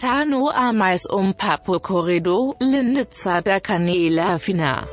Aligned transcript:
Tá 0.00 0.24
no 0.24 0.48
ar 0.48 0.72
mais 0.72 1.02
um 1.12 1.30
Papo 1.30 1.78
Corrido, 1.78 2.56
Linditza 2.58 3.42
da 3.42 3.60
Canela 3.60 4.38
Fina. 4.38 4.88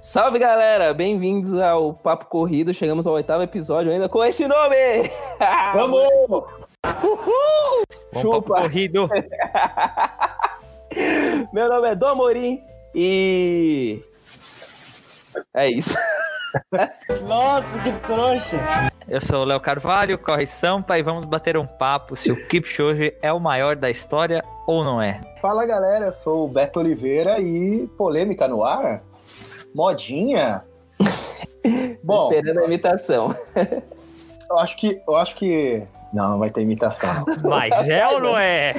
Salve 0.00 0.38
galera, 0.38 0.94
bem-vindos 0.94 1.52
ao 1.58 1.94
Papo 1.94 2.26
Corrido. 2.26 2.72
Chegamos 2.72 3.04
ao 3.04 3.14
oitavo 3.14 3.42
episódio 3.42 3.90
ainda 3.90 4.08
com 4.08 4.24
esse 4.24 4.46
nome! 4.46 4.76
Vamos! 5.74 5.98
Uhul! 7.02 7.82
Papo 8.12 8.42
Corrido! 8.42 9.08
Meu 11.52 11.68
nome 11.68 11.88
é 11.88 11.96
Dom 11.96 12.06
Amorim 12.06 12.62
e. 12.94 14.00
É 15.52 15.68
isso. 15.68 15.98
Nossa, 17.26 17.82
que 17.82 17.90
trouxa! 18.06 18.92
Eu 19.08 19.20
sou 19.20 19.42
o 19.42 19.44
Léo 19.44 19.60
Carvalho, 19.60 20.18
corre 20.18 20.48
Sampa 20.48 20.98
e 20.98 21.02
vamos 21.02 21.24
bater 21.26 21.56
um 21.56 21.64
papo 21.64 22.16
se 22.16 22.32
o 22.32 22.46
Kipchoge 22.48 23.14
é 23.22 23.32
o 23.32 23.38
maior 23.38 23.76
da 23.76 23.88
história 23.88 24.42
ou 24.66 24.82
não 24.82 25.00
é. 25.00 25.20
Fala 25.40 25.64
galera, 25.64 26.06
eu 26.06 26.12
sou 26.12 26.44
o 26.44 26.48
Beto 26.48 26.80
Oliveira 26.80 27.38
e 27.38 27.86
polêmica 27.96 28.48
no 28.48 28.64
ar? 28.64 29.04
Modinha? 29.72 30.64
Bom, 32.02 32.32
esperando 32.32 32.60
a 32.60 32.64
imitação. 32.64 33.34
Eu 34.48 34.60
acho 34.60 34.76
que, 34.76 35.02
eu 35.08 35.16
acho 35.16 35.34
que 35.34 35.82
não, 36.12 36.30
não 36.30 36.38
vai 36.38 36.50
ter 36.50 36.60
imitação. 36.60 37.24
Mas 37.42 37.88
é 37.88 38.06
ou 38.06 38.20
não 38.20 38.38
é? 38.38 38.74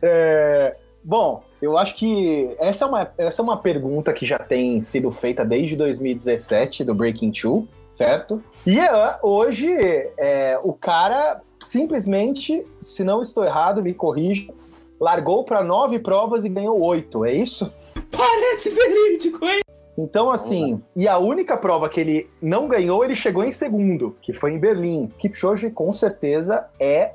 é? 0.00 0.76
Bom, 1.02 1.42
eu 1.60 1.76
acho 1.76 1.94
que 1.96 2.50
essa 2.58 2.84
é, 2.84 2.88
uma, 2.88 3.12
essa 3.18 3.42
é 3.42 3.44
uma 3.44 3.56
pergunta 3.56 4.12
que 4.12 4.24
já 4.24 4.38
tem 4.38 4.80
sido 4.82 5.10
feita 5.12 5.44
desde 5.44 5.76
2017 5.76 6.84
do 6.84 6.94
Breaking 6.94 7.32
Two, 7.32 7.68
certo? 7.90 8.42
E 8.66 8.78
uh, 8.78 9.18
hoje 9.22 9.70
é, 10.18 10.58
o 10.62 10.72
cara 10.72 11.40
simplesmente, 11.60 12.66
se 12.80 13.04
não 13.04 13.22
estou 13.22 13.44
errado, 13.44 13.82
me 13.82 13.92
corrija, 13.92 14.52
largou 14.98 15.44
para 15.44 15.62
nove 15.62 15.98
provas 15.98 16.44
e 16.44 16.48
ganhou 16.48 16.80
oito, 16.80 17.24
é 17.24 17.32
isso? 17.32 17.72
Parece 18.10 18.70
verídico, 18.70 19.44
hein? 19.44 19.60
Então, 19.98 20.30
assim, 20.30 20.80
e 20.96 21.06
a 21.06 21.18
única 21.18 21.58
prova 21.58 21.88
que 21.88 22.00
ele 22.00 22.30
não 22.40 22.66
ganhou, 22.66 23.04
ele 23.04 23.14
chegou 23.14 23.44
em 23.44 23.52
segundo, 23.52 24.16
que 24.22 24.32
foi 24.32 24.52
em 24.52 24.58
Berlim. 24.58 25.08
Kipchoge, 25.18 25.70
com 25.70 25.92
certeza, 25.92 26.66
é 26.78 27.12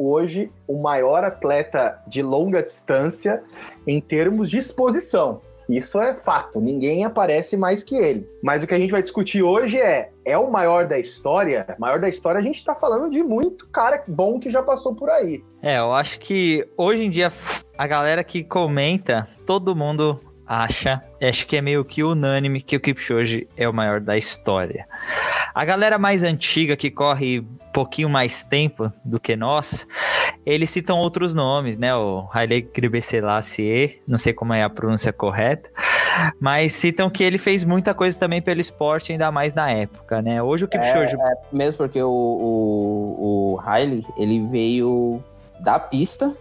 hoje 0.00 0.50
o 0.66 0.80
maior 0.80 1.22
atleta 1.22 2.00
de 2.08 2.22
longa 2.22 2.62
distância 2.62 3.42
em 3.86 4.00
termos 4.00 4.48
de 4.48 4.56
exposição. 4.58 5.40
Isso 5.68 6.00
é 6.00 6.16
fato, 6.16 6.60
ninguém 6.60 7.04
aparece 7.04 7.56
mais 7.56 7.84
que 7.84 7.94
ele. 7.94 8.28
Mas 8.42 8.62
o 8.62 8.66
que 8.66 8.74
a 8.74 8.78
gente 8.78 8.90
vai 8.90 9.02
discutir 9.02 9.40
hoje 9.40 9.78
é: 9.78 10.10
é 10.24 10.36
o 10.36 10.50
maior 10.50 10.86
da 10.86 10.98
história? 10.98 11.64
Maior 11.78 12.00
da 12.00 12.08
história, 12.08 12.40
a 12.40 12.42
gente 12.42 12.64
tá 12.64 12.74
falando 12.74 13.08
de 13.08 13.22
muito 13.22 13.68
cara 13.68 14.02
bom 14.08 14.40
que 14.40 14.50
já 14.50 14.62
passou 14.62 14.96
por 14.96 15.08
aí. 15.08 15.44
É, 15.62 15.78
eu 15.78 15.92
acho 15.92 16.18
que 16.18 16.66
hoje 16.76 17.04
em 17.04 17.10
dia 17.10 17.30
a 17.78 17.86
galera 17.86 18.24
que 18.24 18.42
comenta, 18.42 19.28
todo 19.46 19.76
mundo 19.76 20.18
acha, 20.44 21.00
acho 21.22 21.46
que 21.46 21.56
é 21.56 21.60
meio 21.60 21.84
que 21.84 22.02
unânime 22.02 22.60
que 22.60 22.74
o 22.74 22.80
Kipchoge 22.80 23.46
é 23.56 23.68
o 23.68 23.72
maior 23.72 24.00
da 24.00 24.18
história. 24.18 24.84
A 25.54 25.64
galera 25.64 25.96
mais 25.96 26.24
antiga 26.24 26.76
que 26.76 26.90
corre 26.90 27.46
pouquinho 27.72 28.08
mais 28.08 28.42
tempo 28.42 28.92
do 29.04 29.20
que 29.20 29.36
nós, 29.36 29.86
eles 30.44 30.70
citam 30.70 30.98
outros 30.98 31.34
nomes, 31.34 31.78
né? 31.78 31.94
O 31.94 32.28
Haile 32.32 32.68
Gebrselassie, 32.74 34.00
não 34.06 34.18
sei 34.18 34.32
como 34.32 34.52
é 34.52 34.62
a 34.62 34.70
pronúncia 34.70 35.12
correta, 35.12 35.70
mas 36.40 36.72
citam 36.72 37.08
que 37.10 37.22
ele 37.22 37.38
fez 37.38 37.64
muita 37.64 37.94
coisa 37.94 38.18
também 38.18 38.42
pelo 38.42 38.60
esporte, 38.60 39.12
ainda 39.12 39.30
mais 39.30 39.54
na 39.54 39.70
época, 39.70 40.20
né? 40.22 40.42
Hoje 40.42 40.64
o 40.64 40.68
Kipchoge... 40.68 41.16
É, 41.16 41.32
é 41.32 41.34
mesmo 41.52 41.78
porque 41.78 42.02
o, 42.02 42.10
o, 42.10 43.54
o 43.54 43.60
Haile, 43.64 44.06
ele 44.16 44.46
veio 44.48 45.22
da 45.60 45.78
pista 45.78 46.34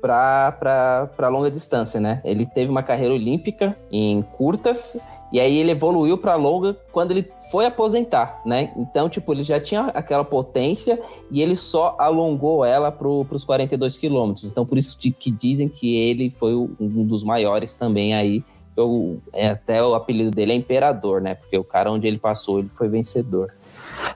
para 0.00 1.28
longa 1.28 1.50
distância, 1.50 2.00
né? 2.00 2.20
Ele 2.24 2.44
teve 2.44 2.70
uma 2.70 2.82
carreira 2.82 3.14
olímpica 3.14 3.76
em 3.90 4.22
curtas 4.22 4.98
e 5.32 5.38
aí 5.38 5.58
ele 5.58 5.70
evoluiu 5.70 6.18
para 6.18 6.34
longa 6.34 6.76
quando 6.90 7.12
ele 7.12 7.30
foi 7.52 7.66
aposentar, 7.66 8.40
né? 8.46 8.72
Então, 8.78 9.10
tipo, 9.10 9.30
ele 9.30 9.42
já 9.42 9.60
tinha 9.60 9.82
aquela 9.88 10.24
potência 10.24 10.98
e 11.30 11.42
ele 11.42 11.54
só 11.54 11.94
alongou 11.98 12.64
ela 12.64 12.90
para 12.90 13.06
os 13.06 13.44
42 13.44 13.98
quilômetros. 13.98 14.50
Então, 14.50 14.64
por 14.64 14.78
isso 14.78 14.98
que 14.98 15.30
dizem 15.30 15.68
que 15.68 15.94
ele 15.94 16.30
foi 16.30 16.54
um 16.54 17.04
dos 17.04 17.22
maiores 17.22 17.76
também 17.76 18.14
aí. 18.14 18.42
Eu, 18.74 19.20
é, 19.34 19.48
até 19.48 19.84
o 19.84 19.94
apelido 19.94 20.30
dele 20.30 20.52
é 20.52 20.54
Imperador, 20.54 21.20
né? 21.20 21.34
Porque 21.34 21.58
o 21.58 21.62
cara 21.62 21.92
onde 21.92 22.06
ele 22.06 22.16
passou, 22.16 22.58
ele 22.58 22.70
foi 22.70 22.88
vencedor. 22.88 23.52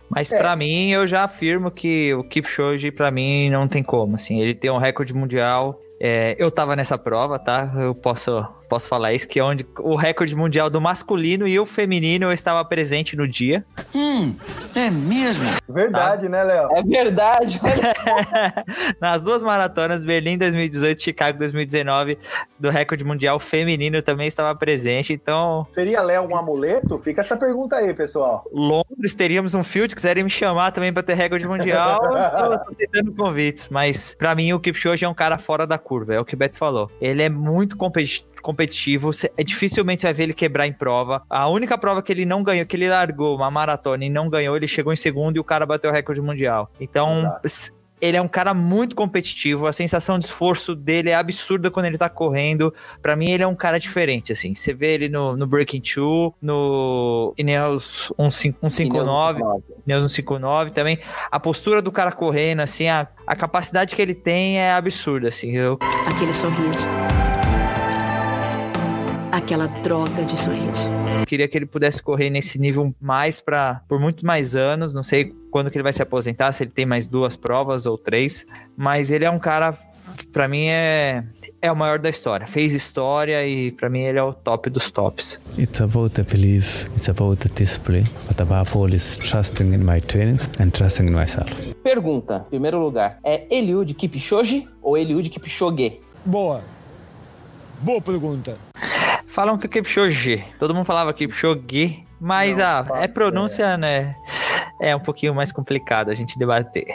Mas 0.09 0.33
é. 0.33 0.39
para 0.39 0.57
mim, 0.57 0.89
eu 0.89 1.07
já 1.07 1.23
afirmo 1.23 1.71
que 1.71 2.15
o 2.15 2.25
Kipchoge, 2.25 2.91
para 2.91 3.11
mim, 3.11 3.51
não 3.51 3.69
tem 3.69 3.83
como, 3.83 4.15
assim. 4.15 4.41
Ele 4.41 4.55
tem 4.55 4.71
um 4.71 4.79
recorde 4.79 5.13
mundial. 5.13 5.79
É, 6.01 6.35
eu 6.39 6.51
tava 6.51 6.75
nessa 6.75 6.97
prova, 6.97 7.39
tá? 7.39 7.71
Eu 7.77 7.95
posso 7.95 8.47
posso 8.67 8.89
falar 8.89 9.13
isso, 9.13 9.29
que 9.29 9.39
é 9.41 9.45
onde 9.45 9.67
o 9.79 9.95
recorde 9.95 10.35
mundial 10.35 10.69
do 10.69 10.81
masculino 10.81 11.47
e 11.47 11.59
o 11.59 11.67
feminino 11.67 12.27
eu 12.27 12.33
estava 12.33 12.65
presente 12.65 13.17
no 13.17 13.27
dia. 13.27 13.65
Hum, 13.95 14.35
é 14.75 14.91
mesmo? 14.91 15.47
Verdade, 15.69 16.29
né, 16.29 16.43
Léo? 16.45 16.69
É 16.73 16.83
verdade. 16.83 17.61
Nas 19.01 19.23
duas 19.23 19.43
maratonas, 19.43 20.03
Berlim 20.03 20.39
2018 20.39 21.03
Chicago 21.03 21.39
2019, 21.39 22.19
do 22.59 22.71
recorde 22.71 23.05
mundial 23.05 23.39
feminino 23.39 24.03
também 24.03 24.27
estava 24.27 24.55
presente, 24.59 25.13
então... 25.13 25.67
Seria 25.75 26.03
Léo 26.03 26.29
um 26.29 26.37
amuleto? 26.37 26.99
Fica 26.99 27.21
essa 27.21 27.37
pergunta 27.37 27.77
aí, 27.77 27.93
pessoal. 27.95 28.45
Londres, 28.53 29.15
teríamos 29.15 29.55
um 29.55 29.63
field, 29.63 29.95
quiserem 29.95 30.25
me 30.25 30.31
chamar 30.31 30.73
também 30.73 30.93
para 30.93 31.03
ter 31.03 31.15
recorde 31.15 31.47
mundial, 31.47 32.01
eu 32.05 32.59
tô 32.59 32.71
aceitando 32.71 33.13
convites, 33.15 33.69
mas 33.69 34.15
para 34.15 34.35
mim 34.35 34.53
o 34.53 34.61
Kipchoge 34.61 35.05
é 35.05 35.09
um 35.09 35.15
cara 35.15 35.39
fora 35.39 35.67
da 35.67 35.79
curva, 35.79 36.15
é 36.15 36.21
o 36.21 36.25
que 36.25 36.35
o 36.35 36.39
Beto 36.39 36.57
falou. 36.57 36.91
Ele 37.01 37.23
é 37.23 37.29
muito 37.29 37.77
competitivo 37.77 38.36
competitivo, 38.47 39.11
é 39.37 39.43
dificilmente 39.43 40.03
você 40.03 40.07
vai 40.07 40.15
ver 40.15 40.23
ele 40.23 40.35
quebrar 40.35 40.69
em 40.69 40.73
prova. 40.73 41.23
A 41.29 41.49
única 41.49 41.77
prova 41.77 42.01
que 42.01 42.13
ele 42.13 42.25
não 42.25 42.45
ganhou, 42.45 42.65
que 42.65 42.77
ele 42.77 42.89
largou 42.89 43.35
uma 43.35 43.51
maratona 43.51 44.05
e 44.05 44.09
não 44.09 44.31
ganhou, 44.31 44.57
ele 44.57 44.69
chegou 44.69 44.93
em 44.93 44.97
segundo 44.97 45.37
e 45.37 45.41
o 45.41 45.45
cara 45.45 45.67
bateu 45.67 45.91
o 45.91 45.93
recorde 45.93 46.21
mundial. 46.21 46.71
Então, 46.81 47.33
Exato 47.45 47.77
ele 48.01 48.17
é 48.17 48.21
um 48.21 48.29
cara 48.29 48.53
muito 48.53 48.95
competitivo, 48.95 49.67
a 49.67 49.73
sensação 49.73 50.19
de 50.19 50.27
esforço 50.27 50.75
dele 50.75 51.11
é 51.11 51.15
absurda 51.15 51.71
quando 51.71 51.87
ele 51.87 51.97
tá 51.97 52.09
correndo. 52.09 52.73
Para 53.01 53.17
mim, 53.17 53.31
ele 53.31 53.43
é 53.43 53.47
um 53.47 53.55
cara 53.55 53.81
diferente, 53.81 54.33
assim. 54.33 54.55
Você 54.55 54.75
vê 54.75 54.95
ele 54.95 55.09
no, 55.09 55.37
no 55.37 55.47
Breaking 55.47 55.81
Two, 55.81 56.35
no 56.41 57.33
Ineos 57.39 58.13
159, 58.19 59.41
Ineos 59.87 60.13
159 60.13 60.73
também. 60.73 60.99
A 61.31 61.41
postura 61.41 61.81
do 61.81 61.91
cara 61.91 62.13
correndo, 62.13 62.61
assim, 62.61 62.87
a, 62.87 63.09
a 63.27 63.35
capacidade 63.35 63.97
que 63.97 64.03
ele 64.03 64.15
tem 64.15 64.59
é 64.59 64.73
absurda, 64.73 65.29
assim. 65.29 65.53
Eu... 65.53 65.79
Aquele 66.07 66.35
sorriso 66.35 66.87
aquela 69.37 69.67
droga 69.67 70.25
de 70.25 70.39
sorriso. 70.39 70.89
Queria 71.27 71.47
que 71.47 71.59
ele 71.59 71.67
pudesse 71.67 72.03
correr 72.03 72.31
nesse 72.31 72.59
nível 72.59 72.95
mais 73.01 73.41
para 73.41 73.83
por 73.89 74.01
muito 74.01 74.25
mais 74.25 74.57
anos, 74.57 74.95
não 74.95 75.03
sei 75.03 75.35
quando 75.51 75.71
que 75.71 75.77
ele 75.77 75.83
vai 75.83 75.93
se 75.93 76.03
aposentar, 76.03 76.53
se 76.53 76.65
ele 76.65 76.71
tem 76.71 76.87
mais 76.87 77.09
duas 77.09 77.37
provas 77.37 77.87
ou 77.87 77.97
três, 77.99 78.47
mas 78.77 79.11
ele 79.11 79.25
é 79.25 79.31
um 79.31 79.39
cara 79.39 79.77
para 80.33 80.49
mim 80.49 80.67
é 80.67 81.25
é 81.61 81.71
o 81.71 81.77
maior 81.77 81.99
da 81.99 82.09
história. 82.09 82.47
Fez 82.47 82.73
história 82.75 83.47
e 83.47 83.73
para 83.73 83.89
mim 83.89 84.01
ele 84.01 84.19
é 84.19 84.23
o 84.23 84.33
top 84.33 84.71
dos 84.71 84.91
tops. 84.91 85.41
It's 85.59 85.81
about 85.81 86.15
the 86.15 86.23
belief, 86.23 86.87
it's 86.97 87.09
about 87.09 87.37
the 87.47 87.49
discipline, 87.55 88.07
but 88.29 88.41
above 88.41 88.77
all 88.77 88.93
is 88.93 89.19
trusting 89.19 89.73
in 89.75 89.85
my 89.85 90.01
trainings 90.01 90.49
and 90.61 90.71
trusting 90.71 91.07
in 91.07 91.13
myself. 91.13 91.51
Pergunta, 91.83 92.45
em 92.47 92.51
primeiro 92.51 92.79
lugar, 92.79 93.19
é 93.25 93.47
Eliud 93.51 93.93
Kipchoge 93.95 94.69
ou 94.83 94.97
Eliud 94.97 95.29
Kipchoge? 95.29 96.01
Boa. 96.25 96.63
Boa 97.81 98.01
pergunta. 98.01 98.57
Falam 99.37 99.59
que 99.59 99.67
é 99.67 99.69
Kipchoge. 99.69 100.43
Todo 100.59 100.75
mundo 100.75 100.87
falava 100.87 101.13
Kipchoge, 101.13 102.07
mas 102.19 102.57
Não, 102.57 102.65
ah, 102.65 103.03
é 103.03 103.07
pronúncia, 103.07 103.65
é. 103.65 103.77
né? 103.77 104.17
É 104.81 104.97
um 104.97 105.01
pouquinho 105.01 105.35
mais 105.35 105.53
complicado 105.53 106.11
a 106.11 106.15
gente 106.15 106.39
debater. 106.39 106.87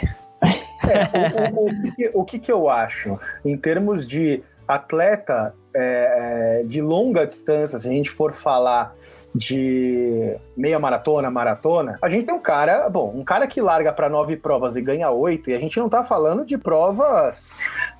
É, 0.42 1.52
o, 1.54 1.60
o, 1.60 1.68
o, 1.68 1.94
que, 1.94 2.10
o, 2.14 2.24
que, 2.24 2.38
que, 2.40 2.50
eu 2.50 2.68
acho? 2.68 3.16
Em 3.44 3.56
termos 3.56 4.08
de 4.08 4.42
atleta 4.66 5.54
é, 5.72 6.62
é 6.62 6.64
de 6.64 6.82
longa 6.82 7.24
distância, 7.24 7.78
se 7.78 7.88
a 7.88 7.92
gente 7.92 8.10
for 8.10 8.32
falar 8.32 8.92
de 9.34 10.36
meia 10.56 10.78
maratona, 10.78 11.30
maratona, 11.30 11.98
a 12.02 12.08
gente 12.08 12.26
tem 12.26 12.34
um 12.34 12.40
cara, 12.40 12.88
bom, 12.88 13.12
um 13.14 13.24
cara 13.24 13.46
que 13.46 13.60
larga 13.60 13.92
para 13.92 14.08
nove 14.08 14.36
provas 14.36 14.76
e 14.76 14.82
ganha 14.82 15.10
oito, 15.10 15.48
e 15.48 15.54
a 15.54 15.60
gente 15.60 15.78
não 15.78 15.88
tá 15.88 16.04
falando 16.04 16.44
de 16.44 16.58
provas, 16.58 17.54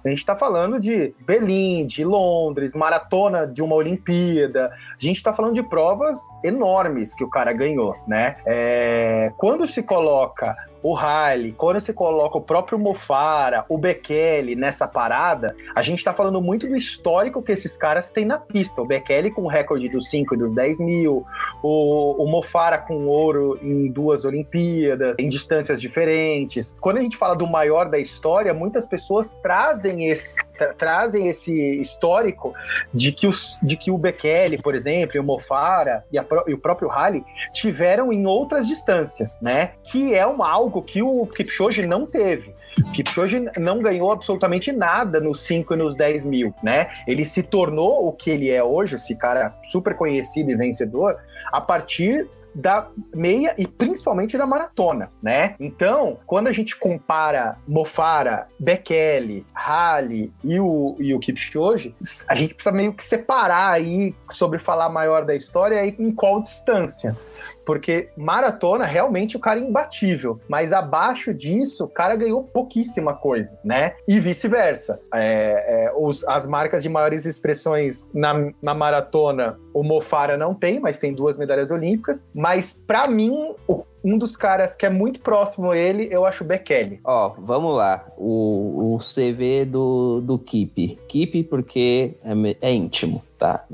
a 0.04 0.08
gente 0.08 0.24
tá 0.24 0.34
falando 0.34 0.80
de 0.80 1.14
Berlim, 1.24 1.86
de 1.86 2.04
Londres, 2.04 2.74
maratona 2.74 3.46
de 3.46 3.62
uma 3.62 3.76
Olimpíada, 3.76 4.72
a 4.72 5.04
gente 5.04 5.22
tá 5.22 5.32
falando 5.32 5.54
de 5.54 5.62
provas 5.62 6.18
enormes 6.44 7.14
que 7.14 7.24
o 7.24 7.30
cara 7.30 7.52
ganhou, 7.52 7.94
né? 8.06 8.36
É, 8.46 9.32
quando 9.38 9.66
se 9.66 9.82
coloca 9.82 10.56
o 10.82 10.96
Haile, 10.96 11.52
quando 11.52 11.80
você 11.80 11.92
coloca 11.92 12.36
o 12.36 12.40
próprio 12.40 12.78
Mofara, 12.78 13.64
o 13.68 13.78
Bekele 13.78 14.56
nessa 14.56 14.88
parada, 14.88 15.54
a 15.74 15.80
gente 15.80 16.02
tá 16.02 16.12
falando 16.12 16.40
muito 16.40 16.66
do 16.66 16.76
histórico 16.76 17.42
que 17.42 17.52
esses 17.52 17.76
caras 17.76 18.10
têm 18.10 18.24
na 18.24 18.38
pista. 18.38 18.82
O 18.82 18.86
Bekele 18.86 19.30
com 19.30 19.42
o 19.42 19.48
recorde 19.48 19.88
dos 19.88 20.10
5 20.10 20.34
e 20.34 20.38
dos 20.38 20.54
10 20.54 20.80
mil, 20.80 21.24
o, 21.62 22.22
o 22.22 22.26
Mofara 22.26 22.78
com 22.78 23.06
ouro 23.06 23.58
em 23.62 23.88
duas 23.88 24.24
Olimpíadas, 24.24 25.18
em 25.18 25.28
distâncias 25.28 25.80
diferentes. 25.80 26.76
Quando 26.80 26.96
a 26.96 27.00
gente 27.00 27.16
fala 27.16 27.36
do 27.36 27.46
maior 27.46 27.88
da 27.88 27.98
história, 27.98 28.52
muitas 28.52 28.84
pessoas 28.84 29.36
trazem 29.36 29.91
esse, 30.00 30.36
tra 30.56 30.72
trazem 30.74 31.28
esse 31.28 31.80
histórico 31.80 32.54
de 32.92 33.12
que, 33.12 33.26
os, 33.26 33.58
de 33.62 33.76
que 33.76 33.90
o 33.90 33.98
Bekele, 33.98 34.58
por 34.58 34.74
exemplo, 34.74 35.16
e 35.16 35.20
o 35.20 35.24
Mofara 35.24 36.04
e, 36.12 36.16
e 36.16 36.54
o 36.54 36.58
próprio 36.58 36.90
Haile 36.90 37.24
tiveram 37.52 38.12
em 38.12 38.26
outras 38.26 38.66
distâncias, 38.66 39.38
né? 39.40 39.72
Que 39.90 40.14
é 40.14 40.20
algo 40.20 40.82
que 40.82 41.02
o 41.02 41.26
Kipchoge 41.26 41.86
não 41.86 42.06
teve. 42.06 42.54
Kipchoge 42.92 43.42
não 43.58 43.80
ganhou 43.80 44.10
absolutamente 44.10 44.72
nada 44.72 45.20
nos 45.20 45.40
5 45.40 45.74
e 45.74 45.76
nos 45.76 45.96
10 45.96 46.24
mil, 46.24 46.54
né? 46.62 46.90
Ele 47.06 47.24
se 47.24 47.42
tornou 47.42 48.06
o 48.06 48.12
que 48.12 48.30
ele 48.30 48.50
é 48.50 48.62
hoje, 48.62 48.96
esse 48.96 49.14
cara 49.16 49.52
super 49.64 49.94
conhecido 49.94 50.50
e 50.50 50.56
vencedor, 50.56 51.18
a 51.52 51.60
partir 51.60 52.28
da 52.54 52.88
meia 53.14 53.54
e 53.58 53.66
principalmente 53.66 54.36
da 54.36 54.46
maratona, 54.46 55.10
né? 55.22 55.54
Então, 55.58 56.18
quando 56.26 56.48
a 56.48 56.52
gente 56.52 56.76
compara 56.76 57.56
Mofara, 57.66 58.48
Bekele, 58.58 59.46
Hali 59.54 60.32
e 60.44 60.58
o, 60.60 60.96
e 60.98 61.14
o 61.14 61.18
Kipchoge, 61.18 61.94
a 62.28 62.34
gente 62.34 62.54
precisa 62.54 62.74
meio 62.74 62.92
que 62.92 63.04
separar 63.04 63.70
aí 63.70 64.14
sobre 64.30 64.58
falar 64.58 64.88
maior 64.88 65.24
da 65.24 65.34
história 65.34 65.84
e 65.84 65.94
em 65.98 66.12
qual 66.12 66.42
distância. 66.42 67.16
Porque 67.64 68.06
maratona, 68.16 68.84
realmente 68.84 69.36
o 69.36 69.40
cara 69.40 69.60
é 69.60 69.62
imbatível, 69.62 70.40
mas 70.48 70.72
abaixo 70.72 71.32
disso, 71.32 71.84
o 71.84 71.88
cara 71.88 72.16
ganhou 72.16 72.42
pouquíssima 72.42 73.14
coisa, 73.14 73.58
né? 73.64 73.94
E 74.06 74.18
vice-versa. 74.20 75.00
É, 75.14 75.90
é, 75.90 75.92
as 76.28 76.46
marcas 76.46 76.82
de 76.82 76.88
maiores 76.88 77.24
expressões 77.24 78.08
na, 78.14 78.52
na 78.60 78.74
maratona, 78.74 79.58
o 79.72 79.82
Mofara 79.82 80.36
não 80.36 80.54
tem, 80.54 80.80
mas 80.80 80.98
tem 80.98 81.14
duas 81.14 81.36
medalhas 81.36 81.70
olímpicas. 81.70 82.24
Mas 82.42 82.72
para 82.72 83.06
mim, 83.06 83.54
um 84.02 84.18
dos 84.18 84.36
caras 84.36 84.74
que 84.74 84.84
é 84.84 84.90
muito 84.90 85.20
próximo 85.20 85.70
a 85.70 85.78
ele, 85.78 86.08
eu 86.10 86.26
acho 86.26 86.42
o 86.42 86.46
Bekele. 86.46 86.98
Ó, 87.04 87.34
vamos 87.38 87.76
lá. 87.76 88.04
O, 88.18 88.96
o 88.96 88.98
CV 88.98 89.64
do, 89.64 90.20
do 90.20 90.36
Keep. 90.40 90.98
Keep 91.06 91.44
porque 91.44 92.16
é, 92.24 92.56
é 92.68 92.72
íntimo, 92.72 93.22
tá? 93.38 93.64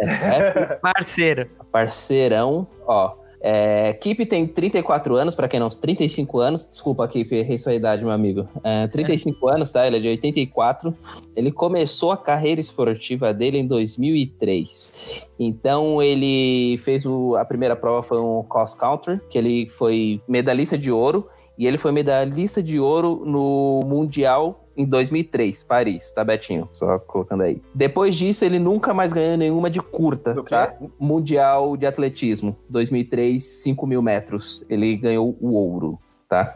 É, 0.00 0.06
é, 0.06 0.78
parceiro. 0.80 1.50
Parceirão, 1.70 2.66
ó. 2.86 3.19
É, 3.42 3.94
Kip 3.94 4.26
tem 4.26 4.46
34 4.46 5.16
anos, 5.16 5.34
para 5.34 5.48
quem 5.48 5.58
não, 5.58 5.68
35 5.68 6.38
anos. 6.38 6.68
Desculpa, 6.68 7.08
Kip, 7.08 7.34
errei 7.34 7.58
sua 7.58 7.74
idade, 7.74 8.04
meu 8.04 8.12
amigo. 8.12 8.46
É, 8.62 8.86
35 8.88 9.48
é. 9.48 9.54
anos, 9.54 9.72
tá? 9.72 9.86
Ele 9.86 9.96
é 9.96 10.00
de 10.00 10.08
84. 10.08 10.94
Ele 11.34 11.50
começou 11.50 12.12
a 12.12 12.16
carreira 12.16 12.60
esportiva 12.60 13.32
dele 13.32 13.58
em 13.58 13.66
2003. 13.66 15.26
Então, 15.38 16.02
ele 16.02 16.78
fez 16.78 17.06
o, 17.06 17.34
a 17.36 17.44
primeira 17.44 17.74
prova 17.74 18.02
foi 18.02 18.20
um 18.20 18.42
cross 18.42 18.74
country, 18.74 19.18
que 19.30 19.38
ele 19.38 19.68
foi 19.70 20.20
medalhista 20.28 20.76
de 20.76 20.90
ouro. 20.90 21.26
E 21.56 21.66
ele 21.66 21.76
foi 21.76 21.92
medalhista 21.92 22.62
de 22.62 22.80
ouro 22.80 23.22
no 23.26 23.80
Mundial 23.84 24.59
em 24.76 24.84
2003, 24.84 25.62
Paris, 25.62 26.10
tá, 26.10 26.24
Betinho? 26.24 26.68
Só 26.72 26.98
colocando 26.98 27.42
aí. 27.42 27.60
Depois 27.74 28.14
disso, 28.14 28.44
ele 28.44 28.58
nunca 28.58 28.94
mais 28.94 29.12
ganhou 29.12 29.36
nenhuma 29.36 29.70
de 29.70 29.80
curta, 29.80 30.34
Do 30.34 30.42
tá? 30.42 30.74
Mundial 30.98 31.76
de 31.76 31.86
Atletismo, 31.86 32.56
2003, 32.68 33.42
5 33.42 33.86
mil 33.86 34.02
metros. 34.02 34.64
Ele 34.68 34.96
ganhou 34.96 35.36
o 35.40 35.52
ouro, 35.52 35.98
tá? 36.28 36.54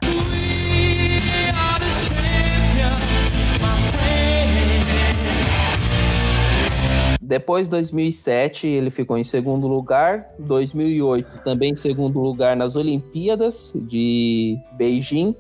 Depois, 7.27 7.67
2007, 7.69 8.67
ele 8.67 8.91
ficou 8.91 9.17
em 9.17 9.25
segundo 9.25 9.67
lugar. 9.67 10.29
2008, 10.39 11.43
também 11.43 11.73
em 11.73 11.77
segundo 11.77 12.21
lugar 12.21 12.55
nas 12.55 12.77
Olimpíadas 12.77 13.73
de 13.75 14.59
Beijing. 14.73 15.35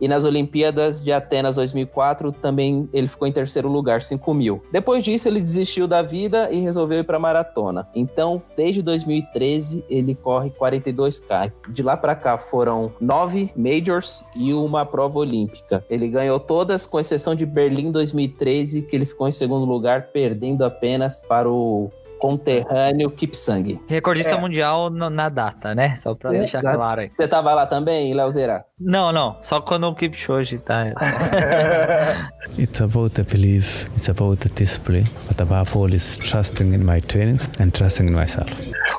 E 0.00 0.08
nas 0.08 0.24
Olimpíadas 0.24 1.02
de 1.02 1.12
Atenas 1.12 1.56
2004 1.56 2.32
também 2.32 2.88
ele 2.92 3.08
ficou 3.08 3.28
em 3.28 3.32
terceiro 3.32 3.68
lugar, 3.68 4.02
5 4.02 4.32
mil. 4.34 4.62
Depois 4.72 5.04
disso 5.04 5.28
ele 5.28 5.40
desistiu 5.40 5.86
da 5.86 6.02
vida 6.02 6.50
e 6.50 6.60
resolveu 6.60 7.00
ir 7.00 7.04
para 7.04 7.18
maratona. 7.18 7.88
Então, 7.94 8.42
desde 8.56 8.82
2013 8.82 9.84
ele 9.88 10.14
corre 10.14 10.50
42k. 10.50 11.52
De 11.68 11.82
lá 11.82 11.96
para 11.96 12.14
cá 12.14 12.38
foram 12.38 12.92
nove 13.00 13.50
majors 13.56 14.24
e 14.34 14.52
uma 14.54 14.86
prova 14.86 15.18
olímpica. 15.18 15.84
Ele 15.90 16.08
ganhou 16.08 16.40
todas, 16.40 16.86
com 16.86 16.98
exceção 16.98 17.34
de 17.34 17.44
Berlim 17.44 17.90
2013, 17.90 18.82
que 18.82 18.96
ele 18.96 19.04
ficou 19.04 19.28
em 19.28 19.32
segundo 19.32 19.64
lugar, 19.64 20.08
perdendo 20.08 20.64
apenas 20.64 21.24
para 21.26 21.48
o 21.48 21.90
conterrâneo 22.20 23.10
Kipsang. 23.10 23.80
Recordista 23.88 24.32
é. 24.32 24.40
mundial 24.40 24.90
na 24.90 25.28
data, 25.28 25.74
né? 25.74 25.96
Só 25.96 26.14
pra 26.14 26.30
Exato. 26.34 26.62
deixar 26.62 26.74
claro 26.74 27.00
aí. 27.00 27.10
Você 27.16 27.26
tava 27.26 27.54
lá 27.54 27.66
também, 27.66 28.12
Leozeira? 28.14 28.64
Não, 28.78 29.10
não. 29.12 29.36
Só 29.42 29.60
quando 29.60 29.88
o 29.88 29.94
Kipchoge 29.94 30.58
tá. 30.58 30.86
it's 32.58 32.80
about 32.80 33.14
the 33.14 33.22
belief, 33.22 33.88
it's 33.96 34.08
about 34.08 34.36
the 34.36 34.50
discipline, 34.54 35.06
but 35.26 35.40
above 35.40 35.76
all 35.76 35.92
is 35.92 36.18
trusting 36.18 36.74
in 36.74 36.84
my 36.84 37.00
trainings 37.00 37.50
and 37.60 37.70
trusting 37.70 38.06
in 38.06 38.12
myself. 38.12 38.50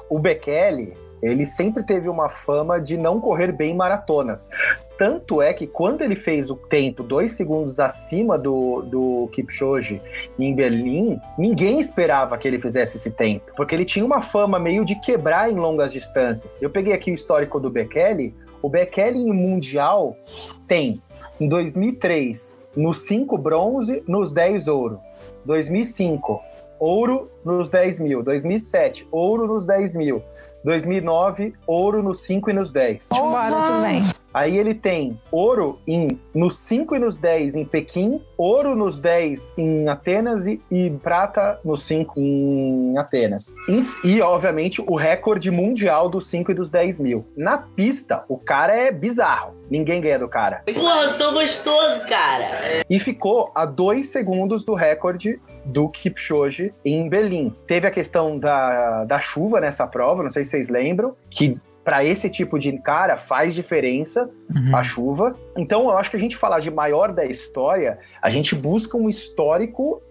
O 0.09 0.19
Bekele, 0.19 0.93
ele 1.21 1.45
sempre 1.45 1.83
teve 1.83 2.09
uma 2.09 2.29
fama 2.29 2.79
de 2.79 2.97
não 2.97 3.19
correr 3.19 3.51
bem 3.51 3.75
maratonas. 3.75 4.49
Tanto 4.97 5.41
é 5.41 5.53
que 5.53 5.65
quando 5.67 6.01
ele 6.01 6.15
fez 6.15 6.49
o 6.49 6.55
tempo 6.55 7.03
dois 7.03 7.33
segundos 7.33 7.79
acima 7.79 8.37
do, 8.37 8.81
do 8.83 9.29
Kipchoge 9.31 10.01
em 10.37 10.53
Berlim, 10.53 11.19
ninguém 11.37 11.79
esperava 11.79 12.37
que 12.37 12.47
ele 12.47 12.59
fizesse 12.59 12.97
esse 12.97 13.11
tempo, 13.11 13.51
porque 13.55 13.73
ele 13.75 13.85
tinha 13.85 14.05
uma 14.05 14.21
fama 14.21 14.59
meio 14.59 14.85
de 14.85 14.95
quebrar 14.95 15.51
em 15.51 15.55
longas 15.55 15.91
distâncias. 15.91 16.57
Eu 16.61 16.69
peguei 16.69 16.93
aqui 16.93 17.11
o 17.11 17.15
histórico 17.15 17.59
do 17.59 17.69
Bekele. 17.69 18.35
O 18.61 18.69
Bekele 18.69 19.17
em 19.17 19.33
Mundial 19.33 20.15
tem, 20.67 21.01
em 21.39 21.47
2003, 21.47 22.61
nos 22.75 23.05
5 23.07 23.37
bronze, 23.37 24.03
nos 24.07 24.31
10 24.31 24.67
ouro. 24.67 24.99
2005, 25.45 26.39
ouro 26.79 27.31
nos 27.43 27.69
10 27.69 27.99
mil. 27.99 28.21
2007, 28.23 29.07
ouro 29.11 29.47
nos 29.47 29.65
10 29.65 29.93
mil. 29.93 30.21
2009, 30.63 31.53
ouro 31.65 32.03
nos 32.03 32.21
5 32.23 32.49
e 32.49 32.53
nos 32.53 32.71
10. 32.71 33.09
Bora 33.09 33.55
também. 33.67 34.03
Aí 34.33 34.57
ele 34.57 34.73
tem 34.73 35.19
ouro 35.31 35.79
em, 35.85 36.07
nos 36.33 36.57
5 36.59 36.95
e 36.95 36.99
nos 36.99 37.17
10 37.17 37.55
em 37.55 37.65
Pequim, 37.65 38.21
ouro 38.37 38.75
nos 38.75 38.99
10 38.99 39.53
em 39.57 39.87
Atenas 39.89 40.45
e, 40.45 40.61
e 40.71 40.89
prata 40.89 41.59
nos 41.65 41.83
5 41.83 42.19
em 42.19 42.97
Atenas. 42.97 43.51
E, 43.67 43.81
e, 44.07 44.21
obviamente, 44.21 44.81
o 44.81 44.95
recorde 44.95 45.51
mundial 45.51 46.09
dos 46.09 46.27
5 46.27 46.51
e 46.51 46.53
dos 46.53 46.69
10 46.69 46.99
mil. 46.99 47.25
Na 47.35 47.57
pista, 47.57 48.23
o 48.29 48.37
cara 48.37 48.75
é 48.75 48.91
bizarro. 48.91 49.55
Ninguém 49.69 50.01
ganha 50.01 50.19
do 50.19 50.27
cara. 50.27 50.63
Pô, 50.65 50.89
eu 50.89 51.09
sou 51.09 51.33
gostoso, 51.33 52.05
cara. 52.07 52.83
E 52.89 52.99
ficou 52.99 53.51
a 53.55 53.65
2 53.65 54.07
segundos 54.09 54.63
do 54.63 54.73
recorde 54.73 55.41
do 55.65 55.89
Kipchoge 55.89 56.73
em 56.83 57.07
Berlim. 57.07 57.53
Teve 57.67 57.87
a 57.87 57.91
questão 57.91 58.37
da, 58.37 59.05
da 59.05 59.19
chuva 59.19 59.59
nessa 59.59 59.85
prova, 59.87 60.23
não 60.23 60.31
sei 60.31 60.43
se 60.43 60.51
vocês 60.51 60.69
lembram, 60.69 61.15
que 61.29 61.57
para 61.83 62.03
esse 62.03 62.29
tipo 62.29 62.59
de 62.59 62.77
cara 62.79 63.17
faz 63.17 63.55
diferença 63.55 64.29
uhum. 64.53 64.75
a 64.75 64.83
chuva. 64.83 65.35
Então 65.57 65.89
eu 65.89 65.97
acho 65.97 66.11
que 66.11 66.17
a 66.17 66.19
gente 66.19 66.37
falar 66.37 66.59
de 66.59 66.69
maior 66.69 67.11
da 67.11 67.25
história, 67.25 67.99
a 68.21 68.29
gente 68.29 68.55
busca 68.55 68.97
um 68.97 69.09
histórico 69.09 70.01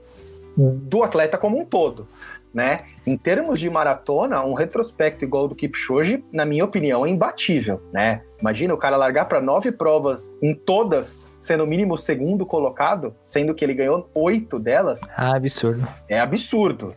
do 0.57 1.02
atleta 1.02 1.38
como 1.38 1.61
um 1.61 1.64
todo. 1.64 2.07
Né? 2.52 2.80
Em 3.07 3.16
termos 3.16 3.61
de 3.61 3.71
maratona, 3.71 4.45
um 4.45 4.54
retrospecto 4.54 5.25
igual 5.25 5.47
do 5.47 5.54
Kipchoge, 5.54 6.25
na 6.33 6.45
minha 6.45 6.64
opinião, 6.64 7.07
é 7.07 7.09
imbatível, 7.09 7.80
né? 7.92 8.23
Imagina 8.40 8.75
o 8.75 8.76
cara 8.76 8.97
largar 8.97 9.26
para 9.26 9.40
nove 9.40 9.71
provas 9.71 10.35
em 10.42 10.52
todas 10.52 11.25
sendo 11.40 11.64
o 11.64 11.66
mínimo 11.66 11.97
segundo 11.99 12.47
colocado, 12.47 13.14
sendo 13.26 13.54
que 13.54 13.64
ele 13.64 13.75
ganhou 13.75 14.09
oito 14.14 14.59
delas. 14.59 15.00
Ah, 15.16 15.35
absurdo. 15.35 15.88
É 16.09 16.20
absurdo, 16.20 16.94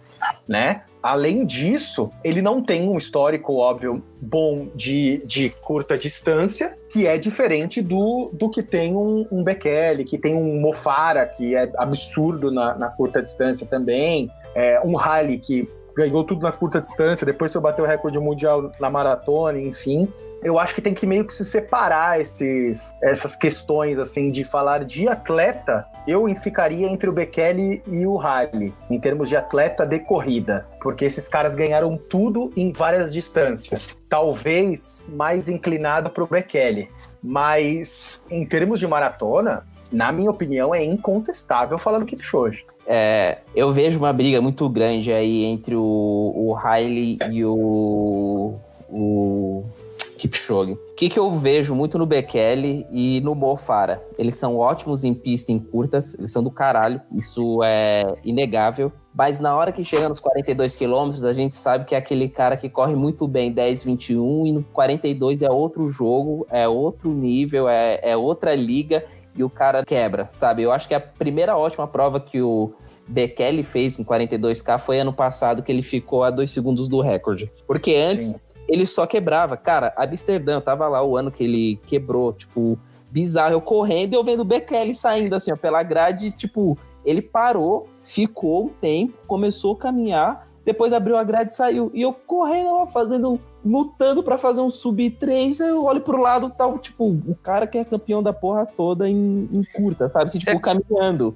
né? 0.48 0.84
Além 1.02 1.46
disso, 1.46 2.10
ele 2.24 2.42
não 2.42 2.64
tem 2.64 2.88
um 2.88 2.98
histórico, 2.98 3.56
óbvio, 3.56 4.02
bom 4.22 4.70
de, 4.74 5.22
de 5.26 5.50
curta 5.50 5.98
distância, 5.98 6.74
que 6.90 7.06
é 7.06 7.18
diferente 7.18 7.82
do, 7.82 8.30
do 8.32 8.50
que 8.50 8.64
tem 8.64 8.96
um, 8.96 9.28
um 9.30 9.44
Bekele, 9.44 10.06
que 10.06 10.18
tem 10.18 10.34
um 10.34 10.62
Mofara, 10.62 11.26
que 11.26 11.56
é 11.56 11.70
absurdo 11.78 12.50
na, 12.50 12.76
na 12.76 12.88
curta 12.88 13.22
distância 13.22 13.68
também, 13.68 14.32
é, 14.56 14.80
um 14.80 14.96
Rally 14.96 15.40
que 15.40 15.68
ganhou 15.94 16.24
tudo 16.24 16.42
na 16.42 16.54
curta 16.54 16.80
distância, 16.80 17.26
depois 17.26 17.52
foi 17.52 17.62
bater 17.62 17.82
o 17.82 17.86
recorde 17.86 18.18
mundial 18.18 18.72
na 18.80 18.90
maratona, 18.90 19.60
enfim. 19.60 20.08
Eu 20.44 20.60
acho 20.60 20.76
que 20.76 20.82
tem 20.82 20.94
que 20.94 21.06
meio 21.06 21.26
que 21.26 21.34
se 21.34 21.46
separar 21.46 22.20
esses, 22.20 22.92
essas 23.02 23.36
questões, 23.36 23.98
assim, 23.98 24.30
de 24.30 24.44
falar 24.44 24.84
de 24.84 25.08
atleta. 25.08 25.88
Eu 26.06 26.28
ficaria 26.36 26.88
entre 26.88 27.10
o 27.10 27.14
Bekele 27.14 27.82
e 27.88 28.06
o 28.06 28.20
Haile, 28.20 28.74
em 28.90 29.00
termos 29.00 29.30
de 29.30 29.38
atleta 29.38 29.86
de 29.86 30.00
corrida, 30.00 30.68
porque 30.82 31.06
esses 31.06 31.28
caras 31.28 31.56
ganharam 31.56 31.98
tudo 31.98 32.52
em 32.58 32.72
várias 32.72 33.14
distâncias. 33.14 33.98
Talvez 34.10 35.06
mais 35.08 35.48
inclinado 35.48 36.10
para 36.10 36.24
o 36.24 36.28
Bekele, 36.28 36.90
mas 37.22 38.22
em 38.30 38.46
termos 38.46 38.80
de 38.80 38.88
maratona, 38.88 39.66
na 39.94 40.12
minha 40.12 40.30
opinião, 40.30 40.74
é 40.74 40.84
incontestável 40.84 41.78
falando 41.78 42.06
Kipchoge. 42.06 42.66
É, 42.86 43.38
eu 43.56 43.72
vejo 43.72 43.98
uma 43.98 44.12
briga 44.12 44.42
muito 44.42 44.68
grande 44.68 45.14
aí 45.14 45.46
entre 45.46 45.76
o, 45.76 46.34
o 46.36 46.58
Haile 46.58 47.18
e 47.32 47.46
o, 47.46 48.56
o 48.90 49.64
Kipchoge. 50.24 50.72
O 50.72 50.96
que, 50.96 51.10
que 51.10 51.20
eu 51.20 51.34
vejo 51.34 51.76
muito 51.76 51.98
no 51.98 52.06
Bekele 52.06 52.88
e 52.90 53.20
no 53.20 53.36
Mofara? 53.36 54.02
Eles 54.18 54.36
são 54.36 54.58
ótimos 54.58 55.04
em 55.04 55.14
pista 55.14 55.52
em 55.52 55.60
curtas, 55.60 56.14
eles 56.14 56.32
são 56.32 56.42
do 56.42 56.50
caralho, 56.50 57.02
isso 57.14 57.62
é 57.62 58.06
inegável. 58.24 58.90
Mas 59.14 59.38
na 59.38 59.54
hora 59.54 59.72
que 59.74 59.84
chega 59.84 60.08
nos 60.08 60.22
42 60.22 60.78
quilômetros, 60.78 61.26
a 61.26 61.34
gente 61.34 61.56
sabe 61.56 61.84
que 61.84 61.94
é 61.94 61.98
aquele 61.98 62.30
cara 62.30 62.56
que 62.56 62.70
corre 62.70 62.96
muito 62.96 63.28
bem 63.28 63.52
10, 63.52 63.84
21 63.84 64.48
e 64.48 64.52
no 64.54 64.64
42 64.64 65.42
é 65.42 65.50
outro 65.52 65.90
jogo, 65.90 66.48
é 66.50 66.68
outro 66.70 67.14
nível, 67.14 67.68
é, 67.68 68.00
é 68.02 68.16
outra 68.16 68.56
liga 68.56 69.04
e 69.36 69.44
o 69.44 69.50
cara 69.50 69.84
quebra, 69.84 70.30
sabe? 70.32 70.64
Eu 70.64 70.72
acho 70.72 70.88
que 70.88 70.94
a 70.94 71.02
primeira 71.02 71.58
ótima 71.58 71.86
prova 71.86 72.20
que 72.20 72.42
o 72.42 72.74
Bekele 73.06 73.62
fez 73.62 74.00
em 74.00 74.06
42K 74.06 74.80
foi 74.80 75.00
ano 75.00 75.12
passado, 75.12 75.62
que 75.62 75.72
ele 75.72 75.82
ficou 75.82 76.24
a 76.24 76.32
dois 76.32 76.52
segundos 76.52 76.88
do 76.88 77.02
recorde. 77.02 77.52
Porque 77.68 77.96
antes 77.96 78.28
Sim. 78.28 78.36
Ele 78.68 78.86
só 78.86 79.06
quebrava. 79.06 79.58
Cara, 79.58 79.94
Amsterdã, 79.98 80.62
tava 80.62 80.88
lá 80.88 81.04
o 81.04 81.18
ano 81.18 81.32
que 81.32 81.44
ele 81.44 81.80
quebrou, 81.86 82.34
tipo, 82.34 82.78
bizarro. 83.10 83.54
Eu 83.54 83.62
correndo 83.62 84.14
e 84.14 84.16
eu 84.16 84.24
vendo 84.24 84.42
o 84.42 84.46
Bekele 84.46 84.96
saindo 84.96 85.36
assim, 85.36 85.52
ó, 85.52 85.56
pela 85.56 85.84
grade, 85.84 86.32
tipo, 86.32 86.78
ele 87.06 87.22
parou, 87.22 87.88
ficou 88.04 88.66
um 88.66 88.70
tempo, 88.70 89.14
começou 89.28 89.74
a 89.74 89.78
caminhar, 89.78 90.48
depois 90.66 90.94
abriu 90.94 91.18
a 91.18 91.24
grade 91.24 91.54
e 91.54 91.56
saiu. 91.56 91.92
E 91.94 92.02
eu 92.02 92.14
correndo 92.14 92.74
lá, 92.74 92.88
fazendo 92.88 93.40
lutando 93.66 94.22
para 94.24 94.38
fazer 94.38 94.62
um 94.62 94.70
sub 94.70 95.10
3, 95.10 95.60
eu 95.62 95.84
olho 95.84 96.02
pro 96.02 96.20
lado 96.20 96.50
tal, 96.50 96.78
tipo, 96.80 97.06
o 97.06 97.36
cara 97.42 97.66
que 97.66 97.78
é 97.78 97.86
campeão 97.86 98.22
da 98.22 98.34
porra 98.34 98.66
toda 98.66 99.10
em, 99.10 99.48
em 99.52 99.64
curta, 99.74 100.10
sabe? 100.10 100.26
Assim, 100.26 100.40
tipo, 100.40 100.52
Você... 100.52 100.60
caminhando. 100.60 101.36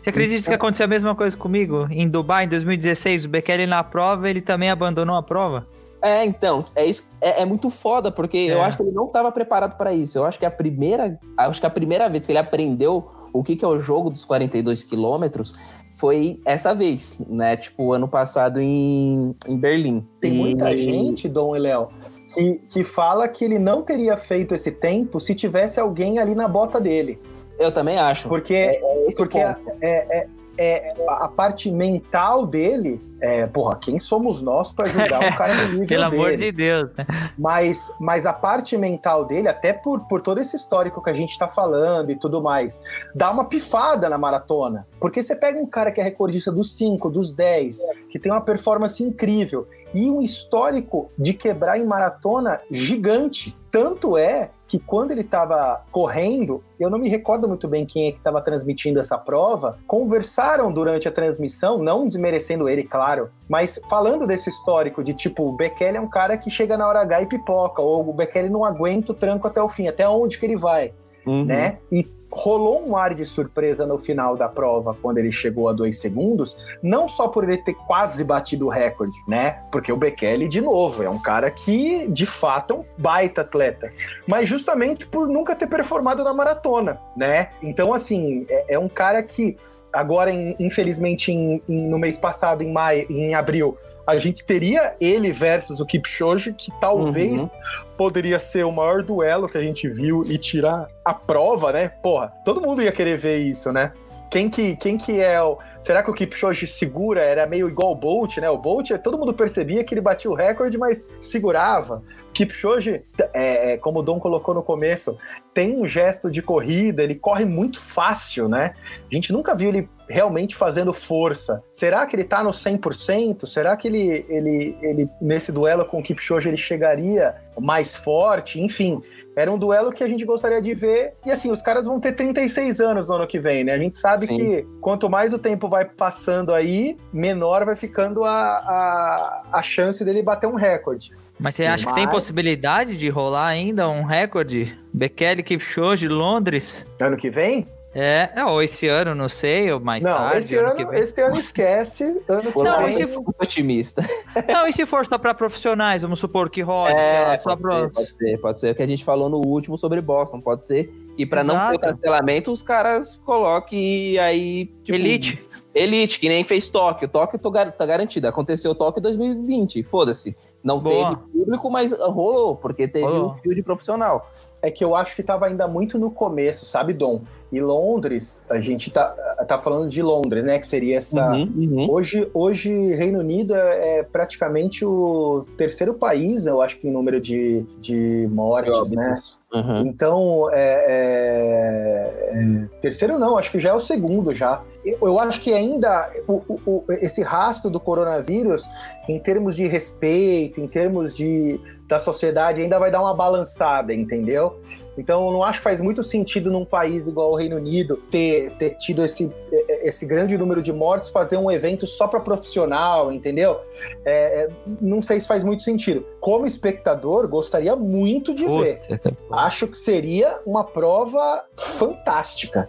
Você 0.00 0.10
acredita 0.10 0.40
então... 0.40 0.50
que 0.50 0.54
aconteceu 0.54 0.84
a 0.84 0.88
mesma 0.88 1.14
coisa 1.14 1.36
comigo? 1.36 1.86
Em 1.90 2.08
Dubai, 2.08 2.44
em 2.44 2.48
2016, 2.48 3.26
o 3.26 3.28
Bekele 3.28 3.66
na 3.66 3.84
prova, 3.84 4.28
ele 4.28 4.40
também 4.40 4.70
abandonou 4.70 5.14
a 5.14 5.22
prova? 5.22 5.66
É, 6.00 6.24
então, 6.24 6.66
é, 6.76 6.86
isso, 6.86 7.10
é, 7.20 7.42
é 7.42 7.44
muito 7.44 7.70
foda, 7.70 8.10
porque 8.10 8.38
é. 8.38 8.52
eu 8.52 8.62
acho 8.62 8.76
que 8.76 8.82
ele 8.82 8.92
não 8.92 9.06
estava 9.06 9.32
preparado 9.32 9.76
para 9.76 9.92
isso. 9.92 10.18
Eu 10.18 10.24
acho 10.24 10.38
que 10.38 10.46
a 10.46 10.50
primeira, 10.50 11.18
acho 11.36 11.60
que 11.60 11.66
a 11.66 11.70
primeira 11.70 12.08
vez 12.08 12.24
que 12.24 12.32
ele 12.32 12.38
aprendeu 12.38 13.10
o 13.32 13.42
que, 13.42 13.56
que 13.56 13.64
é 13.64 13.68
o 13.68 13.80
jogo 13.80 14.10
dos 14.10 14.24
42 14.24 14.84
quilômetros 14.84 15.54
foi 15.96 16.40
essa 16.44 16.74
vez, 16.74 17.18
né? 17.28 17.56
Tipo, 17.56 17.92
ano 17.92 18.06
passado 18.06 18.60
em, 18.60 19.34
em 19.46 19.56
Berlim. 19.56 20.06
Tem 20.20 20.32
e... 20.32 20.36
muita 20.36 20.76
gente, 20.76 21.28
Dom 21.28 21.56
e 21.56 21.58
Léo, 21.58 21.88
que, 22.32 22.54
que 22.70 22.84
fala 22.84 23.26
que 23.28 23.44
ele 23.44 23.58
não 23.58 23.82
teria 23.82 24.16
feito 24.16 24.54
esse 24.54 24.70
tempo 24.70 25.18
se 25.18 25.34
tivesse 25.34 25.80
alguém 25.80 26.18
ali 26.18 26.34
na 26.34 26.46
bota 26.46 26.80
dele. 26.80 27.20
Eu 27.58 27.72
também 27.72 27.98
acho. 27.98 28.28
Porque, 28.28 28.54
é, 28.54 29.08
é 29.08 29.14
porque 29.16 29.38
é, 29.38 29.56
é, 29.82 30.28
é, 30.58 30.92
a 31.08 31.28
parte 31.28 31.70
mental 31.70 32.44
dele, 32.44 33.00
é, 33.20 33.46
porra, 33.46 33.76
quem 33.76 34.00
somos 34.00 34.42
nós 34.42 34.72
para 34.72 34.88
julgar 34.88 35.24
um 35.24 35.36
cara 35.36 35.54
do 35.54 35.72
nível 35.78 35.86
Pelo 35.86 36.10
dele? 36.10 36.22
amor 36.22 36.36
de 36.36 36.50
Deus, 36.50 36.92
né? 36.94 37.06
Mas, 37.38 37.92
mas 38.00 38.26
a 38.26 38.32
parte 38.32 38.76
mental 38.76 39.24
dele, 39.24 39.46
até 39.46 39.72
por, 39.72 40.00
por 40.08 40.20
todo 40.20 40.40
esse 40.40 40.56
histórico 40.56 41.02
que 41.02 41.10
a 41.10 41.12
gente 41.14 41.38
tá 41.38 41.46
falando 41.46 42.10
e 42.10 42.16
tudo 42.16 42.42
mais, 42.42 42.82
dá 43.14 43.30
uma 43.30 43.44
pifada 43.44 44.08
na 44.08 44.18
maratona. 44.18 44.86
Porque 45.00 45.22
você 45.22 45.36
pega 45.36 45.58
um 45.58 45.66
cara 45.66 45.92
que 45.92 46.00
é 46.00 46.04
recordista 46.04 46.50
dos 46.50 46.76
5, 46.76 47.08
dos 47.08 47.32
10, 47.32 47.78
que 48.10 48.18
tem 48.18 48.32
uma 48.32 48.40
performance 48.40 49.02
incrível, 49.02 49.68
e 49.94 50.10
um 50.10 50.20
histórico 50.20 51.10
de 51.18 51.32
quebrar 51.32 51.78
em 51.78 51.84
maratona 51.84 52.60
gigante. 52.70 53.56
Tanto 53.70 54.16
é 54.16 54.50
que 54.66 54.78
quando 54.78 55.10
ele 55.10 55.22
estava 55.22 55.82
correndo, 55.90 56.62
eu 56.78 56.90
não 56.90 56.98
me 56.98 57.08
recordo 57.08 57.48
muito 57.48 57.66
bem 57.66 57.86
quem 57.86 58.08
é 58.08 58.12
que 58.12 58.18
estava 58.18 58.40
transmitindo 58.40 59.00
essa 59.00 59.16
prova, 59.16 59.78
conversaram 59.86 60.70
durante 60.70 61.08
a 61.08 61.12
transmissão, 61.12 61.78
não 61.78 62.06
desmerecendo 62.06 62.68
ele, 62.68 62.82
claro, 62.82 63.30
mas 63.48 63.80
falando 63.88 64.26
desse 64.26 64.50
histórico 64.50 65.02
de 65.02 65.14
tipo, 65.14 65.48
o 65.48 65.52
Bekele 65.52 65.96
é 65.96 66.00
um 66.00 66.08
cara 66.08 66.36
que 66.36 66.50
chega 66.50 66.76
na 66.76 66.86
hora 66.86 67.00
H 67.00 67.22
e 67.22 67.26
pipoca, 67.26 67.80
ou 67.80 68.08
o 68.08 68.12
Bekele 68.12 68.50
não 68.50 68.64
aguenta 68.64 69.12
o 69.12 69.14
tranco 69.14 69.46
até 69.46 69.62
o 69.62 69.68
fim, 69.68 69.88
até 69.88 70.06
onde 70.08 70.38
que 70.38 70.44
ele 70.44 70.56
vai, 70.56 70.92
uhum. 71.26 71.44
né? 71.44 71.78
E 71.90 72.06
rolou 72.30 72.86
um 72.86 72.96
ar 72.96 73.14
de 73.14 73.24
surpresa 73.24 73.86
no 73.86 73.98
final 73.98 74.36
da 74.36 74.48
prova, 74.48 74.96
quando 75.00 75.18
ele 75.18 75.32
chegou 75.32 75.68
a 75.68 75.72
dois 75.72 75.98
segundos, 75.98 76.56
não 76.82 77.08
só 77.08 77.28
por 77.28 77.44
ele 77.44 77.58
ter 77.58 77.74
quase 77.74 78.22
batido 78.22 78.66
o 78.66 78.68
recorde, 78.68 79.16
né? 79.26 79.62
Porque 79.72 79.92
o 79.92 79.96
Bekele, 79.96 80.48
de 80.48 80.60
novo, 80.60 81.02
é 81.02 81.08
um 81.08 81.18
cara 81.18 81.50
que, 81.50 82.06
de 82.08 82.26
fato, 82.26 82.74
é 82.74 82.76
um 82.76 82.84
baita 82.98 83.40
atleta, 83.40 83.90
mas 84.26 84.48
justamente 84.48 85.06
por 85.06 85.26
nunca 85.26 85.54
ter 85.54 85.66
performado 85.66 86.22
na 86.22 86.34
maratona, 86.34 87.00
né? 87.16 87.50
Então, 87.62 87.94
assim, 87.94 88.46
é, 88.48 88.74
é 88.74 88.78
um 88.78 88.88
cara 88.88 89.22
que 89.22 89.56
agora, 89.92 90.30
infelizmente, 90.30 91.32
em, 91.32 91.62
em, 91.68 91.88
no 91.88 91.98
mês 91.98 92.16
passado, 92.16 92.62
em 92.62 92.70
maio, 92.70 93.06
em 93.10 93.34
abril, 93.34 93.74
a 94.08 94.16
gente 94.18 94.42
teria 94.42 94.96
ele 94.98 95.30
versus 95.30 95.80
o 95.80 95.84
Kipchoge, 95.84 96.54
que 96.54 96.72
talvez 96.80 97.42
uhum. 97.42 97.50
poderia 97.94 98.38
ser 98.38 98.64
o 98.64 98.72
maior 98.72 99.02
duelo 99.02 99.46
que 99.46 99.58
a 99.58 99.60
gente 99.60 99.86
viu 99.86 100.22
e 100.24 100.38
tirar 100.38 100.88
a 101.04 101.12
prova, 101.12 101.72
né? 101.72 101.90
Porra, 102.02 102.32
todo 102.42 102.58
mundo 102.58 102.80
ia 102.80 102.90
querer 102.90 103.18
ver 103.18 103.36
isso, 103.40 103.70
né? 103.70 103.92
Quem 104.30 104.48
que, 104.48 104.76
quem 104.76 104.96
que 104.96 105.20
é 105.20 105.42
o. 105.42 105.58
Será 105.82 106.02
que 106.02 106.10
o 106.10 106.14
Kipchoge 106.14 106.66
segura? 106.66 107.20
Era 107.20 107.46
meio 107.46 107.68
igual 107.68 107.92
o 107.92 107.94
Bolt, 107.94 108.38
né? 108.38 108.48
O 108.48 108.56
Bolt, 108.56 108.90
todo 109.04 109.18
mundo 109.18 109.34
percebia 109.34 109.84
que 109.84 109.92
ele 109.92 110.00
batia 110.00 110.30
o 110.30 110.34
recorde, 110.34 110.78
mas 110.78 111.06
segurava. 111.20 112.02
Kipchoge, 112.32 113.02
é, 113.34 113.72
é, 113.72 113.76
como 113.76 114.00
o 114.00 114.02
Dom 114.02 114.18
colocou 114.18 114.54
no 114.54 114.62
começo, 114.62 115.18
tem 115.52 115.76
um 115.76 115.86
gesto 115.86 116.30
de 116.30 116.40
corrida, 116.40 117.02
ele 117.02 117.14
corre 117.14 117.44
muito 117.44 117.78
fácil, 117.78 118.48
né? 118.48 118.74
A 119.10 119.14
gente 119.14 119.34
nunca 119.34 119.54
viu 119.54 119.68
ele 119.68 119.88
realmente 120.08 120.56
fazendo 120.56 120.92
força. 120.92 121.62
Será 121.70 122.06
que 122.06 122.16
ele 122.16 122.24
tá 122.24 122.42
no 122.42 122.50
100%? 122.50 123.46
Será 123.46 123.76
que 123.76 123.88
ele, 123.88 124.24
ele, 124.28 124.76
ele 124.80 125.08
nesse 125.20 125.52
duelo 125.52 125.84
com 125.84 126.00
o 126.00 126.02
Kipchoge 126.02 126.48
ele 126.48 126.56
chegaria 126.56 127.34
mais 127.60 127.96
forte? 127.96 128.60
Enfim, 128.60 129.00
era 129.36 129.50
um 129.52 129.58
duelo 129.58 129.92
que 129.92 130.02
a 130.02 130.08
gente 130.08 130.24
gostaria 130.24 130.60
de 130.60 130.74
ver. 130.74 131.14
E 131.24 131.30
assim, 131.30 131.50
os 131.50 131.62
caras 131.62 131.86
vão 131.86 132.00
ter 132.00 132.12
36 132.12 132.80
anos 132.80 133.08
no 133.08 133.16
ano 133.16 133.26
que 133.26 133.38
vem, 133.38 133.64
né? 133.64 133.72
A 133.72 133.78
gente 133.78 133.96
sabe 133.98 134.26
Sim. 134.26 134.36
que 134.36 134.66
quanto 134.80 135.08
mais 135.08 135.32
o 135.32 135.38
tempo 135.38 135.68
vai 135.68 135.84
passando 135.84 136.52
aí, 136.52 136.96
menor 137.12 137.64
vai 137.64 137.76
ficando 137.76 138.24
a, 138.24 138.32
a, 138.32 139.42
a 139.52 139.62
chance 139.62 140.04
dele 140.04 140.22
bater 140.22 140.46
um 140.46 140.54
recorde. 140.54 141.12
Mas 141.38 141.54
você 141.54 141.64
Sim, 141.64 141.68
acha 141.68 141.84
mas... 141.84 141.94
que 141.94 142.00
tem 142.00 142.08
possibilidade 142.08 142.96
de 142.96 143.08
rolar 143.08 143.46
ainda 143.46 143.88
um 143.88 144.02
recorde? 144.02 144.76
Bekele, 144.92 145.42
Kipchoge, 145.42 146.08
Londres? 146.08 146.84
Ano 147.00 147.16
que 147.16 147.30
vem? 147.30 147.66
É, 147.94 148.30
ou 148.44 148.62
esse 148.62 148.86
ano, 148.86 149.14
não 149.14 149.28
sei, 149.28 149.72
ou 149.72 149.80
mais 149.80 150.04
não, 150.04 150.12
tarde. 150.12 150.38
Esse 150.38 150.56
ano, 150.56 150.80
ano 150.80 150.94
esse 150.94 151.20
ano 151.20 151.40
esquece. 151.40 152.04
Ano 152.28 152.52
que 152.52 152.62
não, 152.62 152.82
vem. 152.84 152.92
Se 152.92 153.06
for... 153.06 153.34
otimista. 153.40 154.02
Não, 154.46 154.66
e 154.66 154.72
se 154.72 154.86
for 154.86 155.06
só 155.06 155.18
para 155.18 155.34
profissionais, 155.34 156.02
vamos 156.02 156.18
supor 156.18 156.48
que 156.50 156.60
rode, 156.60 156.94
é, 156.94 157.36
só 157.36 157.56
pode, 157.56 157.86
ser, 157.86 157.90
pode 157.90 158.16
ser, 158.16 158.40
pode 158.40 158.60
ser 158.60 158.72
o 158.72 158.74
que 158.74 158.82
a 158.82 158.86
gente 158.86 159.04
falou 159.04 159.28
no 159.28 159.38
último 159.38 159.76
sobre 159.76 160.00
Boston, 160.00 160.40
pode 160.40 160.64
ser. 160.66 160.92
E 161.16 161.26
para 161.26 161.42
não 161.42 161.70
ter 161.70 161.78
cancelamento, 161.78 162.52
os 162.52 162.62
caras 162.62 163.18
coloquem 163.24 164.18
aí. 164.18 164.66
Tipo, 164.84 164.96
Elite. 164.96 165.48
Elite, 165.74 166.20
que 166.20 166.28
nem 166.28 166.44
fez 166.44 166.68
Tóquio. 166.68 167.08
Tóquio 167.08 167.38
tá 167.38 167.86
garantido. 167.86 168.28
Aconteceu 168.28 168.74
Tóquio 168.74 169.02
2020. 169.02 169.82
Foda-se. 169.82 170.36
Não 170.62 170.80
Boa. 170.80 171.16
teve 171.16 171.22
público, 171.32 171.70
mas 171.70 171.92
rolou, 171.92 172.56
porque 172.56 172.86
teve 172.88 173.04
rolou. 173.04 173.30
um 173.30 173.34
fio 173.34 173.54
de 173.54 173.62
profissional. 173.62 174.30
É 174.60 174.70
que 174.70 174.84
eu 174.84 174.94
acho 174.94 175.14
que 175.14 175.20
estava 175.20 175.46
ainda 175.46 175.68
muito 175.68 175.98
no 175.98 176.10
começo, 176.10 176.66
sabe, 176.66 176.92
Dom? 176.92 177.22
E 177.50 177.60
Londres, 177.60 178.42
a 178.50 178.60
gente 178.60 178.90
tá, 178.90 179.06
tá 179.46 179.58
falando 179.58 179.88
de 179.88 180.02
Londres, 180.02 180.44
né? 180.44 180.58
Que 180.58 180.66
seria 180.66 180.98
essa. 180.98 181.30
Uhum, 181.30 181.52
uhum. 181.56 181.90
Hoje, 181.90 182.28
hoje, 182.34 182.70
Reino 182.94 183.20
Unido 183.20 183.54
é, 183.54 184.00
é, 184.00 184.02
praticamente 184.02 184.84
o 184.84 185.46
terceiro 185.56 185.94
país, 185.94 186.46
eu 186.46 186.60
acho 186.60 186.76
que 186.78 186.86
em 186.86 186.90
número 186.90 187.18
de, 187.18 187.64
de 187.78 188.28
mortes, 188.30 188.92
né? 188.92 189.14
Uhum. 189.54 189.86
Então, 189.86 190.44
é, 190.52 190.84
é, 190.88 192.32
é, 192.34 192.80
terceiro 192.80 193.18
não, 193.18 193.38
acho 193.38 193.50
que 193.50 193.58
já 193.58 193.70
é 193.70 193.74
o 193.74 193.80
segundo 193.80 194.32
já. 194.34 194.62
Eu 194.84 195.18
acho 195.18 195.40
que 195.40 195.52
ainda 195.52 196.10
o, 196.26 196.42
o, 196.66 196.84
esse 196.88 197.22
rastro 197.22 197.70
do 197.70 197.80
coronavírus, 197.80 198.68
em 199.08 199.18
termos 199.18 199.56
de 199.56 199.66
respeito, 199.66 200.60
em 200.60 200.68
termos 200.68 201.16
de, 201.16 201.58
da 201.88 201.98
sociedade, 201.98 202.60
ainda 202.60 202.78
vai 202.78 202.90
dar 202.90 203.00
uma 203.00 203.14
balançada, 203.14 203.94
entendeu? 203.94 204.60
Então 204.98 205.26
eu 205.26 205.32
não 205.32 205.44
acho 205.44 205.58
que 205.60 205.64
faz 205.64 205.80
muito 205.80 206.02
sentido 206.02 206.50
num 206.50 206.64
país 206.64 207.06
igual 207.06 207.30
o 207.30 207.36
Reino 207.36 207.56
Unido 207.56 207.96
ter, 208.10 208.50
ter 208.56 208.70
tido 208.70 209.04
esse, 209.04 209.32
esse 209.68 210.04
grande 210.04 210.36
número 210.36 210.60
de 210.60 210.72
mortes, 210.72 211.08
fazer 211.08 211.36
um 211.36 211.48
evento 211.48 211.86
só 211.86 212.08
para 212.08 212.18
profissional, 212.18 213.12
entendeu? 213.12 213.60
É, 214.04 214.42
é, 214.42 214.50
não 214.80 215.00
sei 215.00 215.20
se 215.20 215.28
faz 215.28 215.44
muito 215.44 215.62
sentido. 215.62 216.04
Como 216.18 216.46
espectador, 216.46 217.28
gostaria 217.28 217.76
muito 217.76 218.34
de 218.34 218.44
ver. 218.44 218.82
Acho 219.30 219.68
que 219.68 219.78
seria 219.78 220.40
uma 220.44 220.64
prova 220.64 221.44
fantástica. 221.56 222.68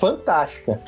Fantástica. 0.00 0.80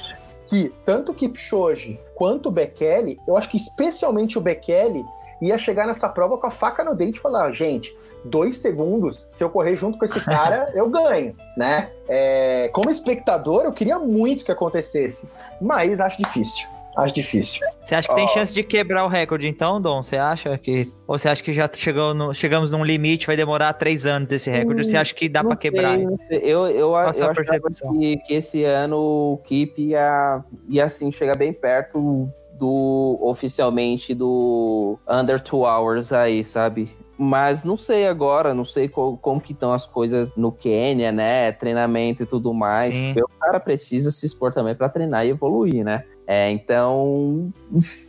Que 0.46 0.72
tanto 0.86 1.12
o 1.12 1.14
Kipchoge 1.14 2.00
quanto 2.14 2.48
o 2.48 2.52
Bekele, 2.52 3.18
eu 3.28 3.36
acho 3.36 3.50
que 3.50 3.58
especialmente 3.58 4.38
o 4.38 4.40
Bekele, 4.40 5.04
ia 5.40 5.58
chegar 5.58 5.86
nessa 5.86 6.08
prova 6.08 6.38
com 6.38 6.46
a 6.46 6.50
faca 6.50 6.84
no 6.84 6.94
dente 6.94 7.18
e 7.18 7.22
falar: 7.22 7.52
gente, 7.52 7.96
dois 8.24 8.58
segundos, 8.58 9.26
se 9.30 9.42
eu 9.42 9.50
correr 9.50 9.74
junto 9.76 9.98
com 9.98 10.04
esse 10.04 10.20
cara, 10.20 10.70
eu 10.74 10.88
ganho, 10.88 11.34
né? 11.56 11.90
É, 12.08 12.68
como 12.72 12.90
espectador, 12.90 13.64
eu 13.64 13.72
queria 13.72 13.98
muito 13.98 14.44
que 14.44 14.52
acontecesse, 14.52 15.28
mas 15.60 16.00
acho 16.00 16.18
difícil. 16.18 16.68
Acho 16.98 17.14
difícil. 17.14 17.60
Você 17.78 17.94
acha 17.94 18.08
que 18.08 18.14
tem 18.16 18.26
chance 18.26 18.52
de 18.52 18.60
quebrar 18.64 19.04
o 19.04 19.08
recorde, 19.08 19.46
então, 19.46 19.80
Dom? 19.80 20.02
Você 20.02 20.16
acha 20.16 20.58
que. 20.58 20.92
Ou 21.06 21.16
você 21.16 21.28
acha 21.28 21.40
que 21.40 21.52
já 21.52 21.70
chegou 21.72 22.12
no... 22.12 22.34
chegamos 22.34 22.72
num 22.72 22.82
limite, 22.82 23.24
vai 23.24 23.36
demorar 23.36 23.72
três 23.74 24.04
anos 24.04 24.32
esse 24.32 24.50
recorde? 24.50 24.80
Hum, 24.80 24.84
você 24.84 24.96
acha 24.96 25.14
que 25.14 25.28
dá 25.28 25.44
para 25.44 25.54
quebrar? 25.54 25.96
Sei, 25.96 26.40
eu, 26.42 26.66
eu, 26.66 26.90
Qual 26.90 27.12
eu? 27.14 27.92
Que, 27.92 28.16
que 28.16 28.34
esse 28.34 28.64
ano 28.64 28.96
o 28.98 29.38
Keep 29.44 29.80
ia, 29.80 30.42
ia 30.68 30.84
assim, 30.84 31.12
chegar 31.12 31.36
bem 31.36 31.52
perto 31.52 32.28
do 32.58 33.18
oficialmente 33.22 34.14
do 34.14 34.98
Under 35.08 35.40
Two 35.40 35.60
Hours 35.60 36.12
aí, 36.12 36.42
sabe? 36.44 36.90
Mas 37.16 37.64
não 37.64 37.76
sei 37.76 38.06
agora, 38.06 38.54
não 38.54 38.64
sei 38.64 38.88
co 38.88 39.16
como 39.16 39.40
que 39.40 39.52
estão 39.52 39.72
as 39.72 39.84
coisas 39.84 40.32
no 40.36 40.52
Quênia, 40.52 41.10
né? 41.10 41.50
Treinamento 41.50 42.22
e 42.22 42.26
tudo 42.26 42.54
mais. 42.54 42.94
Sim. 42.94 43.06
Porque 43.06 43.22
o 43.22 43.38
cara 43.40 43.58
precisa 43.58 44.10
se 44.12 44.24
expor 44.24 44.54
também 44.54 44.74
para 44.74 44.88
treinar 44.88 45.26
e 45.26 45.30
evoluir, 45.30 45.84
né? 45.84 46.04
É, 46.26 46.50
então 46.50 47.50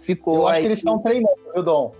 ficou. 0.03 0.35
Eu 0.35 0.47
acho 0.47 0.55
aí 0.57 0.61
que 0.61 0.67
eles 0.67 0.77
estão 0.79 0.99
treinando, 0.99 1.39
viu, 1.53 1.63
Dom? 1.63 1.91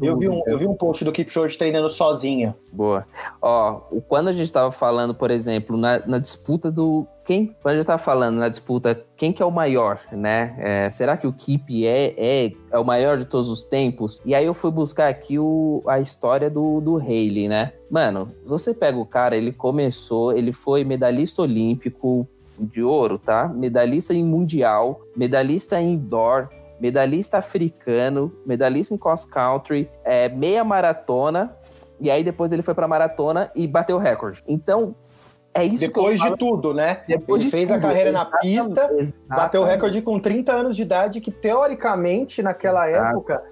Eu 0.00 0.16
vi, 0.16 0.28
um, 0.28 0.42
eu 0.46 0.58
vi 0.58 0.66
um 0.66 0.74
post 0.74 1.04
do 1.04 1.10
Kipchoge 1.10 1.58
treinando 1.58 1.90
sozinho. 1.90 2.54
Boa. 2.72 3.06
Ó, 3.42 3.80
quando 4.08 4.28
a 4.28 4.32
gente 4.32 4.50
tava 4.52 4.70
falando, 4.70 5.14
por 5.14 5.30
exemplo, 5.30 5.76
na, 5.76 5.98
na 6.06 6.18
disputa 6.18 6.70
do. 6.70 7.06
Quem? 7.24 7.56
Quando 7.62 7.72
a 7.72 7.76
gente 7.76 7.86
tava 7.86 7.98
falando 7.98 8.36
na 8.36 8.48
disputa, 8.48 9.02
quem 9.16 9.32
que 9.32 9.42
é 9.42 9.46
o 9.46 9.50
maior, 9.50 9.98
né? 10.12 10.54
É, 10.58 10.90
será 10.90 11.16
que 11.16 11.26
o 11.26 11.32
Kip 11.32 11.86
é, 11.86 12.14
é, 12.16 12.52
é 12.70 12.78
o 12.78 12.84
maior 12.84 13.16
de 13.16 13.24
todos 13.24 13.48
os 13.48 13.62
tempos? 13.62 14.20
E 14.24 14.34
aí 14.34 14.44
eu 14.44 14.54
fui 14.54 14.70
buscar 14.70 15.08
aqui 15.08 15.38
o, 15.38 15.82
a 15.86 16.00
história 16.00 16.50
do, 16.50 16.80
do 16.80 16.98
Haley, 16.98 17.48
né? 17.48 17.72
Mano, 17.90 18.30
você 18.44 18.74
pega 18.74 18.98
o 18.98 19.06
cara, 19.06 19.36
ele 19.36 19.52
começou, 19.52 20.36
ele 20.36 20.52
foi 20.52 20.84
medalhista 20.84 21.42
olímpico 21.42 22.28
de 22.58 22.82
ouro, 22.82 23.18
tá? 23.18 23.48
Medalhista 23.48 24.14
em 24.14 24.22
mundial, 24.22 25.00
medalhista 25.16 25.80
em 25.80 25.94
indoor, 25.94 26.48
medalhista 26.80 27.38
africano, 27.38 28.32
medalhista 28.46 28.94
em 28.94 28.98
cross 28.98 29.24
country, 29.24 29.90
é, 30.04 30.28
meia 30.28 30.64
maratona, 30.64 31.56
e 32.00 32.10
aí 32.10 32.24
depois 32.24 32.52
ele 32.52 32.62
foi 32.62 32.74
para 32.74 32.88
maratona 32.88 33.50
e 33.54 33.66
bateu 33.66 33.96
o 33.96 33.98
recorde. 33.98 34.42
Então, 34.46 34.94
é 35.54 35.64
isso 35.64 35.86
Depois 35.86 36.20
que 36.20 36.30
de 36.30 36.36
tudo, 36.36 36.74
né? 36.74 37.02
Depois 37.06 37.40
ele 37.40 37.44
de 37.46 37.50
fez 37.50 37.68
tudo, 37.68 37.76
a 37.76 37.80
carreira 37.80 38.10
na 38.10 38.24
pista, 38.24 38.90
exatamente. 38.98 39.14
bateu 39.28 39.62
o 39.62 39.64
recorde 39.64 40.02
com 40.02 40.18
30 40.18 40.52
anos 40.52 40.74
de 40.76 40.82
idade, 40.82 41.20
que 41.20 41.30
teoricamente, 41.30 42.42
naquela 42.42 42.90
Exato. 42.90 43.06
época, 43.06 43.42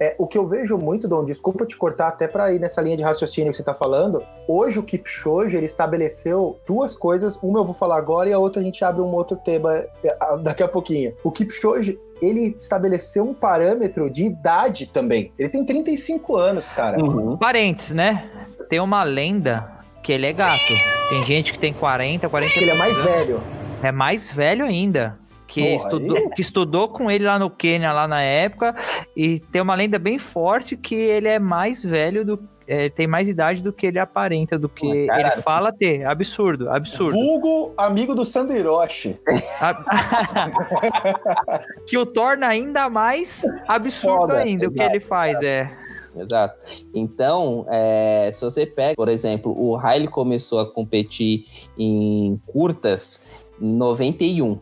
é, 0.00 0.14
o 0.18 0.26
que 0.26 0.38
eu 0.38 0.46
vejo 0.46 0.78
muito, 0.78 1.06
Dom, 1.06 1.22
desculpa 1.22 1.66
te 1.66 1.76
cortar 1.76 2.08
até 2.08 2.26
para 2.26 2.50
ir 2.54 2.58
nessa 2.58 2.80
linha 2.80 2.96
de 2.96 3.02
raciocínio 3.02 3.50
que 3.50 3.56
você 3.56 3.62
está 3.62 3.74
falando. 3.74 4.22
Hoje 4.48 4.78
o 4.78 4.82
Kipchoge 4.82 5.54
ele 5.54 5.66
estabeleceu 5.66 6.58
duas 6.66 6.96
coisas. 6.96 7.36
Uma 7.42 7.58
eu 7.58 7.64
vou 7.66 7.74
falar 7.74 7.98
agora 7.98 8.30
e 8.30 8.32
a 8.32 8.38
outra 8.38 8.62
a 8.62 8.64
gente 8.64 8.82
abre 8.82 9.02
um 9.02 9.14
outro 9.14 9.36
tema 9.36 9.74
é, 9.74 10.16
daqui 10.40 10.62
a 10.62 10.68
pouquinho. 10.68 11.12
O 11.22 11.30
Kipchoge 11.30 12.00
ele 12.22 12.56
estabeleceu 12.58 13.24
um 13.24 13.34
parâmetro 13.34 14.08
de 14.08 14.24
idade 14.24 14.86
também. 14.86 15.30
Ele 15.38 15.50
tem 15.50 15.64
35 15.64 16.36
anos, 16.36 16.66
cara. 16.68 16.98
Uhum. 16.98 17.36
Parentes, 17.36 17.92
né? 17.92 18.30
Tem 18.70 18.80
uma 18.80 19.02
lenda 19.02 19.79
que 20.02 20.12
ele 20.12 20.26
é 20.26 20.32
gato. 20.32 20.74
Tem 21.08 21.26
gente 21.26 21.52
que 21.52 21.58
tem 21.58 21.72
40, 21.72 22.28
40 22.28 22.58
Ele 22.58 22.70
é 22.70 22.74
mais 22.74 22.96
anos. 22.96 23.10
velho. 23.10 23.42
É 23.82 23.92
mais 23.92 24.32
velho 24.32 24.64
ainda 24.64 25.18
que, 25.50 25.74
estudou, 25.74 26.30
que 26.30 26.40
estudou 26.40 26.88
com 26.88 27.10
ele 27.10 27.24
lá 27.24 27.38
no 27.38 27.50
Quênia, 27.50 27.92
lá 27.92 28.06
na 28.06 28.22
época, 28.22 28.74
e 29.16 29.40
tem 29.40 29.60
uma 29.60 29.74
lenda 29.74 29.98
bem 29.98 30.18
forte 30.18 30.76
que 30.76 30.94
ele 30.94 31.26
é 31.26 31.38
mais 31.38 31.82
velho 31.82 32.24
do 32.24 32.38
é, 32.70 32.88
tem 32.88 33.04
mais 33.04 33.28
idade 33.28 33.64
do 33.64 33.72
que 33.72 33.84
ele 33.84 33.98
aparenta, 33.98 34.56
do 34.56 34.68
que 34.68 34.86
ele 34.86 35.30
fala 35.42 35.72
ter. 35.72 36.06
Absurdo, 36.06 36.70
absurdo. 36.70 37.18
Vulgo 37.18 37.74
amigo 37.76 38.14
do 38.14 38.24
Sandro 38.24 38.56
Hiroshi. 38.56 39.18
que 41.84 41.98
o 41.98 42.06
torna 42.06 42.46
ainda 42.46 42.88
mais 42.88 43.42
absurdo 43.66 44.20
Foda, 44.20 44.36
ainda 44.36 44.66
exato, 44.66 44.70
o 44.70 44.72
que 44.72 44.82
ele 44.84 45.00
faz, 45.00 45.42
é. 45.42 45.68
Exato. 46.16 46.58
Então, 46.94 47.66
é, 47.68 48.30
se 48.32 48.44
você 48.44 48.66
pega, 48.66 48.96
por 48.96 49.08
exemplo, 49.08 49.54
o 49.56 49.76
Riley 49.76 50.08
começou 50.08 50.58
a 50.60 50.66
competir 50.66 51.46
em 51.78 52.40
curtas 52.46 53.28
em 53.60 53.72
91 53.74 54.58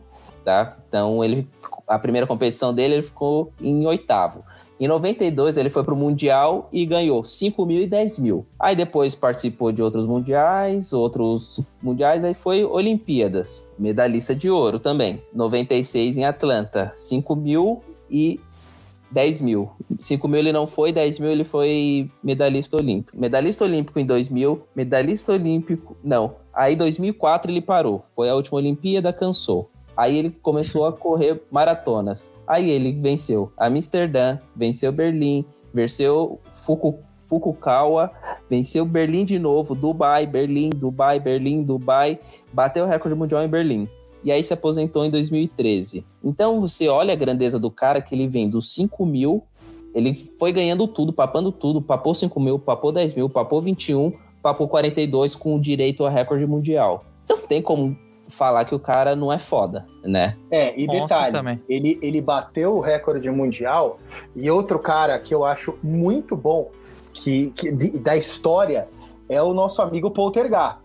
tá? 0.49 0.77
Então 0.87 1.23
ele 1.23 1.47
a 1.87 1.99
primeira 1.99 2.25
competição 2.25 2.73
dele 2.73 2.95
ele 2.95 3.03
ficou 3.03 3.51
em 3.61 3.85
oitavo. 3.85 4.43
Em 4.79 4.87
92 4.87 5.57
ele 5.57 5.69
foi 5.69 5.83
para 5.83 5.93
o 5.93 5.97
Mundial 5.97 6.69
e 6.71 6.85
ganhou 6.85 7.23
5 7.23 7.65
mil 7.65 7.81
e 7.81 7.87
10 7.87 8.19
mil. 8.19 8.45
Aí 8.59 8.75
depois 8.75 9.13
participou 9.13 9.71
de 9.71 9.81
outros 9.81 10.05
mundiais, 10.05 10.93
outros 10.93 11.59
mundiais, 11.81 12.23
aí 12.23 12.33
foi 12.33 12.63
Olimpíadas, 12.63 13.69
medalhista 13.77 14.33
de 14.33 14.49
ouro 14.49 14.79
também. 14.79 15.21
96 15.33 16.17
em 16.17 16.25
Atlanta, 16.25 16.91
5 16.95 17.35
mil 17.35 17.83
e 18.09 18.39
10 19.11 19.41
mil. 19.41 19.71
5 19.99 20.27
mil 20.27 20.39
ele 20.39 20.51
não 20.51 20.67
foi, 20.67 20.91
10 20.91 21.19
mil 21.19 21.31
ele 21.31 21.43
foi 21.43 22.09
medalhista 22.23 22.77
olímpico. 22.77 23.17
Medalhista 23.17 23.65
olímpico 23.65 23.99
em 23.99 24.05
2000, 24.05 24.61
medalhista 24.75 25.33
olímpico. 25.33 25.97
Não. 26.03 26.35
Aí 26.53 26.75
2004 26.75 27.51
ele 27.51 27.61
parou. 27.61 28.03
Foi 28.15 28.29
a 28.29 28.35
última 28.35 28.57
Olimpíada, 28.57 29.11
cansou. 29.13 29.69
Aí 29.95 30.17
ele 30.17 30.29
começou 30.29 30.85
a 30.85 30.93
correr 30.93 31.41
maratonas. 31.51 32.31
Aí 32.47 32.69
ele 32.69 32.91
venceu 32.91 33.51
Amsterdã, 33.57 34.39
venceu 34.55 34.91
Berlim, 34.91 35.43
venceu 35.73 36.39
Fuku, 36.53 36.99
Fukuoka, 37.27 38.11
venceu 38.49 38.85
Berlim 38.85 39.25
de 39.25 39.37
novo, 39.37 39.75
Dubai, 39.75 40.25
Berlim, 40.25 40.69
Dubai, 40.69 41.19
Berlim, 41.19 41.63
Dubai, 41.63 42.17
bateu 42.53 42.85
o 42.85 42.87
recorde 42.87 43.15
mundial 43.17 43.43
em 43.43 43.47
Berlim. 43.47 43.87
E 44.23 44.31
aí 44.31 44.43
se 44.43 44.53
aposentou 44.53 45.05
em 45.05 45.09
2013. 45.09 46.05
Então 46.23 46.59
você 46.61 46.87
olha 46.87 47.13
a 47.13 47.15
grandeza 47.15 47.59
do 47.59 47.71
cara 47.71 48.01
que 48.01 48.13
ele 48.13 48.27
vem 48.27 48.49
dos 48.49 48.73
5 48.73 49.05
mil, 49.05 49.43
ele 49.93 50.13
foi 50.37 50.51
ganhando 50.51 50.87
tudo, 50.87 51.11
papando 51.11 51.51
tudo, 51.51 51.81
papou 51.81 52.13
5 52.13 52.39
mil, 52.39 52.59
papou 52.59 52.91
10 52.91 53.15
mil, 53.15 53.29
papou 53.29 53.61
21, 53.61 54.13
papou 54.41 54.67
42 54.67 55.35
com 55.35 55.59
direito 55.59 56.05
ao 56.05 56.11
recorde 56.11 56.45
mundial. 56.45 57.05
Não 57.27 57.39
tem 57.39 57.61
como 57.61 57.97
falar 58.27 58.65
que 58.65 58.75
o 58.75 58.79
cara 58.79 59.15
não 59.15 59.33
é 59.33 59.39
foda, 59.39 59.85
né? 60.03 60.35
É, 60.51 60.79
e 60.79 60.87
detalhe, 60.87 61.59
ele, 61.67 61.99
ele 62.01 62.21
bateu 62.21 62.75
o 62.75 62.79
recorde 62.79 63.29
mundial 63.31 63.99
e 64.35 64.49
outro 64.51 64.77
cara 64.79 65.19
que 65.19 65.33
eu 65.33 65.43
acho 65.43 65.77
muito 65.81 66.35
bom 66.35 66.69
que, 67.11 67.51
que 67.55 67.71
de, 67.71 67.99
da 67.99 68.15
história 68.15 68.87
é 69.27 69.41
o 69.41 69.53
nosso 69.53 69.81
amigo 69.81 70.11
Poltergar. 70.11 70.79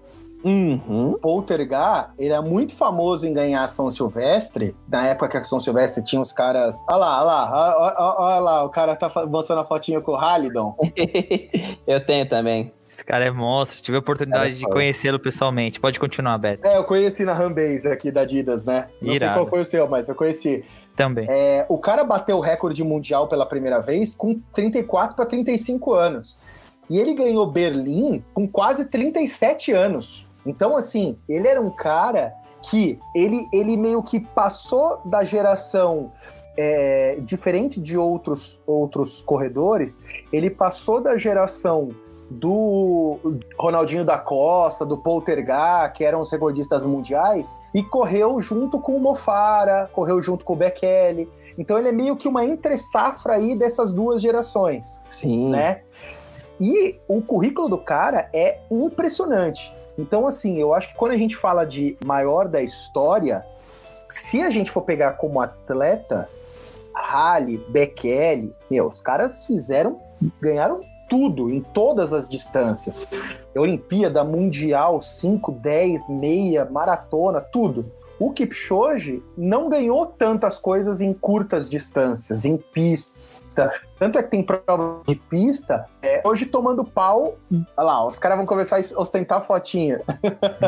Uhum. 0.44 1.18
Poltergar, 1.20 2.12
ele 2.18 2.34
é 2.34 2.40
muito 2.40 2.74
famoso 2.74 3.26
em 3.26 3.32
ganhar 3.32 3.66
São 3.66 3.90
Silvestre. 3.90 4.76
Na 4.86 5.06
época 5.06 5.28
que 5.28 5.36
a 5.38 5.44
São 5.44 5.58
Silvestre 5.58 6.04
tinha 6.04 6.20
os 6.20 6.32
caras. 6.32 6.76
Olha 6.90 6.98
lá, 6.98 7.18
olha 7.18 7.24
lá, 7.24 8.16
olha 8.18 8.40
lá, 8.40 8.64
o 8.64 8.68
cara 8.68 8.94
tá 8.94 9.10
mostrando 9.26 9.62
a 9.62 9.64
fotinha 9.64 10.00
com 10.00 10.12
o 10.12 10.16
Halidon. 10.16 10.76
eu 11.86 12.04
tenho 12.04 12.28
também. 12.28 12.72
Esse 12.88 13.04
cara 13.04 13.24
é 13.24 13.30
monstro. 13.30 13.82
Tive 13.82 13.96
a 13.96 14.00
oportunidade 14.00 14.52
é 14.52 14.58
de 14.58 14.64
conhecê-lo 14.66 15.18
pessoalmente. 15.18 15.80
Pode 15.80 15.98
continuar, 15.98 16.38
Beto. 16.38 16.64
É, 16.66 16.76
eu 16.76 16.84
conheci 16.84 17.24
na 17.24 17.32
Rambase 17.32 17.88
aqui 17.88 18.10
da 18.12 18.20
Adidas, 18.20 18.64
né? 18.64 18.86
Não 19.02 19.12
Irado. 19.12 19.34
sei 19.34 19.42
qual 19.42 19.50
foi 19.50 19.60
o 19.62 19.66
seu, 19.66 19.88
mas 19.88 20.08
eu 20.08 20.14
conheci. 20.14 20.64
Também. 20.94 21.26
É, 21.28 21.66
o 21.68 21.76
cara 21.76 22.04
bateu 22.04 22.36
o 22.36 22.40
recorde 22.40 22.84
mundial 22.84 23.26
pela 23.26 23.44
primeira 23.44 23.80
vez 23.80 24.14
com 24.14 24.40
34 24.52 25.16
para 25.16 25.26
35 25.26 25.92
anos. 25.92 26.38
E 26.88 26.98
ele 26.98 27.14
ganhou 27.14 27.50
Berlim 27.50 28.22
com 28.32 28.46
quase 28.46 28.84
37 28.84 29.72
anos. 29.72 30.28
Então, 30.46 30.76
assim, 30.76 31.18
ele 31.28 31.48
era 31.48 31.60
um 31.60 31.70
cara 31.70 32.34
que 32.62 32.98
ele, 33.14 33.46
ele 33.52 33.76
meio 33.76 34.02
que 34.02 34.20
passou 34.20 35.00
da 35.04 35.24
geração 35.24 36.12
é, 36.56 37.18
diferente 37.20 37.80
de 37.80 37.96
outros, 37.96 38.60
outros 38.66 39.22
corredores, 39.22 39.98
ele 40.32 40.50
passou 40.50 41.00
da 41.00 41.16
geração 41.16 41.90
do 42.30 43.18
Ronaldinho 43.58 44.04
da 44.04 44.18
Costa, 44.18 44.84
do 44.84 44.96
Poltergar, 44.96 45.92
que 45.92 46.02
eram 46.04 46.22
os 46.22 46.30
recordistas 46.30 46.82
mundiais, 46.82 47.60
e 47.74 47.82
correu 47.82 48.40
junto 48.40 48.80
com 48.80 48.96
o 48.96 49.00
Mofara, 49.00 49.90
correu 49.92 50.20
junto 50.22 50.44
com 50.44 50.54
o 50.54 50.56
Bekele. 50.56 51.28
Então 51.58 51.78
ele 51.78 51.88
é 51.88 51.92
meio 51.92 52.16
que 52.16 52.26
uma 52.26 52.44
entre-safra 52.44 53.34
aí 53.34 53.56
dessas 53.56 53.92
duas 53.92 54.22
gerações. 54.22 55.00
Sim. 55.06 55.50
Né? 55.50 55.82
E 56.58 56.98
o 57.06 57.20
currículo 57.20 57.68
do 57.68 57.78
cara 57.78 58.28
é 58.32 58.60
impressionante. 58.70 59.72
Então, 59.96 60.26
assim, 60.26 60.58
eu 60.58 60.74
acho 60.74 60.88
que 60.88 60.94
quando 60.94 61.12
a 61.12 61.16
gente 61.16 61.36
fala 61.36 61.64
de 61.64 61.96
maior 62.04 62.48
da 62.48 62.62
história, 62.62 63.44
se 64.08 64.42
a 64.42 64.50
gente 64.50 64.70
for 64.70 64.82
pegar 64.82 65.12
como 65.12 65.40
atleta, 65.40 66.28
Halle, 66.94 67.58
Bekele, 67.68 68.54
meu, 68.70 68.88
os 68.88 69.00
caras 69.00 69.44
fizeram, 69.44 69.98
ganharam 70.40 70.80
tudo, 71.08 71.50
em 71.50 71.60
todas 71.60 72.12
as 72.12 72.28
distâncias. 72.28 73.06
Olimpíada, 73.54 74.24
Mundial, 74.24 75.00
5, 75.02 75.52
10, 75.52 76.08
meia, 76.08 76.64
maratona, 76.64 77.40
tudo. 77.40 77.90
O 78.18 78.32
Kipchoge 78.32 79.22
não 79.36 79.68
ganhou 79.68 80.06
tantas 80.06 80.58
coisas 80.58 81.00
em 81.00 81.12
curtas 81.12 81.68
distâncias, 81.68 82.44
em 82.44 82.56
pista. 82.56 83.18
Tanto 83.98 84.18
é 84.18 84.22
que 84.22 84.30
tem 84.30 84.42
prova 84.42 85.02
de 85.06 85.14
pista, 85.14 85.86
é, 86.02 86.22
hoje 86.24 86.46
tomando 86.46 86.84
pau. 86.84 87.36
Olha 87.76 87.86
lá, 87.86 88.06
os 88.06 88.18
caras 88.18 88.36
vão 88.36 88.46
começar 88.46 88.76
a 88.76 89.00
ostentar 89.00 89.38
a 89.38 89.42
fotinha. 89.42 90.00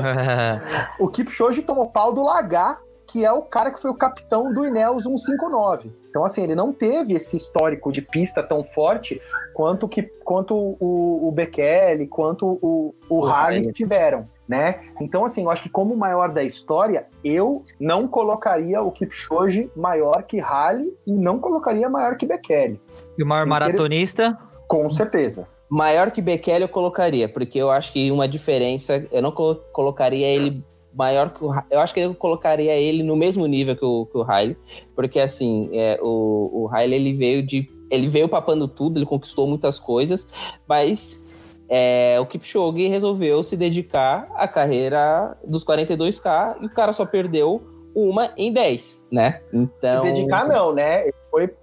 o 1.00 1.08
Kipchoge 1.08 1.62
tomou 1.62 1.88
pau 1.88 2.12
do 2.12 2.22
Lagar, 2.22 2.80
que 3.06 3.24
é 3.24 3.32
o 3.32 3.42
cara 3.42 3.70
que 3.70 3.80
foi 3.80 3.90
o 3.90 3.94
capitão 3.94 4.52
do 4.52 4.66
Ineos 4.66 5.04
159. 5.04 5.92
Então, 6.08 6.24
assim, 6.24 6.42
ele 6.42 6.54
não 6.54 6.72
teve 6.72 7.14
esse 7.14 7.36
histórico 7.36 7.92
de 7.92 8.02
pista 8.02 8.42
tão 8.42 8.64
forte 8.64 9.20
quanto, 9.54 9.88
que, 9.88 10.02
quanto 10.02 10.54
o, 10.54 11.28
o 11.28 11.30
Bekele, 11.30 12.06
quanto 12.06 12.58
o, 12.60 12.94
o, 13.08 13.26
o 13.26 13.72
tiveram. 13.72 14.28
Né? 14.48 14.80
Então, 15.00 15.24
assim, 15.24 15.42
eu 15.42 15.50
acho 15.50 15.62
que 15.62 15.68
como 15.68 15.96
maior 15.96 16.32
da 16.32 16.44
história, 16.44 17.06
eu 17.24 17.62
não 17.80 18.06
colocaria 18.06 18.80
o 18.80 18.92
Kipchoge 18.92 19.68
maior 19.74 20.22
que 20.22 20.38
Halle 20.38 20.92
e 21.04 21.12
não 21.12 21.40
colocaria 21.40 21.88
maior 21.90 22.16
que 22.16 22.26
Bekele. 22.26 22.80
E 23.18 23.22
o 23.22 23.26
maior 23.26 23.44
maratonista? 23.46 24.38
Com 24.68 24.88
certeza. 24.88 25.48
Maior 25.68 26.12
que 26.12 26.22
Bekele 26.22 26.62
eu 26.62 26.68
colocaria, 26.68 27.28
porque 27.28 27.58
eu 27.58 27.70
acho 27.70 27.92
que 27.92 28.10
uma 28.12 28.28
diferença, 28.28 29.04
eu 29.10 29.20
não 29.20 29.32
colocaria 29.32 30.28
ele 30.28 30.64
maior 30.96 31.30
que 31.30 31.44
o 31.44 31.52
Eu 31.70 31.80
acho 31.80 31.92
que 31.92 32.00
eu 32.00 32.14
colocaria 32.14 32.74
ele 32.74 33.02
no 33.02 33.14
mesmo 33.14 33.46
nível 33.46 33.76
que 33.76 33.84
o, 33.84 34.06
que 34.06 34.16
o 34.16 34.24
Haile, 34.28 34.56
porque 34.94 35.20
assim, 35.20 35.68
é, 35.72 35.98
o, 36.02 36.64
o 36.64 36.68
Haile 36.72 36.94
ele 36.94 37.12
veio 37.12 37.42
de. 37.42 37.68
Ele 37.88 38.08
veio 38.08 38.28
papando 38.28 38.66
tudo, 38.66 38.98
ele 38.98 39.06
conquistou 39.06 39.46
muitas 39.46 39.78
coisas, 39.78 40.26
mas 40.66 41.25
é, 41.68 42.18
o 42.20 42.26
Kipchoge 42.26 42.88
resolveu 42.88 43.42
se 43.42 43.56
dedicar 43.56 44.28
à 44.34 44.46
carreira 44.46 45.36
dos 45.44 45.64
42K 45.64 46.56
e 46.60 46.66
o 46.66 46.70
cara 46.70 46.92
só 46.92 47.04
perdeu 47.04 47.62
uma 47.94 48.30
em 48.36 48.52
10, 48.52 49.08
né? 49.10 49.40
Então. 49.52 50.04
Se 50.04 50.12
dedicar, 50.12 50.46
não, 50.46 50.72
né? 50.72 51.04
Ele 51.04 51.14
foi, 51.30 51.54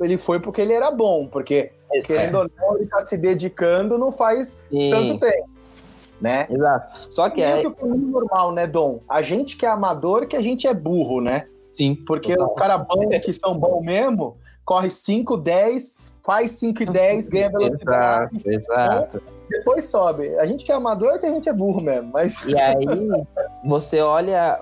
ele 0.00 0.18
foi 0.18 0.40
porque 0.40 0.60
ele 0.60 0.72
era 0.72 0.90
bom, 0.90 1.26
porque, 1.26 1.70
é. 1.92 2.00
querendo 2.02 2.38
ou 2.38 2.50
não, 2.58 2.76
ele 2.76 2.86
tá 2.86 3.06
se 3.06 3.16
dedicando 3.16 3.96
não 3.96 4.12
faz 4.12 4.60
Sim. 4.70 4.90
tanto 4.90 5.18
tempo. 5.20 5.48
Né? 6.20 6.46
Exato. 6.50 7.14
Só 7.14 7.28
que 7.28 7.42
é. 7.42 7.60
é. 7.60 7.70
Que 7.70 7.84
o 7.84 7.94
normal, 7.94 8.52
né, 8.52 8.66
Dom? 8.66 9.00
A 9.08 9.20
gente 9.22 9.56
que 9.56 9.66
é 9.66 9.68
amador, 9.68 10.26
que 10.26 10.34
a 10.34 10.40
gente 10.40 10.66
é 10.66 10.72
burro, 10.72 11.20
né? 11.20 11.46
Sim. 11.70 11.94
Porque 11.94 12.32
os 12.32 12.54
caras 12.54 12.86
bons 12.86 13.20
que 13.22 13.34
são 13.34 13.58
bons 13.58 13.82
mesmo, 13.82 14.38
corre 14.64 14.90
5, 14.90 15.36
10, 15.36 16.12
faz 16.26 16.50
5 16.52 16.82
e 16.82 16.86
10, 16.86 17.28
ganha 17.30 17.48
velocidade. 17.48 18.36
Exato, 18.44 18.50
exato. 18.50 19.22
Depois 19.48 19.84
sobe. 19.84 20.36
A 20.36 20.46
gente 20.46 20.64
que 20.64 20.72
é 20.72 20.74
amador 20.74 21.20
que 21.20 21.26
a 21.26 21.32
gente 21.32 21.48
é 21.48 21.52
burro 21.52 21.80
mesmo. 21.80 22.10
Mas... 22.12 22.44
E 22.44 22.58
aí, 22.58 22.84
você 23.64 24.00
olha 24.00 24.60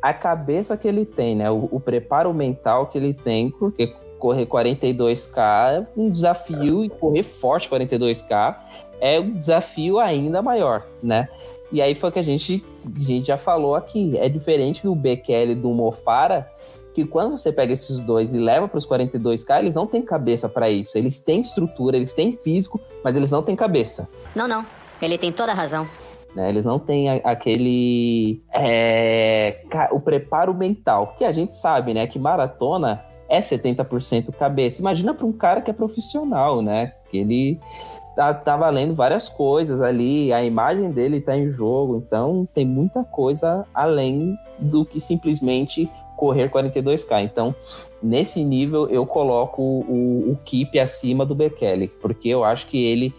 a 0.00 0.14
cabeça 0.14 0.76
que 0.76 0.88
ele 0.88 1.04
tem, 1.04 1.36
né? 1.36 1.50
O, 1.50 1.68
o 1.70 1.78
preparo 1.78 2.32
mental 2.32 2.86
que 2.86 2.96
ele 2.96 3.12
tem, 3.12 3.50
porque 3.50 3.94
correr 4.18 4.46
42K 4.46 5.36
é 5.38 5.86
um 5.96 6.08
desafio 6.08 6.84
e 6.84 6.88
correr 6.88 7.22
forte 7.22 7.68
42K 7.68 8.56
é 9.00 9.18
um 9.18 9.32
desafio 9.32 9.98
ainda 9.98 10.40
maior, 10.40 10.86
né? 11.02 11.28
E 11.72 11.82
aí 11.82 11.94
foi 11.94 12.12
que 12.12 12.18
a 12.18 12.22
gente, 12.22 12.64
a 12.84 13.00
gente 13.00 13.26
já 13.26 13.36
falou 13.36 13.74
aqui. 13.74 14.16
É 14.18 14.28
diferente 14.28 14.82
do 14.84 14.94
Bekele 14.94 15.52
e 15.52 15.56
do 15.56 15.70
Mofara, 15.70 16.48
que 16.94 17.04
quando 17.04 17.36
você 17.36 17.52
pega 17.52 17.72
esses 17.72 18.00
dois 18.00 18.34
e 18.34 18.38
leva 18.38 18.68
para 18.68 18.78
os 18.78 18.86
42K, 18.86 19.60
eles 19.60 19.74
não 19.74 19.86
têm 19.86 20.02
cabeça 20.02 20.48
para 20.48 20.70
isso. 20.70 20.96
Eles 20.96 21.18
têm 21.18 21.40
estrutura, 21.40 21.96
eles 21.96 22.14
têm 22.14 22.36
físico, 22.36 22.80
mas 23.02 23.16
eles 23.16 23.30
não 23.30 23.42
têm 23.42 23.56
cabeça. 23.56 24.08
Não, 24.34 24.46
não. 24.46 24.64
Ele 25.00 25.18
tem 25.18 25.32
toda 25.32 25.52
a 25.52 25.54
razão. 25.54 25.86
Né? 26.34 26.48
Eles 26.48 26.64
não 26.64 26.78
têm 26.78 27.08
aquele. 27.20 28.42
É, 28.52 29.60
o 29.90 30.00
preparo 30.00 30.54
mental, 30.54 31.14
que 31.16 31.24
a 31.24 31.32
gente 31.32 31.56
sabe, 31.56 31.92
né? 31.92 32.06
Que 32.06 32.18
maratona 32.18 33.04
é 33.28 33.40
70% 33.40 34.32
cabeça. 34.32 34.80
Imagina 34.80 35.14
para 35.14 35.26
um 35.26 35.32
cara 35.32 35.60
que 35.60 35.70
é 35.70 35.74
profissional, 35.74 36.62
né? 36.62 36.92
Que 37.10 37.18
ele 37.18 37.60
tá, 38.14 38.32
tá 38.32 38.56
valendo 38.56 38.94
várias 38.94 39.28
coisas 39.28 39.80
ali, 39.80 40.32
a 40.32 40.44
imagem 40.44 40.90
dele 40.90 41.20
tá 41.20 41.36
em 41.36 41.48
jogo, 41.48 42.02
então 42.06 42.46
tem 42.54 42.66
muita 42.66 43.04
coisa 43.04 43.66
além 43.74 44.36
do 44.58 44.84
que 44.84 45.00
simplesmente 45.00 45.90
correr 46.22 46.48
42K. 46.48 47.24
Então, 47.24 47.52
nesse 48.00 48.44
nível, 48.44 48.88
eu 48.88 49.04
coloco 49.04 49.60
o, 49.60 50.30
o 50.30 50.38
Keep 50.44 50.78
acima 50.78 51.26
do 51.26 51.34
Bekele, 51.34 51.90
porque 52.00 52.28
eu 52.28 52.44
acho 52.44 52.68
que 52.68 52.80
ele, 52.80 53.12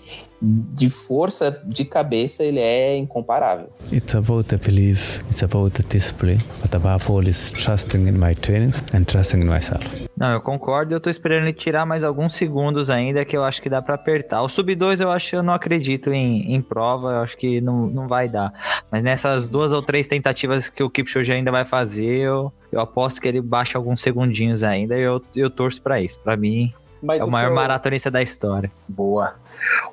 de 0.43 0.89
força 0.89 1.61
de 1.65 1.85
cabeça, 1.85 2.43
ele 2.43 2.59
é 2.59 2.97
incomparável. 2.97 3.69
It's 3.91 4.13
about 4.13 4.49
the 4.49 4.57
belief, 4.57 5.21
it's 5.29 5.41
about 5.41 5.81
the 5.81 5.83
discipline, 5.89 6.39
but 6.61 6.75
above 6.75 7.09
all 7.09 7.25
is 7.25 7.51
trusting 7.53 8.07
in 8.07 8.13
my 8.13 8.35
trainings 8.35 8.83
and 8.93 9.05
trusting 9.05 9.41
in 9.41 9.45
myself. 9.45 9.83
Não, 10.17 10.31
eu 10.31 10.41
concordo. 10.41 10.93
Eu 10.93 10.99
tô 10.99 11.09
esperando 11.09 11.43
ele 11.43 11.53
tirar 11.53 11.85
mais 11.85 12.03
alguns 12.03 12.33
segundos 12.33 12.89
ainda, 12.89 13.23
que 13.23 13.35
eu 13.35 13.43
acho 13.43 13.61
que 13.61 13.69
dá 13.69 13.81
para 13.81 13.95
apertar. 13.95 14.41
O 14.41 14.49
sub 14.49 14.75
2 14.75 14.99
eu 14.99 15.11
acho 15.11 15.29
que 15.29 15.35
eu 15.35 15.43
não 15.43 15.53
acredito 15.53 16.11
em, 16.11 16.53
em 16.53 16.61
prova, 16.61 17.11
eu 17.13 17.19
acho 17.21 17.37
que 17.37 17.61
não, 17.61 17.87
não 17.87 18.07
vai 18.07 18.27
dar. 18.27 18.53
Mas 18.91 19.01
nessas 19.01 19.47
duas 19.47 19.71
ou 19.71 19.81
três 19.81 20.07
tentativas 20.07 20.69
que 20.69 20.83
o 20.83 20.89
Kipchoge 20.89 21.31
ainda 21.31 21.51
vai 21.51 21.65
fazer, 21.65 22.19
eu, 22.19 22.51
eu 22.71 22.79
aposto 22.79 23.21
que 23.21 23.27
ele 23.27 23.41
baixa 23.41 23.77
alguns 23.77 24.01
segundinhos 24.01 24.63
ainda 24.63 24.97
e 24.97 25.01
eu, 25.01 25.21
eu 25.35 25.49
torço 25.49 25.81
para 25.81 26.01
isso. 26.01 26.19
Para 26.19 26.35
mim, 26.35 26.73
Mas 27.03 27.21
é 27.21 27.25
o, 27.25 27.27
o 27.27 27.31
maior 27.31 27.49
eu... 27.49 27.55
maratonista 27.55 28.09
da 28.09 28.21
história. 28.21 28.71
Boa. 28.87 29.35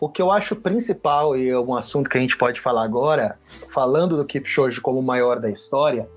O 0.01 0.09
que 0.09 0.23
eu 0.23 0.31
acho 0.31 0.55
principal, 0.55 1.37
e 1.37 1.49
é 1.49 1.59
um 1.59 1.75
assunto 1.75 2.09
que 2.09 2.16
a 2.16 2.20
gente 2.20 2.38
pode 2.38 2.61
falar 2.61 2.85
agora, 2.85 3.37
falando 3.46 4.16
do 4.16 4.25
Kipchoge 4.25 4.81
como 4.81 5.01
o 5.01 5.03
maior 5.03 5.40
da 5.40 5.51
história, 5.51 6.09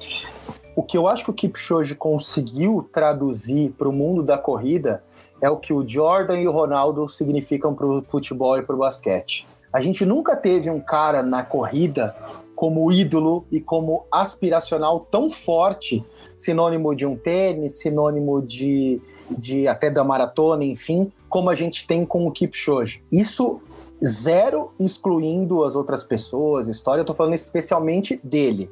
o 0.75 0.84
que 0.84 0.97
eu 0.97 1.08
acho 1.08 1.23
que 1.25 1.32
o 1.32 1.34
Kipchoge 1.34 1.95
conseguiu 1.95 2.88
traduzir 2.91 3.71
para 3.71 3.89
o 3.89 3.91
mundo 3.91 4.23
da 4.23 4.38
corrida 4.38 5.03
é 5.41 5.49
o 5.49 5.58
que 5.58 5.73
o 5.73 5.88
Jordan 5.88 6.39
e 6.39 6.47
o 6.47 6.51
Ronaldo 6.51 7.10
significam 7.10 7.73
para 7.73 7.86
o 7.86 8.01
futebol 8.08 8.58
e 8.58 8.63
para 8.63 8.75
o 8.75 8.79
basquete. 8.79 9.45
A 9.73 9.82
gente 9.82 10.06
nunca 10.06 10.36
teve 10.36 10.69
um 10.69 10.79
cara 10.79 11.21
na 11.21 11.43
corrida 11.43 12.15
como 12.63 12.89
ídolo 12.93 13.45
e 13.52 13.60
como 13.60 14.06
aspiracional 14.10 15.02
tão 15.12 15.30
forte, 15.30 16.02
sinônimo 16.34 16.95
de 16.95 17.06
um 17.06 17.13
tênis, 17.13 17.80
sinônimo 17.80 18.41
de, 18.41 19.02
de 19.30 19.67
até 19.67 19.89
da 19.89 20.02
maratona, 20.02 20.63
enfim, 20.63 21.12
como 21.28 21.49
a 21.49 21.56
gente 21.56 21.86
tem 21.86 22.06
com 22.06 22.26
o 22.26 22.32
Kipchoge. 22.32 23.04
Isso 23.12 23.60
zero 24.02 24.71
excluindo 24.80 25.62
as 25.65 25.76
outras 25.76 26.06
pessoas, 26.06 26.69
história, 26.69 27.02
eu 27.02 27.06
tô 27.06 27.13
falando 27.13 27.34
especialmente 27.34 28.17
dele. 28.23 28.71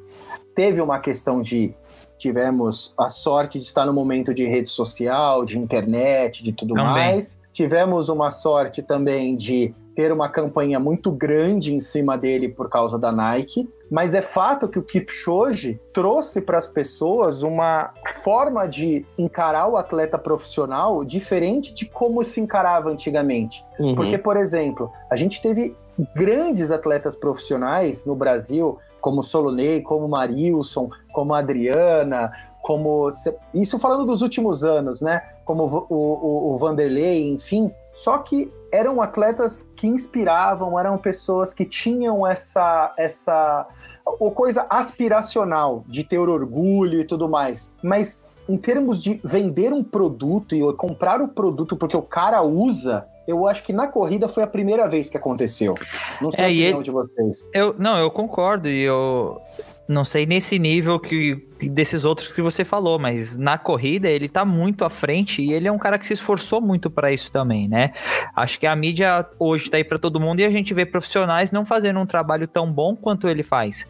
Teve 0.54 0.80
uma 0.80 0.98
questão 0.98 1.42
de 1.42 1.74
tivemos 2.16 2.94
a 2.96 3.10
sorte 3.10 3.58
de 3.58 3.66
estar 3.66 3.84
no 3.84 3.92
momento 3.92 4.32
de 4.32 4.46
rede 4.46 4.70
social, 4.70 5.44
de 5.44 5.58
internet, 5.58 6.42
de 6.42 6.54
tudo 6.54 6.72
também. 6.72 6.90
mais. 6.90 7.38
Tivemos 7.52 8.08
uma 8.08 8.30
sorte 8.30 8.80
também 8.80 9.36
de 9.36 9.74
ter 9.94 10.10
uma 10.10 10.28
campanha 10.28 10.80
muito 10.80 11.10
grande 11.10 11.74
em 11.74 11.80
cima 11.80 12.16
dele 12.16 12.48
por 12.48 12.70
causa 12.70 12.98
da 12.98 13.12
Nike, 13.12 13.68
mas 13.92 14.14
é 14.14 14.22
fato 14.22 14.68
que 14.68 14.78
o 14.78 14.82
Kipchoge 14.82 15.78
trouxe 15.92 16.40
para 16.40 16.56
as 16.56 16.66
pessoas 16.66 17.42
uma 17.42 17.92
forma 18.24 18.66
de 18.66 19.04
encarar 19.18 19.68
o 19.68 19.76
atleta 19.76 20.18
profissional 20.18 21.04
diferente 21.04 21.74
de 21.74 21.84
como 21.84 22.24
se 22.24 22.40
encarava 22.40 22.88
antigamente. 22.88 23.62
Uhum. 23.78 23.94
Porque, 23.94 24.16
por 24.16 24.38
exemplo, 24.38 24.90
a 25.10 25.14
gente 25.14 25.42
teve 25.42 25.76
grandes 26.16 26.70
atletas 26.70 27.14
profissionais 27.14 28.06
no 28.06 28.14
Brasil, 28.14 28.78
como 28.98 29.22
Solonei, 29.22 29.82
como 29.82 30.08
Marilson, 30.08 30.88
como 31.12 31.34
Adriana, 31.34 32.32
como. 32.62 33.10
Isso 33.52 33.78
falando 33.78 34.06
dos 34.06 34.22
últimos 34.22 34.64
anos, 34.64 35.02
né? 35.02 35.22
Como 35.44 35.66
o, 35.66 35.94
o, 35.94 36.54
o 36.54 36.56
Vanderlei, 36.56 37.28
enfim. 37.28 37.70
Só 37.92 38.16
que 38.18 38.50
eram 38.72 39.02
atletas 39.02 39.68
que 39.76 39.86
inspiravam, 39.86 40.78
eram 40.78 40.96
pessoas 40.96 41.52
que 41.52 41.66
tinham 41.66 42.26
essa. 42.26 42.94
essa 42.96 43.66
ou 44.04 44.30
coisa 44.32 44.66
aspiracional 44.68 45.84
de 45.86 46.04
ter 46.04 46.18
orgulho 46.18 47.00
e 47.00 47.04
tudo 47.04 47.28
mais. 47.28 47.72
Mas 47.82 48.30
em 48.48 48.56
termos 48.56 49.02
de 49.02 49.20
vender 49.22 49.72
um 49.72 49.82
produto 49.82 50.54
e 50.54 50.72
comprar 50.74 51.20
o 51.20 51.28
produto 51.28 51.76
porque 51.76 51.96
o 51.96 52.02
cara 52.02 52.42
usa, 52.42 53.06
eu 53.26 53.46
acho 53.46 53.62
que 53.62 53.72
na 53.72 53.86
corrida 53.86 54.28
foi 54.28 54.42
a 54.42 54.46
primeira 54.46 54.88
vez 54.88 55.08
que 55.08 55.16
aconteceu. 55.16 55.74
Não 56.20 56.30
sei 56.32 56.40
é, 56.40 56.46
a 56.46 56.48
opinião 56.48 56.78
ele, 56.78 56.84
de 56.84 56.90
vocês. 56.90 57.50
Eu, 57.54 57.74
não, 57.78 57.98
eu 57.98 58.10
concordo 58.10 58.68
e 58.68 58.82
eu 58.82 59.40
não 59.92 60.04
sei 60.04 60.26
nesse 60.26 60.58
nível 60.58 60.98
que 60.98 61.46
desses 61.68 62.04
outros 62.04 62.32
que 62.32 62.42
você 62.42 62.64
falou, 62.64 62.98
mas 62.98 63.36
na 63.36 63.56
corrida 63.56 64.08
ele 64.08 64.28
tá 64.28 64.44
muito 64.44 64.84
à 64.84 64.90
frente 64.90 65.42
e 65.42 65.52
ele 65.52 65.68
é 65.68 65.72
um 65.72 65.78
cara 65.78 65.98
que 65.98 66.06
se 66.06 66.12
esforçou 66.12 66.60
muito 66.60 66.90
para 66.90 67.12
isso 67.12 67.30
também, 67.30 67.68
né? 67.68 67.92
Acho 68.34 68.58
que 68.58 68.66
a 68.66 68.74
mídia 68.74 69.24
hoje 69.38 69.70
tá 69.70 69.76
aí 69.76 69.84
para 69.84 69.98
todo 69.98 70.18
mundo 70.18 70.40
e 70.40 70.44
a 70.44 70.50
gente 70.50 70.74
vê 70.74 70.84
profissionais 70.84 71.52
não 71.52 71.64
fazendo 71.64 72.00
um 72.00 72.06
trabalho 72.06 72.48
tão 72.48 72.72
bom 72.72 72.96
quanto 72.96 73.28
ele 73.28 73.42
faz. 73.42 73.86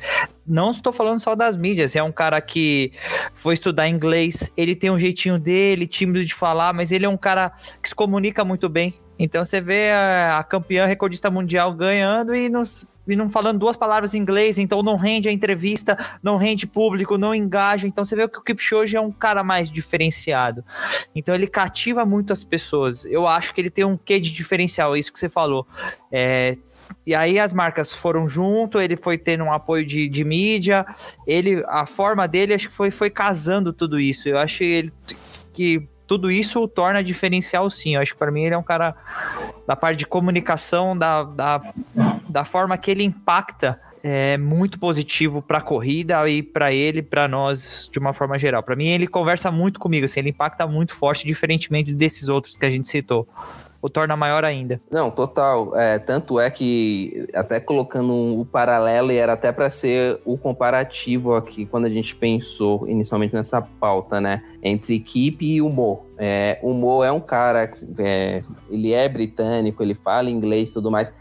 Não 0.47 0.71
estou 0.71 0.93
falando 0.93 1.21
só 1.21 1.35
das 1.35 1.57
mídias, 1.57 1.97
é 1.97 2.03
um 2.03 2.12
cara 2.12 2.41
que 2.41 2.93
foi 3.33 3.55
estudar 3.55 3.88
inglês, 3.88 4.53
ele 4.57 4.75
tem 4.77 4.91
um 4.91 4.99
jeitinho 4.99 5.38
dele, 5.38 5.87
tímido 5.87 6.25
de 6.25 6.35
falar, 6.35 6.75
mas 6.75 6.93
ele 6.93 7.07
é 7.07 7.09
um 7.09 7.17
cara 7.17 7.53
que 7.81 7.88
se 7.88 7.95
comunica 7.95 8.45
muito 8.45 8.69
bem. 8.69 8.95
Então 9.19 9.45
você 9.45 9.61
vê 9.61 9.91
a, 9.91 10.38
a 10.38 10.45
campeã 10.45 10.85
recordista 10.85 11.31
mundial 11.31 11.73
ganhando 11.73 12.35
e 12.35 12.49
nos 12.49 12.88
e 13.07 13.17
não 13.17 13.29
falando 13.29 13.59
duas 13.59 13.77
palavras 13.77 14.15
em 14.15 14.19
inglês, 14.19 14.59
então 14.59 14.83
não 14.83 14.97
rende 14.97 15.29
a 15.29 15.33
entrevista, 15.33 15.99
não 16.23 16.37
rende 16.37 16.67
público, 16.67 17.19
não 17.19 17.35
engaja. 17.35 17.87
Então 17.87 18.05
você 18.05 18.15
vê 18.15 18.29
que 18.29 18.38
o 18.38 18.43
Kipchoge 18.43 18.97
é 18.97 19.01
um 19.01 19.11
cara 19.11 19.43
mais 19.43 19.71
diferenciado. 19.71 20.65
Então 21.15 21.35
ele 21.35 21.47
cativa 21.47 22.05
muito 22.05 22.33
as 22.33 22.45
pessoas. 22.45 23.05
Eu 23.05 23.27
acho 23.27 23.53
que 23.53 23.61
ele 23.61 23.71
tem 23.71 23.85
um 23.85 23.97
quê 23.97 24.21
de 24.21 24.31
diferencial, 24.31 24.95
é 24.95 24.99
isso 24.99 25.12
que 25.12 25.19
você 25.19 25.29
falou. 25.29 25.67
É, 26.11 26.57
e 27.07 27.15
aí 27.15 27.38
as 27.38 27.53
marcas 27.53 27.93
foram 27.93 28.29
junto, 28.29 28.81
ele 28.81 28.97
foi 28.97 29.19
tendo 29.19 29.45
um 29.45 29.53
apoio 29.53 29.85
de, 29.85 30.09
de 30.09 30.25
mídia, 30.25 30.87
ele, 31.27 31.65
a 31.69 31.87
forma 31.87 32.27
dele 32.29 32.55
acho 32.55 32.69
que 32.69 32.75
foi, 32.75 32.91
foi 32.91 33.11
casando 33.11 33.73
tudo 33.73 33.99
isso. 33.99 34.29
Eu 34.29 34.38
achei 34.38 34.69
ele 34.69 34.93
que 35.53 35.88
tudo 36.12 36.31
isso 36.31 36.61
o 36.61 36.68
torna 36.68 37.03
diferencial 37.03 37.70
sim. 37.70 37.94
Eu 37.94 38.03
acho 38.03 38.12
que 38.12 38.18
para 38.18 38.31
mim 38.31 38.42
ele 38.42 38.55
é 38.55 38.59
um 38.59 38.62
cara 38.62 38.94
da 39.66 39.75
parte 39.75 39.96
de 40.01 40.07
comunicação, 40.07 40.94
da, 40.94 41.22
da, 41.22 41.62
da 42.29 42.44
forma 42.44 42.77
que 42.77 42.90
ele 42.90 43.03
impacta 43.03 43.81
é 44.05 44.37
muito 44.37 44.79
positivo 44.79 45.40
para 45.40 45.59
a 45.59 45.61
corrida 45.61 46.29
e 46.29 46.42
para 46.42 46.70
ele, 46.70 47.01
para 47.01 47.27
nós 47.29 47.88
de 47.90 47.98
uma 47.98 48.12
forma 48.12 48.38
geral. 48.38 48.62
Para 48.62 48.77
mim 48.77 48.88
ele 48.88 49.07
conversa 49.07 49.51
muito 49.51 49.81
comigo, 49.81 50.05
assim, 50.05 50.20
ele 50.20 50.31
impacta 50.31 50.66
muito 50.66 50.92
forte, 50.92 51.27
diferentemente 51.27 51.94
desses 51.94 52.29
outros 52.29 52.57
que 52.57 52.66
a 52.66 52.70
gente 52.70 52.88
citou 52.90 53.27
o 53.83 53.90
torna 53.90 54.16
maior 54.16 54.45
ainda. 54.45 54.81
Não, 54.88 55.11
total. 55.11 55.77
É, 55.77 55.99
tanto 55.99 56.38
é 56.38 56.49
que, 56.49 57.29
até 57.35 57.59
colocando 57.59 58.40
o 58.40 58.47
paralelo, 58.47 59.11
e 59.11 59.16
era 59.16 59.33
até 59.33 59.51
para 59.51 59.68
ser 59.68 60.21
o 60.25 60.38
comparativo 60.38 61.35
aqui, 61.35 61.66
quando 61.66 61.87
a 61.87 61.90
gente 61.90 62.14
pensou 62.14 62.88
inicialmente 62.88 63.35
nessa 63.35 63.61
pauta, 63.61 64.21
né? 64.21 64.45
Entre 64.62 64.95
equipe 64.95 65.45
e 65.45 65.61
humor. 65.61 66.05
É, 66.16 66.61
o 66.62 66.73
Mo 66.73 67.03
é 67.03 67.11
um 67.11 67.21
cara, 67.21 67.73
é, 67.99 68.45
ele 68.71 68.92
é 68.92 69.09
britânico, 69.09 69.83
ele 69.83 69.95
fala 69.95 70.31
inglês 70.31 70.71
e 70.71 70.75
tudo 70.75 70.88
mais. 70.88 71.12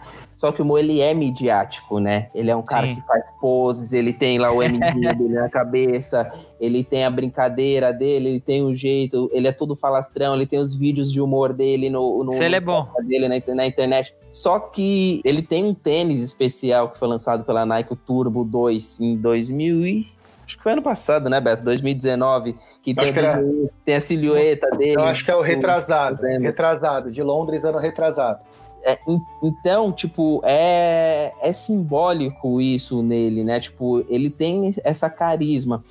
Só 0.42 0.52
que 0.52 0.60
o 0.60 0.66
Mo, 0.66 0.76
ele 0.76 1.00
é 1.00 1.14
midiático, 1.14 2.00
né? 2.00 2.32
Ele 2.34 2.50
é 2.50 2.56
um 2.56 2.64
cara 2.64 2.88
Sim. 2.88 2.96
que 2.96 3.02
faz 3.06 3.30
poses, 3.40 3.94
ele 3.94 4.12
tem 4.12 4.40
lá 4.40 4.52
o 4.52 4.64
MD 4.64 4.80
dele 5.14 5.36
na 5.36 5.48
cabeça, 5.48 6.34
ele 6.60 6.84
tem 6.84 7.06
a 7.06 7.12
brincadeira 7.12 7.94
dele, 7.94 8.30
ele 8.30 8.40
tem 8.40 8.64
o 8.64 8.74
jeito, 8.74 9.30
ele 9.32 9.48
é 9.48 9.52
todo 9.52 9.76
falastrão, 9.76 10.34
ele 10.34 10.48
tem 10.48 10.58
os 10.58 10.74
vídeos 10.74 11.12
de 11.12 11.22
humor 11.22 11.54
dele 11.54 11.92
no, 11.92 12.24
no, 12.24 12.34
ele 12.34 12.56
é 12.56 12.60
bom. 12.60 12.88
dele 13.04 13.28
na, 13.28 13.54
na, 13.54 13.68
internet. 13.68 14.16
Só 14.32 14.58
que 14.58 15.22
ele 15.24 15.44
tem 15.44 15.64
um 15.64 15.76
tênis 15.76 16.24
especial 16.24 16.90
que 16.90 16.98
foi 16.98 17.08
lançado 17.08 17.44
pela 17.44 17.64
Nike, 17.64 17.94
o 17.94 17.96
Turbo 17.96 18.44
2, 18.44 19.00
em 19.00 19.18
2000 19.18 19.86
e 19.86 20.08
acho 20.44 20.58
que 20.58 20.64
foi 20.64 20.72
ano 20.72 20.82
passado, 20.82 21.30
né, 21.30 21.40
Beto? 21.40 21.64
2019, 21.64 22.56
que, 22.82 22.96
tem, 22.96 23.14
que 23.14 23.20
era... 23.20 23.44
tem, 23.86 23.96
a 23.96 24.02
silhueta 24.02 24.72
dele. 24.72 24.96
Eu 24.96 25.04
acho 25.04 25.24
que 25.24 25.30
é 25.30 25.36
o 25.36 25.42
retrasado, 25.42 26.20
retrasado, 26.24 27.12
de 27.12 27.22
Londres, 27.22 27.64
ano 27.64 27.78
retrasado. 27.78 28.40
É, 28.84 28.98
então, 29.44 29.92
tipo, 29.92 30.42
é, 30.44 31.34
é 31.42 31.54
simbólico 31.54 32.60
isso 32.60 33.04
nele, 33.04 33.44
né? 33.44 33.60
Tipo, 33.60 34.04
ele 34.10 34.30
tem 34.30 34.74
essa 34.84 35.10
carisma. 35.10 35.84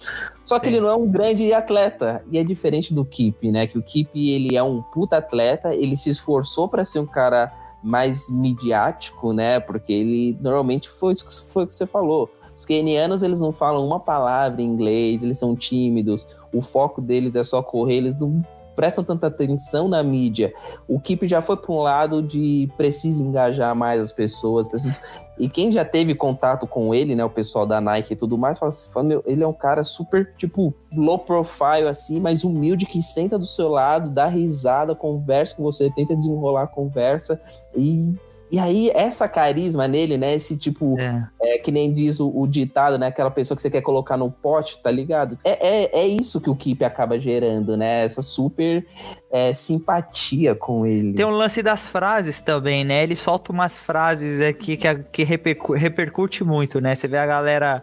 Só 0.44 0.58
que 0.58 0.66
Sim. 0.68 0.74
ele 0.74 0.80
não 0.80 0.88
é 0.88 0.96
um 0.96 1.08
grande 1.08 1.52
atleta. 1.52 2.24
E 2.30 2.38
é 2.38 2.44
diferente 2.44 2.92
do 2.92 3.04
Kip, 3.04 3.50
né? 3.50 3.66
Que 3.66 3.78
o 3.78 3.82
Kip, 3.82 4.10
ele 4.14 4.56
é 4.56 4.62
um 4.62 4.82
puta 4.82 5.18
atleta, 5.18 5.74
ele 5.74 5.96
se 5.96 6.10
esforçou 6.10 6.68
para 6.68 6.84
ser 6.84 6.98
um 6.98 7.06
cara 7.06 7.52
mais 7.82 8.28
midiático, 8.30 9.32
né? 9.32 9.60
Porque 9.60 9.92
ele 9.92 10.36
normalmente 10.40 10.88
foi, 10.88 11.14
foi 11.52 11.64
o 11.64 11.66
que 11.66 11.74
você 11.74 11.86
falou. 11.86 12.30
Os 12.52 12.64
kenianos, 12.64 13.22
eles 13.22 13.40
não 13.40 13.52
falam 13.52 13.86
uma 13.86 14.00
palavra 14.00 14.60
em 14.60 14.66
inglês, 14.66 15.22
eles 15.22 15.38
são 15.38 15.54
tímidos, 15.54 16.26
o 16.52 16.60
foco 16.60 17.00
deles 17.00 17.34
é 17.34 17.44
só 17.44 17.62
correr, 17.62 17.98
eles 17.98 18.18
não 18.18 18.44
prestam 18.80 19.04
tanta 19.04 19.26
atenção 19.26 19.88
na 19.88 20.02
mídia. 20.02 20.54
O 20.88 20.98
Keep 20.98 21.28
já 21.28 21.42
foi 21.42 21.54
para 21.58 21.70
um 21.70 21.82
lado 21.82 22.22
de 22.22 22.66
precisa 22.78 23.22
engajar 23.22 23.76
mais 23.76 24.00
as 24.00 24.10
pessoas. 24.10 24.70
Precisa... 24.70 25.02
E 25.38 25.50
quem 25.50 25.70
já 25.70 25.84
teve 25.84 26.14
contato 26.14 26.66
com 26.66 26.94
ele, 26.94 27.14
né, 27.14 27.22
o 27.22 27.28
pessoal 27.28 27.66
da 27.66 27.78
Nike 27.78 28.14
e 28.14 28.16
tudo 28.16 28.38
mais, 28.38 28.58
fala 28.58 28.70
assim, 28.70 28.88
ele 29.26 29.42
é 29.42 29.46
um 29.46 29.52
cara 29.52 29.84
super, 29.84 30.34
tipo, 30.34 30.72
low 30.90 31.18
profile, 31.18 31.88
assim, 31.88 32.18
mas 32.18 32.42
humilde, 32.42 32.86
que 32.86 33.02
senta 33.02 33.38
do 33.38 33.44
seu 33.44 33.68
lado, 33.68 34.08
dá 34.08 34.26
risada, 34.26 34.94
conversa 34.94 35.54
com 35.54 35.62
você, 35.62 35.90
tenta 35.90 36.16
desenrolar 36.16 36.62
a 36.62 36.66
conversa 36.66 37.38
e 37.76 38.14
e 38.50 38.58
aí, 38.58 38.90
essa 38.94 39.28
carisma 39.28 39.86
nele, 39.86 40.18
né? 40.18 40.34
Esse 40.34 40.56
tipo, 40.56 40.98
é. 40.98 41.28
É, 41.40 41.58
que 41.58 41.70
nem 41.70 41.92
diz 41.92 42.18
o, 42.18 42.30
o, 42.34 42.46
ditado, 42.46 42.98
né? 42.98 43.06
Aquela 43.06 43.30
pessoa 43.30 43.54
que 43.54 43.62
você 43.62 43.70
quer 43.70 43.80
colocar 43.80 44.16
no 44.16 44.30
pote, 44.30 44.78
tá 44.82 44.90
ligado? 44.90 45.38
É, 45.44 45.84
é, 45.84 46.00
é 46.00 46.06
isso 46.06 46.40
que 46.40 46.50
o 46.50 46.56
Keep 46.56 46.84
acaba 46.84 47.18
gerando, 47.18 47.76
né? 47.76 48.04
Essa 48.04 48.22
super 48.22 48.84
é, 49.30 49.54
simpatia 49.54 50.54
com 50.54 50.84
ele. 50.84 51.14
Tem 51.14 51.24
um 51.24 51.30
lance 51.30 51.62
das 51.62 51.86
frases 51.86 52.40
também, 52.40 52.84
né? 52.84 53.04
Ele 53.04 53.14
solta 53.14 53.52
umas 53.52 53.78
frases 53.78 54.40
aqui 54.40 54.76
que, 54.76 54.94
que 55.12 55.24
repercute 55.24 56.42
muito, 56.42 56.80
né? 56.80 56.94
Você 56.94 57.06
vê 57.06 57.16
a 57.16 57.26
galera 57.26 57.82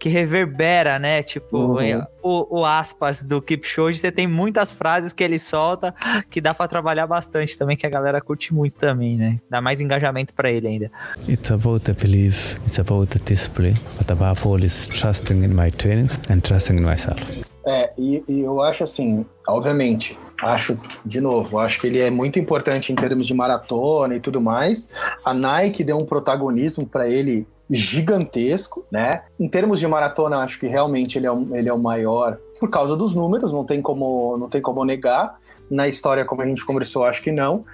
que 0.00 0.08
reverbera, 0.08 0.98
né? 0.98 1.22
Tipo, 1.22 1.56
uhum. 1.56 2.02
o, 2.22 2.60
o, 2.60 2.64
aspas 2.64 3.22
do 3.22 3.40
Kipchoge, 3.40 3.98
você 3.98 4.10
tem 4.10 4.26
muitas 4.26 4.72
frases 4.72 5.12
que 5.12 5.22
ele 5.22 5.38
solta 5.38 5.94
que 6.28 6.40
dá 6.40 6.52
para 6.52 6.66
trabalhar 6.66 7.06
bastante 7.06 7.56
também, 7.56 7.76
que 7.76 7.86
a 7.86 7.90
galera 7.90 8.20
curte 8.20 8.52
muito 8.52 8.76
também, 8.76 9.16
né? 9.16 9.38
Dá 9.48 9.60
mais 9.60 9.80
engajamento 9.80 10.34
para 10.34 10.50
ele 10.50 10.66
ainda. 10.66 10.90
It's 11.28 11.50
about 11.50 11.84
the 11.84 11.92
belief, 11.92 12.56
it's 12.66 12.80
about 12.80 13.16
the 13.16 13.20
display, 13.24 13.74
but 13.96 14.10
above 14.10 14.46
all 14.46 14.62
is 14.62 14.88
trusting 14.88 15.44
in 15.44 15.54
my 15.54 15.70
trainings 15.70 16.18
and 16.28 16.40
trusting 16.40 16.76
in 16.76 16.82
myself. 16.82 17.20
É, 17.64 17.92
e, 17.98 18.24
e 18.26 18.40
eu 18.40 18.62
acho 18.62 18.82
assim, 18.82 19.26
obviamente, 19.46 20.18
Acho, 20.42 20.78
de 21.04 21.20
novo, 21.20 21.58
acho 21.58 21.80
que 21.80 21.88
ele 21.88 21.98
é 21.98 22.10
muito 22.10 22.38
importante 22.38 22.92
em 22.92 22.94
termos 22.94 23.26
de 23.26 23.34
maratona 23.34 24.14
e 24.14 24.20
tudo 24.20 24.40
mais. 24.40 24.88
A 25.24 25.34
Nike 25.34 25.82
deu 25.82 25.98
um 25.98 26.04
protagonismo 26.04 26.86
para 26.86 27.08
ele 27.08 27.46
gigantesco, 27.68 28.86
né? 28.90 29.22
Em 29.38 29.48
termos 29.48 29.78
de 29.78 29.86
maratona, 29.86 30.38
acho 30.38 30.58
que 30.58 30.66
realmente 30.66 31.18
ele 31.18 31.26
é, 31.26 31.32
o, 31.32 31.54
ele 31.54 31.68
é 31.68 31.72
o 31.72 31.78
maior 31.78 32.38
por 32.58 32.70
causa 32.70 32.96
dos 32.96 33.14
números, 33.14 33.52
não 33.52 33.64
tem 33.64 33.82
como, 33.82 34.36
não 34.38 34.48
tem 34.48 34.60
como 34.60 34.84
negar. 34.84 35.38
Na 35.70 35.86
história, 35.86 36.24
como 36.24 36.40
a 36.40 36.46
gente 36.46 36.64
conversou, 36.64 37.04
acho 37.04 37.20
que 37.20 37.30
não. 37.30 37.64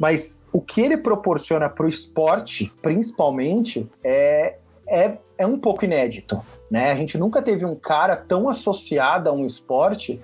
Mas 0.00 0.38
o 0.52 0.60
que 0.60 0.80
ele 0.80 0.96
proporciona 0.96 1.68
para 1.68 1.86
o 1.86 1.88
esporte, 1.88 2.72
principalmente, 2.82 3.88
é, 4.02 4.56
é, 4.88 5.18
é 5.38 5.46
um 5.46 5.58
pouco 5.58 5.84
inédito. 5.84 6.40
Né? 6.68 6.90
A 6.90 6.94
gente 6.96 7.16
nunca 7.16 7.40
teve 7.40 7.64
um 7.64 7.76
cara 7.76 8.16
tão 8.16 8.48
associado 8.48 9.28
a 9.30 9.32
um 9.32 9.46
esporte 9.46 10.20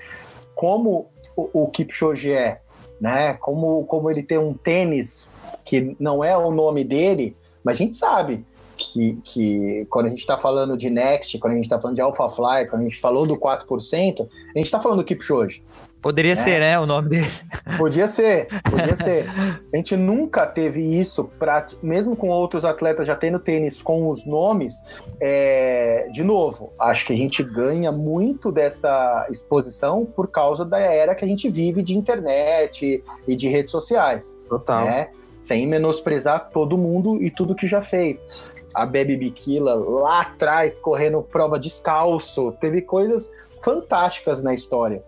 como 0.61 1.11
o, 1.35 1.63
o 1.63 1.69
Kipchoge 1.69 2.31
é, 2.33 2.61
né? 3.01 3.33
Como, 3.33 3.83
como 3.87 4.11
ele 4.11 4.23
tem 4.23 4.37
um 4.37 4.53
tênis 4.53 5.27
que 5.65 5.97
não 5.99 6.23
é 6.23 6.37
o 6.37 6.51
nome 6.51 6.85
dele, 6.85 7.35
mas 7.65 7.77
a 7.77 7.79
gente 7.79 7.97
sabe 7.97 8.45
que, 8.77 9.19
que 9.25 9.87
quando 9.89 10.05
a 10.05 10.09
gente 10.11 10.19
está 10.19 10.37
falando 10.37 10.77
de 10.77 10.91
Next, 10.91 11.39
quando 11.39 11.55
a 11.55 11.57
gente 11.57 11.65
está 11.65 11.81
falando 11.81 11.97
de 11.97 12.03
AlphaFly, 12.03 12.69
quando 12.69 12.83
a 12.83 12.85
gente 12.85 13.01
falou 13.01 13.27
do 13.27 13.41
4%, 13.41 14.29
a 14.55 14.59
gente 14.59 14.67
está 14.67 14.79
falando 14.83 14.99
do 14.99 15.05
Kipchoge. 15.05 15.63
Poderia 16.01 16.33
é. 16.33 16.37
ser, 16.37 16.61
né, 16.61 16.79
o 16.79 16.87
nome 16.87 17.11
dele. 17.11 17.31
Podia 17.77 18.09
ser, 18.09 18.49
podia 18.71 18.95
ser. 18.97 19.27
A 19.73 19.77
gente 19.77 19.97
nunca 19.97 20.47
teve 20.47 20.81
isso, 20.81 21.25
pra, 21.39 21.67
mesmo 21.83 22.17
com 22.17 22.29
outros 22.29 22.65
atletas 22.65 23.07
já 23.07 23.15
tendo 23.15 23.39
tênis 23.39 23.83
com 23.83 24.09
os 24.09 24.25
nomes. 24.25 24.75
É, 25.21 26.09
de 26.11 26.25
novo, 26.25 26.73
acho 26.79 27.07
que 27.07 27.13
a 27.13 27.17
gente 27.17 27.43
ganha 27.43 27.93
muito 27.93 28.51
dessa 28.51 29.27
exposição 29.31 30.07
por 30.07 30.29
causa 30.29 30.65
da 30.65 30.79
era 30.79 31.15
que 31.15 31.25
a 31.25 31.29
gente 31.29 31.51
vive 31.51 31.83
de 31.83 31.97
internet 31.97 33.05
e 33.29 33.37
de 33.37 33.49
redes 33.49 33.71
sociais. 33.71 34.37
Total. 34.49 34.85
Né? 34.87 35.09
Sem 35.37 35.67
menosprezar 35.67 36.51
todo 36.51 36.77
mundo 36.77 37.23
e 37.23 37.31
tudo 37.31 37.55
que 37.55 37.67
já 37.67 37.83
fez. 37.83 38.27
A 38.75 38.85
Baby 38.87 39.17
Bikila 39.17 39.75
lá 39.75 40.21
atrás 40.23 40.79
correndo 40.79 41.23
prova 41.23 41.59
descalço, 41.59 42.53
teve 42.61 42.83
coisas 42.83 43.31
fantásticas 43.63 44.43
na 44.43 44.55
história. 44.55 45.03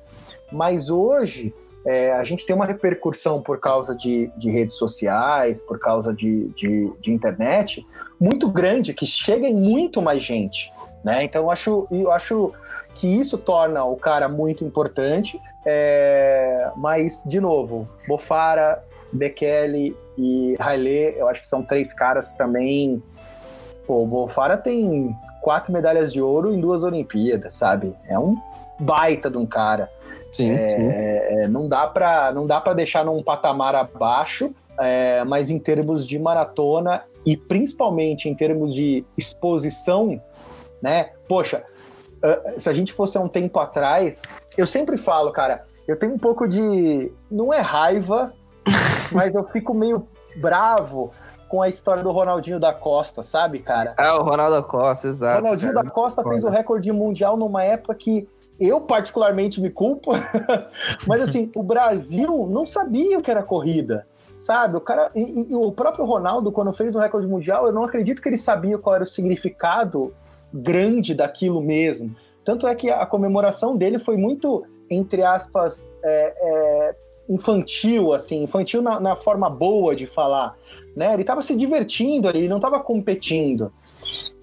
Mas 0.52 0.90
hoje 0.90 1.54
é, 1.84 2.12
a 2.12 2.22
gente 2.22 2.46
tem 2.46 2.54
uma 2.54 2.66
repercussão 2.66 3.40
por 3.42 3.58
causa 3.58 3.94
de, 3.94 4.30
de 4.36 4.50
redes 4.50 4.76
sociais, 4.76 5.60
por 5.60 5.78
causa 5.78 6.12
de, 6.12 6.48
de, 6.50 6.92
de, 7.00 7.12
internet, 7.12 7.84
muito 8.20 8.48
grande, 8.48 8.94
que 8.94 9.06
chega 9.06 9.48
em 9.48 9.56
muito 9.56 10.00
mais 10.00 10.22
gente. 10.22 10.72
Né? 11.02 11.24
Então 11.24 11.42
eu 11.42 11.50
acho, 11.50 11.88
eu 11.90 12.12
acho 12.12 12.52
que 12.94 13.06
isso 13.06 13.36
torna 13.36 13.84
o 13.84 13.96
cara 13.96 14.28
muito 14.28 14.64
importante. 14.64 15.40
É, 15.66 16.70
mas, 16.76 17.22
de 17.26 17.40
novo, 17.40 17.88
Bofara, 18.06 18.82
Bekele 19.12 19.96
e 20.16 20.56
Haile, 20.58 21.14
eu 21.16 21.28
acho 21.28 21.40
que 21.40 21.46
são 21.46 21.62
três 21.62 21.92
caras 21.92 22.36
também. 22.36 23.02
Pô, 23.86 24.02
o 24.02 24.06
Bofara 24.06 24.56
tem 24.56 25.14
quatro 25.40 25.72
medalhas 25.72 26.12
de 26.12 26.20
ouro 26.20 26.52
em 26.52 26.60
duas 26.60 26.84
Olimpíadas, 26.84 27.54
sabe? 27.54 27.94
É 28.08 28.16
um 28.18 28.36
baita 28.78 29.28
de 29.28 29.38
um 29.38 29.46
cara. 29.46 29.90
Sim, 30.32 30.50
É, 30.50 30.68
sim. 30.70 30.88
é, 30.90 31.48
não 31.48 31.68
dá 31.68 31.86
para 31.86 32.32
não 32.32 32.46
dá 32.46 32.60
para 32.60 32.72
deixar 32.72 33.04
num 33.04 33.22
patamar 33.22 33.74
abaixo, 33.74 34.50
é, 34.80 35.22
mas 35.24 35.50
em 35.50 35.58
termos 35.58 36.06
de 36.08 36.18
maratona 36.18 37.04
e 37.24 37.36
principalmente 37.36 38.28
em 38.28 38.34
termos 38.34 38.74
de 38.74 39.04
exposição, 39.16 40.20
né? 40.80 41.10
Poxa, 41.28 41.62
ah, 42.22 42.52
se 42.56 42.68
a 42.68 42.72
gente 42.72 42.92
fosse 42.92 43.18
há 43.18 43.20
um 43.20 43.28
tempo 43.28 43.58
atrás, 43.60 44.22
eu 44.56 44.66
sempre 44.66 44.96
falo, 44.96 45.30
cara, 45.32 45.64
eu 45.86 45.98
tenho 45.98 46.14
um 46.14 46.18
pouco 46.18 46.48
de 46.48 47.12
não 47.30 47.52
é 47.52 47.60
raiva, 47.60 48.32
mas 49.12 49.34
eu 49.34 49.44
fico 49.48 49.74
meio 49.74 50.06
bravo 50.36 51.12
com 51.48 51.60
a 51.60 51.68
história 51.68 52.02
do 52.02 52.10
Ronaldinho 52.10 52.58
da 52.58 52.72
Costa, 52.72 53.22
sabe, 53.22 53.58
cara? 53.58 53.94
Ah, 53.98 54.18
o 54.18 54.22
Ronaldo 54.22 54.62
Costa, 54.62 55.08
exato. 55.08 55.42
Ronaldinho 55.42 55.74
cara. 55.74 55.84
da 55.84 55.90
Costa 55.90 56.22
fez 56.22 56.44
o 56.44 56.48
recorde 56.48 56.90
mundial 56.90 57.36
numa 57.36 57.62
época 57.62 57.94
que 57.94 58.26
eu 58.60 58.80
particularmente 58.80 59.60
me 59.60 59.70
culpo, 59.70 60.12
mas 61.06 61.22
assim, 61.22 61.50
o 61.54 61.62
Brasil 61.62 62.46
não 62.50 62.64
sabia 62.64 63.18
o 63.18 63.22
que 63.22 63.30
era 63.30 63.42
corrida, 63.42 64.06
sabe? 64.38 64.76
O 64.76 64.80
cara 64.80 65.10
e, 65.14 65.50
e- 65.50 65.54
o 65.54 65.72
próprio 65.72 66.04
Ronaldo 66.04 66.52
quando 66.52 66.72
fez 66.72 66.94
o 66.94 66.98
recorde 66.98 67.26
mundial, 67.26 67.66
eu 67.66 67.72
não 67.72 67.84
acredito 67.84 68.22
que 68.22 68.28
ele 68.28 68.38
sabia 68.38 68.78
qual 68.78 68.94
era 68.94 69.04
o 69.04 69.06
significado 69.06 70.14
grande 70.52 71.14
daquilo 71.14 71.60
mesmo. 71.60 72.14
Tanto 72.44 72.66
é 72.66 72.74
que 72.74 72.90
a 72.90 73.06
comemoração 73.06 73.76
dele 73.76 73.98
foi 73.98 74.16
muito, 74.16 74.64
entre 74.90 75.22
aspas, 75.22 75.88
é, 76.02 76.34
é, 76.36 76.96
infantil, 77.28 78.12
assim, 78.12 78.42
infantil 78.42 78.82
na, 78.82 79.00
na 79.00 79.16
forma 79.16 79.48
boa 79.48 79.94
de 79.94 80.06
falar, 80.06 80.56
né? 80.96 81.14
Ele 81.14 81.24
tava 81.24 81.40
se 81.40 81.54
divertindo 81.54 82.28
ali, 82.28 82.40
ele 82.40 82.48
não 82.48 82.60
tava 82.60 82.80
competindo. 82.80 83.72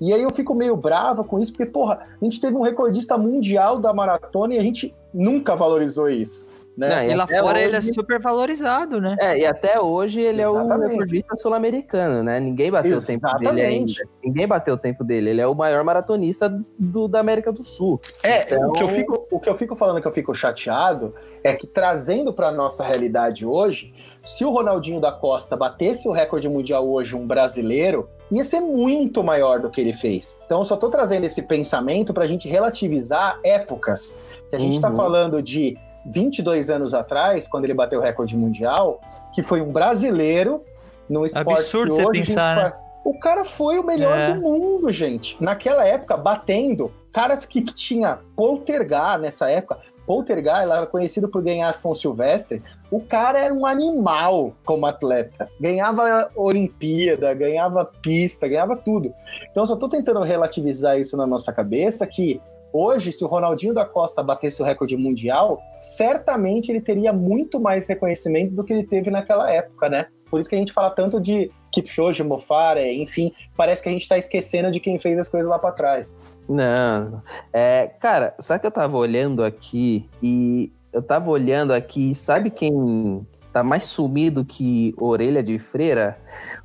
E 0.02 0.14
aí 0.14 0.22
eu 0.22 0.30
fico 0.32 0.56
meio 0.56 0.76
brava 0.76 1.24
com 1.24 1.40
isso, 1.40 1.52
porque, 1.52 1.66
porra, 1.66 2.08
a 2.22 2.24
gente 2.24 2.40
teve 2.40 2.56
um 2.56 2.62
recordista 2.62 3.18
mundial 3.18 3.80
da 3.80 3.94
maratona 3.94 4.56
e 4.56 4.58
a 4.58 4.62
gente 4.62 4.96
nunca 5.14 5.56
valorizou 5.56 6.10
isso. 6.10 6.49
Né? 6.80 6.88
Não, 6.88 7.12
E 7.12 7.14
lá 7.16 7.26
até 7.26 7.42
fora 7.42 7.62
ele 7.62 7.76
é 7.76 7.80
hoje- 7.80 7.94
super 7.94 8.22
valorizado, 8.22 9.02
né? 9.02 9.18
É, 9.20 9.38
e 9.38 9.46
até 9.46 9.82
hoje 9.82 10.22
ele 10.22 10.42
é 10.42 10.48
o 10.48 10.58
Exatamente. 10.62 10.92
recordista 10.92 11.36
sul-americano, 11.36 12.24
né? 12.24 12.40
Ninguém 12.40 12.72
bateu 12.72 12.98
o 12.98 13.02
tempo 13.02 13.28
dele 13.28 13.42
Exatamente. 13.62 14.02
ainda. 14.02 14.12
Ninguém 14.24 14.48
bateu 14.48 14.74
o 14.76 14.78
tempo 14.78 15.04
dele. 15.04 15.30
Ele 15.32 15.42
é 15.42 15.48
o 15.48 15.54
maior 15.54 15.84
maratonista 15.84 16.50
do, 16.80 17.10
da 17.10 17.20
América 17.20 17.52
do 17.52 17.64
Sul. 17.66 18.00
É, 18.24 18.44
Então- 18.44 18.70
o, 18.70 18.72
que 18.72 18.82
eu 18.84 18.88
fico, 18.88 19.28
o 19.30 19.40
que 19.42 19.50
eu 19.50 19.58
fico 19.58 19.76
falando 19.76 20.02
que 20.02 20.08
eu 20.08 20.14
fico 20.14 20.34
chateado 20.34 21.14
é 21.44 21.54
que 21.54 21.68
trazendo 21.68 22.32
para 22.32 22.50
nossa 22.50 22.86
realidade 22.86 23.46
hoje, 23.46 23.94
se 24.24 24.46
o 24.46 24.50
Ronaldinho 24.50 25.02
da 25.02 25.12
Costa 25.12 25.58
batesse 25.58 26.08
o 26.08 26.12
recorde 26.14 26.48
mundial 26.48 26.90
hoje, 26.90 27.14
um 27.16 27.28
brasileiro, 27.28 28.08
ia 28.32 28.44
ser 28.44 28.62
muito 28.62 29.22
maior 29.24 29.60
do 29.60 29.70
que 29.70 29.82
ele 29.82 29.92
fez. 29.94 30.40
Então 30.46 30.60
eu 30.60 30.66
só 30.66 30.78
tô 30.78 30.90
trazendo 30.90 31.26
esse 31.26 31.42
pensamento 31.42 32.14
para 32.14 32.24
a 32.24 32.28
gente 32.28 32.48
relativizar 32.48 33.40
épocas. 33.44 34.20
Se 34.50 34.56
a 34.56 34.60
gente 34.60 34.76
está 34.76 34.90
Uhum. 34.90 34.96
falando 34.96 35.42
de 35.42 35.76
22 36.06 36.70
anos 36.70 36.94
atrás, 36.94 37.48
quando 37.48 37.66
ele 37.66 37.74
bateu 37.74 38.00
o 38.00 38.04
recorde 38.04 38.38
mundial, 38.38 39.02
que 39.34 39.42
foi 39.42 39.62
um 39.62 39.72
brasileiro 39.72 40.64
no 41.10 41.26
esporte 41.26 41.60
Absurdo 41.62 41.94
você 41.94 42.06
hoje 42.06 42.22
pensar, 42.22 42.56
né? 42.56 42.74
O 43.04 43.18
cara 43.18 43.44
foi 43.44 43.80
o 43.80 43.84
melhor 43.84 44.18
É. 44.18 44.34
do 44.34 44.42
mundo, 44.42 44.92
gente. 44.92 45.36
Naquela 45.42 45.86
época, 45.86 46.16
batendo 46.16 46.92
caras 47.12 47.46
que, 47.46 47.62
tinha 47.62 48.20
Poltergar 48.36 49.18
nessa 49.18 49.50
época. 49.50 49.80
Poltergar, 50.06 50.64
era 50.64 50.86
conhecido 50.86 51.28
por 51.28 51.42
ganhar 51.42 51.72
São 51.74 51.94
Silvestre. 51.94 52.64
O 52.90 53.00
cara 53.00 53.40
era 53.40 53.54
um 53.54 53.66
animal 53.66 54.54
como 54.66 54.86
atleta. 54.86 55.48
Ganhava 55.60 56.32
Olimpíada, 56.36 57.34
ganhava 57.34 57.86
pista, 57.86 58.48
ganhava 58.48 58.76
tudo. 58.76 59.14
Então, 59.52 59.66
só 59.66 59.76
tô 59.76 59.88
tentando 59.88 60.22
relativizar 60.22 61.00
isso 61.00 61.16
na 61.16 61.28
nossa 61.28 61.54
cabeça 61.54 62.08
que 62.08 62.42
hoje, 62.74 63.12
se 63.12 63.24
o 63.24 63.28
Ronaldinho 63.28 63.74
da 63.74 63.86
Costa 63.86 64.24
batesse 64.24 64.62
o 64.62 64.66
recorde 64.66 64.96
mundial, 64.96 65.60
certamente 65.80 66.72
ele 66.72 66.82
teria 66.82 67.12
muito 67.14 67.60
mais 67.60 67.88
reconhecimento 67.88 68.54
do 68.54 68.64
que 68.64 68.74
ele 68.74 68.84
teve 68.84 69.10
naquela 69.10 69.52
época, 69.52 69.90
né? 69.90 70.08
Por 70.30 70.40
isso 70.40 70.50
que 70.50 70.56
a 70.56 70.60
gente 70.60 70.74
fala 70.74 70.92
tanto 70.92 71.20
de 71.20 71.52
Kipchoge, 71.72 72.24
Mofara, 72.24 72.86
enfim, 72.88 73.34
parece 73.58 73.82
que 73.82 73.90
a 73.90 73.92
gente 73.92 74.08
tá 74.08 74.18
esquecendo 74.18 74.72
de 74.72 74.80
quem 74.80 75.00
fez 75.00 75.20
as 75.20 75.28
coisas 75.28 75.50
lá 75.50 75.58
para 75.58 75.72
trás. 75.72 76.18
Não. 76.48 77.22
É, 77.52 77.88
cara, 78.00 78.36
sabe 78.40 78.62
que 78.62 78.68
eu 78.68 78.72
tava 78.72 78.98
olhando 78.98 79.44
aqui 79.44 80.08
e 80.22 80.72
eu 80.92 81.02
tava 81.02 81.30
olhando 81.30 81.74
aqui, 81.74 82.14
sabe 82.14 82.50
quem 82.50 83.26
tá 83.52 83.64
mais 83.64 83.86
sumido 83.86 84.46
que 84.46 84.94
orelha 84.98 85.44
de 85.44 85.58
freira? 85.60 86.18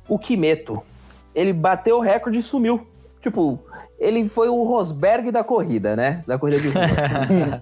O 0.07 0.17
Kimeto. 0.17 0.81
Ele 1.33 1.51
bateu 1.51 1.97
o 1.97 2.01
recorde 2.01 2.39
e 2.39 2.43
sumiu. 2.43 2.87
Tipo, 3.25 3.57
ele 3.97 4.29
foi 4.29 4.49
o 4.49 4.61
Rosberg 4.61 5.31
da 5.31 5.43
corrida, 5.43 5.95
né? 5.95 6.23
Da 6.27 6.37
corrida 6.37 6.59
de 6.61 6.67
rua. 6.69 6.83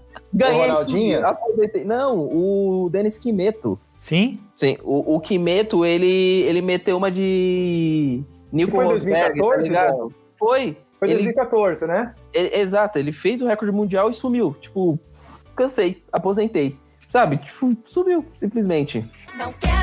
Ganhei 0.33 0.59
O 0.59 0.73
Ronaldinho? 0.73 1.25
aposentei. 1.25 1.85
Não, 1.85 2.19
o 2.19 2.89
Denis 2.91 3.17
Kimeto. 3.17 3.79
Sim? 3.95 4.41
Sim, 4.53 4.75
o, 4.83 5.15
o 5.15 5.21
Kimeto, 5.21 5.85
ele, 5.85 6.41
ele 6.41 6.61
meteu 6.61 6.97
uma 6.97 7.09
de 7.09 8.21
Nico 8.51 8.71
foi 8.71 8.83
em 8.83 8.87
Rosberg, 8.89 9.39
2014, 9.39 9.55
tá 9.55 9.63
ligado? 9.63 10.13
Foi. 10.37 10.77
Foi 10.99 11.07
Ele- 11.07 11.13
2014, 11.23 11.87
né? 11.87 12.13
ele- 12.33 12.55
exato, 12.57 12.99
ele 12.99 13.13
fez 13.13 13.41
o 13.41 13.47
recorde 13.47 13.73
mundial 13.73 14.09
e 14.09 14.13
sumiu. 14.13 14.53
Tipo, 14.59 14.99
cansei, 15.55 16.03
aposentei. 16.11 16.77
Sabe? 17.09 17.37
Tipo, 17.37 17.73
sumiu, 17.85 18.25
simplesmente. 18.35 19.09
Não 19.37 19.53
quero. 19.53 19.82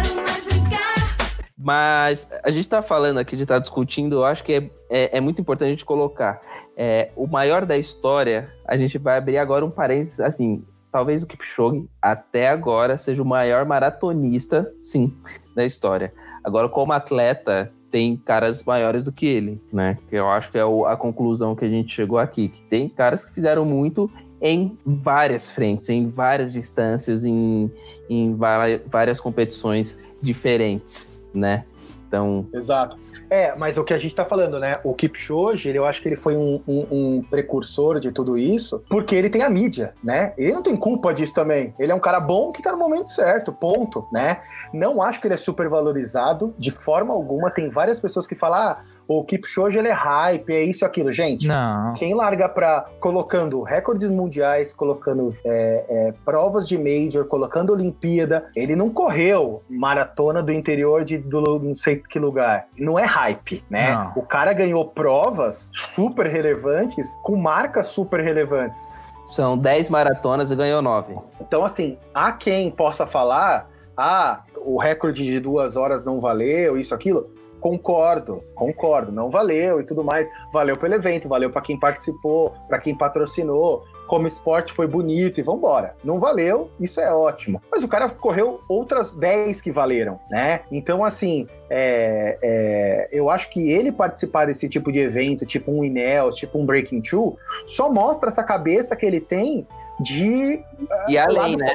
Mas 1.62 2.26
a 2.42 2.50
gente 2.50 2.66
tá 2.68 2.80
falando 2.80 3.18
aqui, 3.18 3.36
de 3.36 3.42
estar 3.42 3.58
discutindo, 3.58 4.16
eu 4.16 4.24
acho 4.24 4.42
que 4.42 4.54
é, 4.54 4.70
é, 4.88 5.18
é 5.18 5.20
muito 5.20 5.42
importante 5.42 5.68
a 5.68 5.72
gente 5.72 5.84
colocar. 5.84 6.40
É, 6.74 7.10
o 7.14 7.26
maior 7.26 7.66
da 7.66 7.76
história, 7.76 8.50
a 8.66 8.78
gente 8.78 8.96
vai 8.96 9.18
abrir 9.18 9.36
agora 9.36 9.64
um 9.64 9.70
parênteses, 9.70 10.18
assim, 10.20 10.64
talvez 10.90 11.22
o 11.22 11.26
Kipchoge, 11.26 11.86
até 12.00 12.48
agora, 12.48 12.96
seja 12.96 13.22
o 13.22 13.26
maior 13.26 13.66
maratonista, 13.66 14.72
sim, 14.82 15.14
da 15.54 15.64
história. 15.64 16.14
Agora, 16.42 16.66
como 16.66 16.92
atleta, 16.94 17.70
tem 17.90 18.16
caras 18.16 18.64
maiores 18.64 19.04
do 19.04 19.12
que 19.12 19.26
ele, 19.26 19.60
né? 19.70 19.98
Que 20.08 20.16
eu 20.16 20.30
acho 20.30 20.50
que 20.50 20.56
é 20.58 20.64
o- 20.64 20.86
a 20.86 20.96
conclusão 20.96 21.54
que 21.54 21.64
a 21.64 21.68
gente 21.68 21.92
chegou 21.92 22.18
aqui, 22.18 22.48
que 22.48 22.62
tem 22.62 22.88
caras 22.88 23.26
que 23.26 23.34
fizeram 23.34 23.66
muito 23.66 24.10
em 24.40 24.78
várias 24.86 25.50
frentes, 25.50 25.90
em 25.90 26.08
várias 26.08 26.52
distâncias, 26.52 27.26
em, 27.26 27.70
em 28.08 28.34
várias 28.34 29.20
competições 29.20 29.98
diferentes, 30.22 31.09
né? 31.34 31.64
Então, 32.08 32.48
Exato. 32.52 32.98
É, 33.30 33.54
mas 33.54 33.78
o 33.78 33.84
que 33.84 33.94
a 33.94 33.98
gente 33.98 34.16
tá 34.16 34.24
falando, 34.24 34.58
né? 34.58 34.74
O 34.82 34.92
Kipchoge, 34.92 35.68
ele, 35.68 35.78
eu 35.78 35.84
acho 35.86 36.02
que 36.02 36.08
ele 36.08 36.16
foi 36.16 36.36
um, 36.36 36.60
um- 36.66 36.86
um 36.90 37.22
precursor 37.22 38.00
de 38.00 38.10
tudo 38.10 38.36
isso, 38.36 38.82
porque 38.90 39.14
ele 39.14 39.30
tem 39.30 39.42
a 39.42 39.48
mídia, 39.48 39.94
né? 40.02 40.34
Ele 40.36 40.52
não 40.52 40.62
tem 40.62 40.74
culpa 40.76 41.14
disso 41.14 41.32
também. 41.32 41.72
Ele 41.78 41.92
é 41.92 41.94
um 41.94 42.00
cara 42.00 42.18
bom 42.18 42.50
que 42.50 42.60
tá 42.60 42.72
no 42.72 42.78
momento 42.78 43.10
certo, 43.10 43.52
ponto, 43.52 44.08
né? 44.12 44.42
Não 44.74 45.00
acho 45.00 45.20
que 45.20 45.28
ele 45.28 45.34
é 45.34 45.36
super 45.36 45.68
valorizado 45.68 46.52
de 46.58 46.72
forma 46.72 47.14
alguma. 47.14 47.48
Tem 47.48 47.70
várias 47.70 48.00
pessoas 48.00 48.26
que 48.26 48.34
falam, 48.34 48.58
ah, 48.58 48.82
o 49.12 49.24
Kipchoge, 49.24 49.76
ele 49.76 49.88
é 49.88 49.92
hype, 49.92 50.54
é 50.54 50.62
isso 50.62 50.84
e 50.84 50.86
aquilo. 50.86 51.10
Gente, 51.10 51.48
Não. 51.48 51.94
quem 51.94 52.14
larga 52.14 52.48
pra 52.48 52.86
colocando 53.00 53.60
recordes 53.62 54.08
mundiais, 54.08 54.72
colocando 54.72 55.34
é, 55.44 55.84
é, 55.88 56.14
provas 56.24 56.68
de 56.68 56.78
major, 56.78 57.24
colocando 57.24 57.72
Olimpíada, 57.72 58.46
ele 58.54 58.76
não 58.76 58.88
correu 58.88 59.64
maratona 59.68 60.40
do 60.40 60.52
interior 60.52 61.04
de 61.04 61.18
do, 61.18 61.58
não 61.58 61.74
sei 61.74 61.96
que 61.96 62.20
lugar. 62.20 62.66
Não 62.78 62.96
é 62.96 63.04
hype, 63.04 63.64
né? 63.68 63.94
Não. 63.94 64.22
O 64.22 64.22
cara 64.24 64.52
ganhou 64.52 64.86
provas 64.86 65.68
super 65.72 66.26
relevantes 66.26 67.08
com 67.24 67.34
marcas 67.34 67.86
super 67.86 68.20
relevantes. 68.20 68.80
são 69.24 69.58
10 69.58 69.90
maratonas 69.90 70.52
e 70.52 70.54
ganhou 70.54 70.80
9. 70.80 71.16
Então, 71.40 71.64
assim, 71.64 71.98
há 72.14 72.30
quem 72.30 72.70
possa 72.70 73.08
falar, 73.08 73.68
ah, 73.96 74.44
o 74.56 74.78
recorde 74.78 75.24
de 75.24 75.40
duas 75.40 75.74
horas 75.74 76.04
não 76.04 76.20
valeu, 76.20 76.76
isso, 76.76 76.94
aquilo. 76.94 77.39
Concordo, 77.60 78.42
concordo, 78.54 79.12
não 79.12 79.30
valeu 79.30 79.80
e 79.80 79.84
tudo 79.84 80.02
mais. 80.02 80.28
Valeu 80.52 80.76
pelo 80.76 80.94
evento, 80.94 81.28
valeu 81.28 81.50
para 81.50 81.62
quem 81.62 81.78
participou, 81.78 82.54
para 82.68 82.78
quem 82.78 82.96
patrocinou. 82.96 83.84
Como 84.06 84.26
esporte 84.26 84.72
foi 84.72 84.88
bonito 84.88 85.38
e 85.38 85.42
vambora. 85.42 85.94
Não 86.02 86.18
valeu, 86.18 86.68
isso 86.80 87.00
é 87.00 87.12
ótimo. 87.12 87.62
Mas 87.70 87.84
o 87.84 87.88
cara 87.88 88.08
correu 88.08 88.60
outras 88.68 89.12
10 89.12 89.60
que 89.60 89.70
valeram, 89.70 90.18
né? 90.28 90.62
Então, 90.72 91.04
assim, 91.04 91.46
é, 91.68 92.36
é, 92.42 93.08
eu 93.12 93.30
acho 93.30 93.48
que 93.50 93.70
ele 93.70 93.92
participar 93.92 94.46
desse 94.46 94.68
tipo 94.68 94.90
de 94.90 94.98
evento, 94.98 95.46
tipo 95.46 95.70
um 95.70 95.84
Inel, 95.84 96.32
tipo 96.32 96.58
um 96.58 96.66
Breaking 96.66 97.02
Two, 97.02 97.36
só 97.66 97.92
mostra 97.92 98.30
essa 98.30 98.42
cabeça 98.42 98.96
que 98.96 99.06
ele 99.06 99.20
tem 99.20 99.64
de 100.00 100.60
E 101.06 101.16
é, 101.16 101.20
além, 101.20 101.36
lado 101.36 101.58
né? 101.58 101.74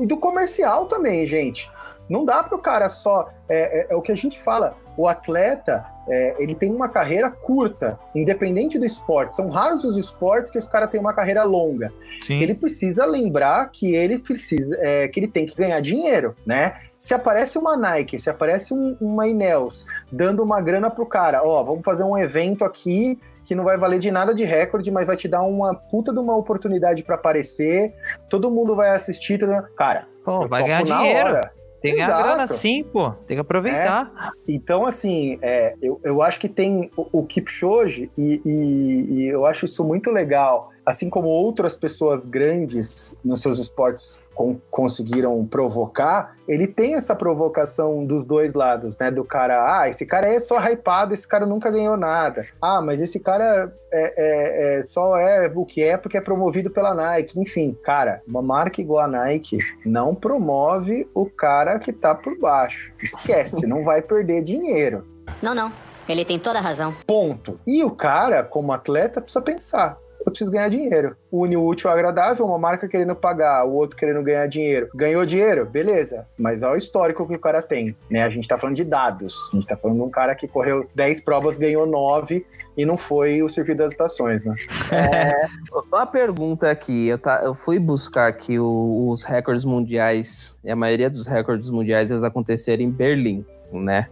E 0.00 0.06
do 0.06 0.16
comercial 0.16 0.86
também, 0.86 1.26
gente. 1.26 1.70
Não 2.08 2.24
dá 2.24 2.42
para 2.42 2.56
o 2.56 2.62
cara 2.62 2.88
só. 2.88 3.28
É, 3.48 3.80
é- 3.80 3.86
é 3.90 3.94
o 3.96 4.02
que 4.02 4.12
a 4.12 4.16
gente 4.16 4.40
fala. 4.40 4.74
O 4.96 5.06
atleta, 5.06 5.84
é, 6.08 6.36
ele 6.38 6.54
tem 6.54 6.72
uma 6.74 6.88
carreira 6.88 7.30
curta, 7.30 7.98
independente 8.14 8.78
do 8.78 8.86
esporte. 8.86 9.34
São 9.34 9.48
raros 9.50 9.84
os 9.84 9.98
esportes 9.98 10.50
que 10.50 10.56
os 10.58 10.66
caras 10.66 10.88
têm 10.90 10.98
uma 10.98 11.12
carreira 11.12 11.44
longa. 11.44 11.92
Sim. 12.22 12.40
Ele 12.40 12.54
precisa 12.54 13.04
lembrar 13.04 13.68
que 13.70 13.94
ele 13.94 14.18
precisa, 14.18 14.74
é, 14.80 15.06
que 15.08 15.20
ele 15.20 15.28
tem 15.28 15.44
que 15.44 15.54
ganhar 15.54 15.80
dinheiro, 15.80 16.34
né? 16.46 16.76
Se 16.98 17.12
aparece 17.12 17.58
uma 17.58 17.76
Nike, 17.76 18.18
se 18.18 18.30
aparece 18.30 18.72
um- 18.72 18.96
uma 19.00 19.28
Ineos 19.28 19.84
dando 20.10 20.42
uma 20.42 20.62
grana 20.62 20.88
pro 20.90 21.04
cara, 21.04 21.42
ó, 21.44 21.62
vamos 21.62 21.82
fazer 21.84 22.02
um 22.04 22.16
evento 22.16 22.64
aqui 22.64 23.20
que 23.44 23.54
não 23.54 23.62
vai 23.62 23.76
valer 23.76 24.00
de 24.00 24.10
nada 24.10 24.34
de 24.34 24.44
recorde, 24.44 24.90
mas 24.90 25.06
vai 25.06 25.16
te 25.16 25.28
dar 25.28 25.42
uma 25.42 25.74
puta 25.74 26.12
de 26.12 26.18
uma 26.18 26.34
oportunidade 26.36 27.04
pra 27.04 27.14
aparecer. 27.16 27.94
Todo 28.30 28.50
mundo 28.50 28.74
vai 28.74 28.90
assistir. 28.96 29.38
Cara, 29.76 30.06
Pô, 30.24 30.48
vai 30.48 30.64
ganhar 30.64 30.82
dinheiro. 30.82 31.28
hora. 31.28 31.52
Tem 31.86 31.94
que 31.94 31.98
ganhar 32.00 32.08
Exato. 32.08 32.22
grana 32.28 32.46
sim, 32.46 32.84
pô. 32.84 33.10
Tem 33.26 33.36
que 33.36 33.40
aproveitar. 33.40 34.32
Então, 34.46 34.84
assim, 34.86 35.38
é, 35.40 35.74
eu, 35.80 36.00
eu 36.02 36.22
acho 36.22 36.38
que 36.40 36.48
tem 36.48 36.90
o, 36.96 37.20
o 37.20 37.26
Kipchoge 37.26 38.10
e, 38.18 38.40
e- 38.44 39.06
e 39.14 39.26
eu 39.28 39.46
acho 39.46 39.64
isso 39.64 39.84
muito 39.84 40.10
legal. 40.10 40.70
Assim 40.86 41.10
como 41.10 41.26
outras 41.26 41.76
pessoas 41.76 42.24
grandes 42.24 43.16
nos 43.24 43.42
seus 43.42 43.58
esportes 43.58 44.24
con- 44.36 44.56
conseguiram 44.70 45.44
provocar, 45.44 46.36
ele 46.46 46.68
tem 46.68 46.94
essa 46.94 47.12
provocação 47.16 48.04
dos 48.06 48.24
dois 48.24 48.54
lados, 48.54 48.96
né? 48.96 49.10
Do 49.10 49.24
cara, 49.24 49.80
ah, 49.80 49.88
esse 49.88 50.06
cara 50.06 50.28
é 50.32 50.38
só 50.38 50.60
hypado, 50.60 51.12
esse 51.12 51.26
cara 51.26 51.44
nunca 51.44 51.72
ganhou 51.72 51.96
nada. 51.96 52.44
Ah, 52.62 52.80
mas 52.80 53.00
esse 53.00 53.18
cara 53.18 53.74
é, 53.92 54.14
é- 54.16 54.78
é- 54.78 54.82
só 54.84 55.16
é 55.18 55.50
o 55.52 55.64
que 55.66 55.82
é 55.82 55.96
porque 55.96 56.18
é 56.18 56.20
promovido 56.20 56.70
pela 56.70 56.94
Nike. 56.94 57.40
Enfim, 57.40 57.76
cara, 57.82 58.22
uma 58.24 58.40
marca 58.40 58.80
igual 58.80 59.04
a 59.04 59.08
Nike 59.08 59.58
não 59.84 60.14
promove 60.14 61.08
o 61.12 61.26
cara 61.26 61.80
que 61.80 61.92
tá 61.92 62.14
por 62.14 62.38
baixo. 62.38 62.92
Esquece, 63.02 63.66
não 63.66 63.82
vai 63.82 64.00
perder 64.02 64.40
dinheiro. 64.44 65.04
Não, 65.42 65.52
não. 65.52 65.72
Ele 66.08 66.24
tem 66.24 66.38
toda 66.38 66.60
a 66.60 66.62
razão. 66.62 66.94
Ponto. 67.04 67.58
E 67.66 67.82
o 67.82 67.90
cara, 67.90 68.44
como 68.44 68.72
atleta, 68.72 69.20
precisa 69.20 69.40
pensar. 69.42 69.98
Eu 70.26 70.32
preciso 70.32 70.50
ganhar 70.50 70.68
dinheiro. 70.68 71.16
Une 71.30 71.56
o 71.56 71.64
útil 71.64 71.88
ao 71.88 71.94
agradável, 71.96 72.44
uma 72.44 72.58
marca 72.58 72.88
querendo 72.88 73.14
pagar, 73.14 73.64
o 73.64 73.72
outro 73.74 73.96
querendo 73.96 74.20
ganhar 74.24 74.46
dinheiro. 74.48 74.88
Ganhou 74.92 75.24
dinheiro? 75.24 75.64
Beleza. 75.64 76.26
Mas 76.36 76.62
olha 76.62 76.74
o 76.74 76.76
histórico 76.76 77.24
que 77.28 77.36
o 77.36 77.38
cara 77.38 77.62
tem. 77.62 77.96
Né? 78.10 78.24
A 78.24 78.28
gente 78.28 78.48
tá 78.48 78.58
falando 78.58 78.74
de 78.74 78.82
dados. 78.82 79.34
A 79.52 79.56
gente 79.56 79.68
tá 79.68 79.76
falando 79.76 79.98
de 80.00 80.04
um 80.04 80.10
cara 80.10 80.34
que 80.34 80.48
correu 80.48 80.84
10 80.96 81.20
provas, 81.20 81.56
ganhou 81.56 81.86
9 81.86 82.44
e 82.76 82.84
não 82.84 82.98
foi 82.98 83.40
o 83.40 83.48
circuito 83.48 83.78
das 83.78 83.92
estações, 83.92 84.44
né? 84.44 84.52
É, 84.92 85.46
uma 85.92 86.04
pergunta 86.06 86.70
aqui, 86.72 87.06
eu, 87.06 87.18
tá, 87.18 87.40
eu 87.44 87.54
fui 87.54 87.78
buscar 87.78 88.26
aqui 88.26 88.58
o- 88.58 89.08
os 89.10 89.22
recordes 89.22 89.64
mundiais, 89.64 90.58
e 90.64 90.70
a 90.70 90.76
maioria 90.76 91.08
dos 91.08 91.26
recordes 91.26 91.70
mundiais 91.70 92.10
eles 92.10 92.24
aconteceram 92.24 92.82
em 92.82 92.90
Berlim, 92.90 93.44
né? 93.72 94.08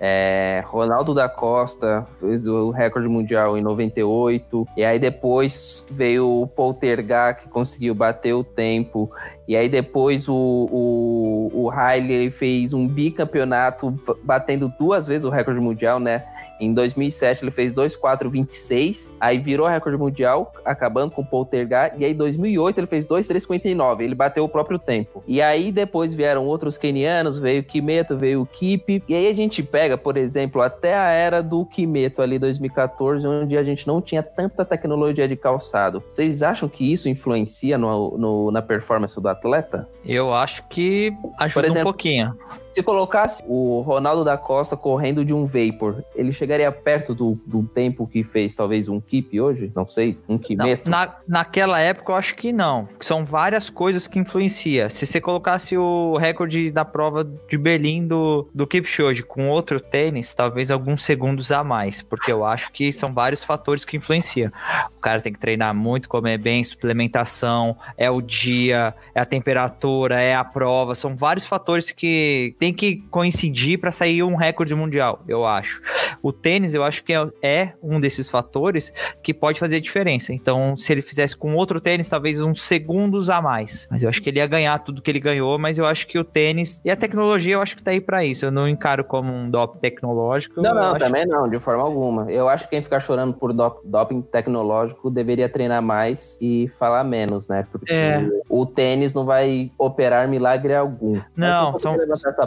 É, 0.00 0.62
Ronaldo 0.66 1.14
da 1.14 1.28
Costa 1.28 2.06
fez 2.18 2.46
o 2.46 2.70
recorde 2.70 3.08
mundial 3.08 3.56
em 3.56 3.62
98, 3.62 4.66
e 4.76 4.84
aí 4.84 4.98
depois 4.98 5.86
veio 5.90 6.42
o 6.42 6.46
Poltergar 6.46 7.38
que 7.38 7.48
conseguiu 7.48 7.94
bater 7.94 8.34
o 8.34 8.42
tempo, 8.42 9.10
e 9.46 9.56
aí 9.56 9.68
depois 9.68 10.28
o, 10.28 10.34
o, 10.34 11.50
o 11.52 11.70
ele 11.94 12.30
fez 12.30 12.72
um 12.72 12.86
bicampeonato 12.86 13.98
batendo 14.22 14.72
duas 14.78 15.06
vezes 15.06 15.24
o 15.24 15.30
recorde 15.30 15.60
mundial, 15.60 15.98
né? 16.00 16.24
Em 16.60 16.72
2007 16.72 17.42
ele 17.42 17.50
fez 17.50 17.72
2,426, 17.72 19.14
aí 19.20 19.38
virou 19.38 19.66
recorde 19.66 19.98
mundial, 19.98 20.52
acabando 20.64 21.10
com 21.10 21.22
o 21.22 21.26
Poltergar, 21.26 21.92
e 21.98 22.04
aí 22.04 22.12
em 22.12 22.16
2008 22.16 22.78
ele 22.78 22.86
fez 22.86 23.06
2,359, 23.06 24.04
ele 24.04 24.14
bateu 24.14 24.44
o 24.44 24.48
próprio 24.48 24.78
tempo. 24.78 25.22
E 25.26 25.42
aí 25.42 25.72
depois 25.72 26.14
vieram 26.14 26.46
outros 26.46 26.78
kenianos, 26.78 27.38
veio 27.38 27.60
o 27.60 27.64
Kimeto, 27.64 28.16
veio 28.16 28.42
o 28.42 28.46
Kip, 28.46 29.02
e 29.08 29.14
aí 29.14 29.28
a 29.28 29.34
gente 29.34 29.62
pega, 29.62 29.98
por 29.98 30.16
exemplo, 30.16 30.62
até 30.62 30.94
a 30.94 31.10
era 31.10 31.42
do 31.42 31.64
Kimeto 31.66 32.22
ali 32.22 32.38
2014, 32.38 33.26
onde 33.26 33.58
a 33.58 33.64
gente 33.64 33.86
não 33.86 34.00
tinha 34.00 34.22
tanta 34.22 34.64
tecnologia 34.64 35.26
de 35.28 35.36
calçado. 35.36 36.02
Vocês 36.08 36.42
acham 36.42 36.68
que 36.68 36.90
isso 36.90 37.08
influencia 37.08 37.76
no, 37.76 38.16
no- 38.16 38.50
na 38.50 38.62
performance 38.62 39.20
do 39.20 39.28
atleta? 39.34 39.88
Eu 40.04 40.32
acho 40.32 40.62
que 40.68 41.12
ajuda 41.38 41.66
exemplo, 41.66 41.80
um 41.82 41.84
pouquinho. 41.92 42.38
Se 42.74 42.82
colocasse 42.82 43.40
o 43.46 43.80
Ronaldo 43.82 44.24
da 44.24 44.36
Costa 44.36 44.76
correndo 44.76 45.24
de 45.24 45.32
um 45.32 45.46
Vapor, 45.46 46.02
ele 46.12 46.32
chegaria 46.32 46.70
perto 46.72 47.14
do, 47.14 47.38
do 47.46 47.62
tempo 47.62 48.04
que 48.04 48.24
fez 48.24 48.54
talvez 48.56 48.88
um 48.88 49.00
Keep 49.00 49.40
hoje? 49.40 49.70
Não 49.76 49.86
sei, 49.86 50.18
um 50.28 50.36
Kimeto? 50.36 50.90
na, 50.90 51.14
naquela 51.26 51.78
época 51.78 52.10
eu 52.10 52.16
acho 52.16 52.34
que 52.34 52.52
não. 52.52 52.88
São 53.00 53.24
várias 53.24 53.70
coisas 53.70 54.08
que 54.08 54.18
influenciam. 54.18 54.90
Se 54.90 55.06
você 55.06 55.20
colocasse 55.20 55.76
o 55.76 56.16
recorde 56.16 56.72
da 56.72 56.84
prova 56.84 57.22
de 57.22 57.56
Berlim 57.56 58.08
do, 58.08 58.48
do 58.52 58.66
Kipchoge 58.66 59.22
com 59.22 59.48
outro 59.48 59.78
tênis, 59.78 60.34
talvez 60.34 60.68
alguns 60.70 61.04
segundos 61.04 61.52
a 61.52 61.62
mais. 61.62 62.02
Porque 62.02 62.32
eu 62.32 62.44
acho 62.44 62.72
que 62.72 62.92
são 62.92 63.12
vários 63.12 63.44
fatores 63.44 63.84
que 63.84 63.96
influenciam. 63.96 64.50
O 64.96 65.00
cara 65.00 65.20
tem 65.20 65.32
que 65.32 65.38
treinar 65.38 65.72
muito, 65.72 66.08
comer 66.08 66.38
bem, 66.38 66.64
suplementação, 66.64 67.76
é 67.96 68.10
o 68.10 68.20
dia, 68.20 68.94
é 69.14 69.20
a 69.20 69.24
temperatura, 69.24 70.20
é 70.20 70.34
a 70.34 70.42
prova. 70.42 70.96
São 70.96 71.14
vários 71.14 71.46
fatores 71.46 71.92
que 71.92 72.56
tem 72.64 72.72
que 72.72 72.96
coincidir 73.10 73.78
para 73.78 73.90
sair 73.92 74.22
um 74.22 74.36
recorde 74.36 74.74
mundial, 74.74 75.22
eu 75.28 75.44
acho. 75.44 75.82
O 76.22 76.32
tênis, 76.32 76.72
eu 76.72 76.82
acho 76.82 77.04
que 77.04 77.12
é, 77.12 77.26
é 77.42 77.72
um 77.82 78.00
desses 78.00 78.26
fatores 78.26 78.90
que 79.22 79.34
pode 79.34 79.60
fazer 79.60 79.80
diferença. 79.80 80.32
Então, 80.32 80.74
se 80.74 80.90
ele 80.90 81.02
fizesse 81.02 81.36
com 81.36 81.54
outro 81.56 81.78
tênis, 81.78 82.08
talvez 82.08 82.40
uns 82.40 82.62
segundos 82.62 83.28
a 83.28 83.42
mais. 83.42 83.86
Mas 83.90 84.02
eu 84.02 84.08
acho 84.08 84.22
que 84.22 84.30
ele 84.30 84.38
ia 84.38 84.46
ganhar 84.46 84.78
tudo 84.78 85.02
que 85.02 85.10
ele 85.10 85.20
ganhou, 85.20 85.58
mas 85.58 85.76
eu 85.76 85.84
acho 85.84 86.06
que 86.06 86.18
o 86.18 86.24
tênis 86.24 86.80
e 86.82 86.90
a 86.90 86.96
tecnologia, 86.96 87.52
eu 87.52 87.60
acho 87.60 87.76
que 87.76 87.82
tá 87.82 87.90
aí 87.90 88.00
para 88.00 88.24
isso. 88.24 88.46
Eu 88.46 88.50
não 88.50 88.66
encaro 88.66 89.04
como 89.04 89.30
um 89.30 89.50
dop 89.50 89.78
tecnológico. 89.78 90.62
Não, 90.62 90.74
não, 90.74 90.82
acho- 90.94 91.04
também 91.04 91.26
não, 91.26 91.46
de 91.46 91.58
forma 91.58 91.82
alguma. 91.82 92.32
Eu 92.32 92.48
acho 92.48 92.64
que 92.64 92.70
quem 92.70 92.80
ficar 92.82 93.00
chorando 93.00 93.34
por 93.34 93.52
dop- 93.52 93.82
doping 93.84 94.22
tecnológico 94.22 95.10
deveria 95.10 95.50
treinar 95.50 95.82
mais 95.82 96.38
e 96.40 96.70
falar 96.78 97.04
menos, 97.04 97.46
né? 97.46 97.66
Porque 97.70 97.92
É. 97.92 98.26
o 98.48 98.64
tênis 98.64 99.12
não 99.12 99.26
vai 99.26 99.70
operar 99.76 100.26
milagre 100.26 100.74
algum. 100.74 101.20
Não, 101.36 101.78
são- 101.78 101.94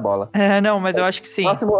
bola. 0.07 0.29
É, 0.33 0.61
não, 0.61 0.79
mas 0.79 0.95
eu 0.95 1.03
acho 1.03 1.21
que 1.21 1.27
sim. 1.27 1.43
Próximo. 1.43 1.79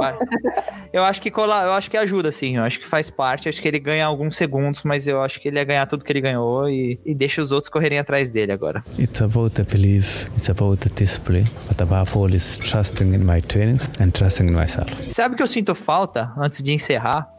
Eu 0.92 1.04
acho 1.04 1.22
que 1.22 1.30
cola, 1.30 1.64
eu 1.64 1.72
acho 1.74 1.90
que 1.90 1.98
ajuda, 1.98 2.32
sim. 2.32 2.58
Eu 2.58 2.64
acho 2.64 2.80
que 2.80 2.88
faz 2.88 3.10
parte. 3.10 3.48
Acho 3.48 3.62
que 3.62 3.68
ele 3.68 3.80
ganha 3.80 4.06
alguns 4.06 4.36
segundos, 4.36 4.84
mas 4.84 5.08
eu 5.08 5.22
acho 5.22 5.40
que 5.40 5.48
ele 5.48 5.58
ia 5.58 5.64
ganhar 5.64 5.86
tudo 5.86 6.04
que 6.04 6.12
ele 6.12 6.22
ganhou 6.22 6.70
e, 6.70 7.00
e 7.06 7.14
deixa 7.14 7.42
os 7.42 7.52
outros 7.52 7.70
correrem 7.70 8.00
atrás 8.00 8.30
dele 8.32 8.52
agora. 8.52 8.82
It's 8.98 9.22
about 9.22 9.52
the 9.52 9.64
belief, 9.64 10.28
it's 10.36 10.50
about 10.50 10.78
the 10.78 10.90
display, 10.96 11.44
but 11.68 11.82
above 11.82 12.18
all 12.18 12.34
is 12.34 12.58
trusting 12.58 13.14
in 13.14 13.20
my 13.20 13.42
trainings 13.42 13.90
and 14.02 14.12
trusting 14.12 14.48
in 14.48 14.54
myself. 14.54 14.90
Sabe 15.10 15.36
o 15.36 15.38
que 15.38 15.44
eu 15.44 15.48
sinto 15.48 15.74
falta, 15.76 16.32
antes 16.38 16.62
de 16.62 16.74
encerrar? 16.74 17.37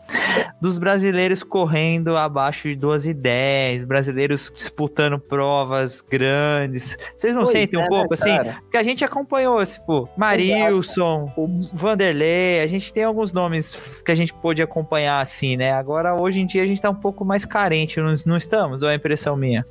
Dos 0.61 0.79
brasileiros 0.79 1.43
correndo 1.43 2.17
abaixo 2.17 2.69
de 2.69 2.75
12 2.75 3.11
e 3.11 3.15
10, 3.15 3.85
brasileiros 3.85 4.51
disputando 4.55 5.19
provas 5.19 6.01
grandes. 6.01 6.99
Vocês 7.15 7.35
não 7.35 7.43
Pois 7.43 7.53
sentem 7.53 7.79
um 7.79 7.83
é, 7.83 7.85
né, 7.85 7.89
pouco 7.89 8.15
assim? 8.15 8.37
cara? 8.37 8.57
Porque 8.63 8.77
a 8.77 8.83
gente 8.83 9.05
acompanhou, 9.05 9.65
tipo, 9.65 10.09
Marilson, 10.17 11.33
o 11.37 11.69
Vanderlei, 11.73 12.61
a 12.61 12.67
gente 12.67 12.93
tem 12.93 13.05
alguns 13.05 13.33
nomes 13.33 13.79
que 14.05 14.11
a 14.11 14.15
gente 14.15 14.35
pôde 14.35 14.63
acompanhar 14.63 15.21
assim, 15.21 15.57
né? 15.57 15.73
Agora, 15.73 16.15
hoje 16.15 16.41
em 16.41 16.47
dia, 16.47 16.63
a 16.63 16.67
gente 16.67 16.81
tá 16.81 16.91
um 16.91 16.95
pouco 16.95 17.25
mais 17.25 17.45
carente, 17.45 18.01
não, 18.01 18.15
não 18.27 18.37
estamos? 18.37 18.83
Ou 18.83 18.91
é 18.91 18.95
impressão 18.95 19.37
minha? 19.37 19.65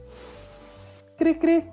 Cri, 1.18 1.34
cri. 1.34 1.66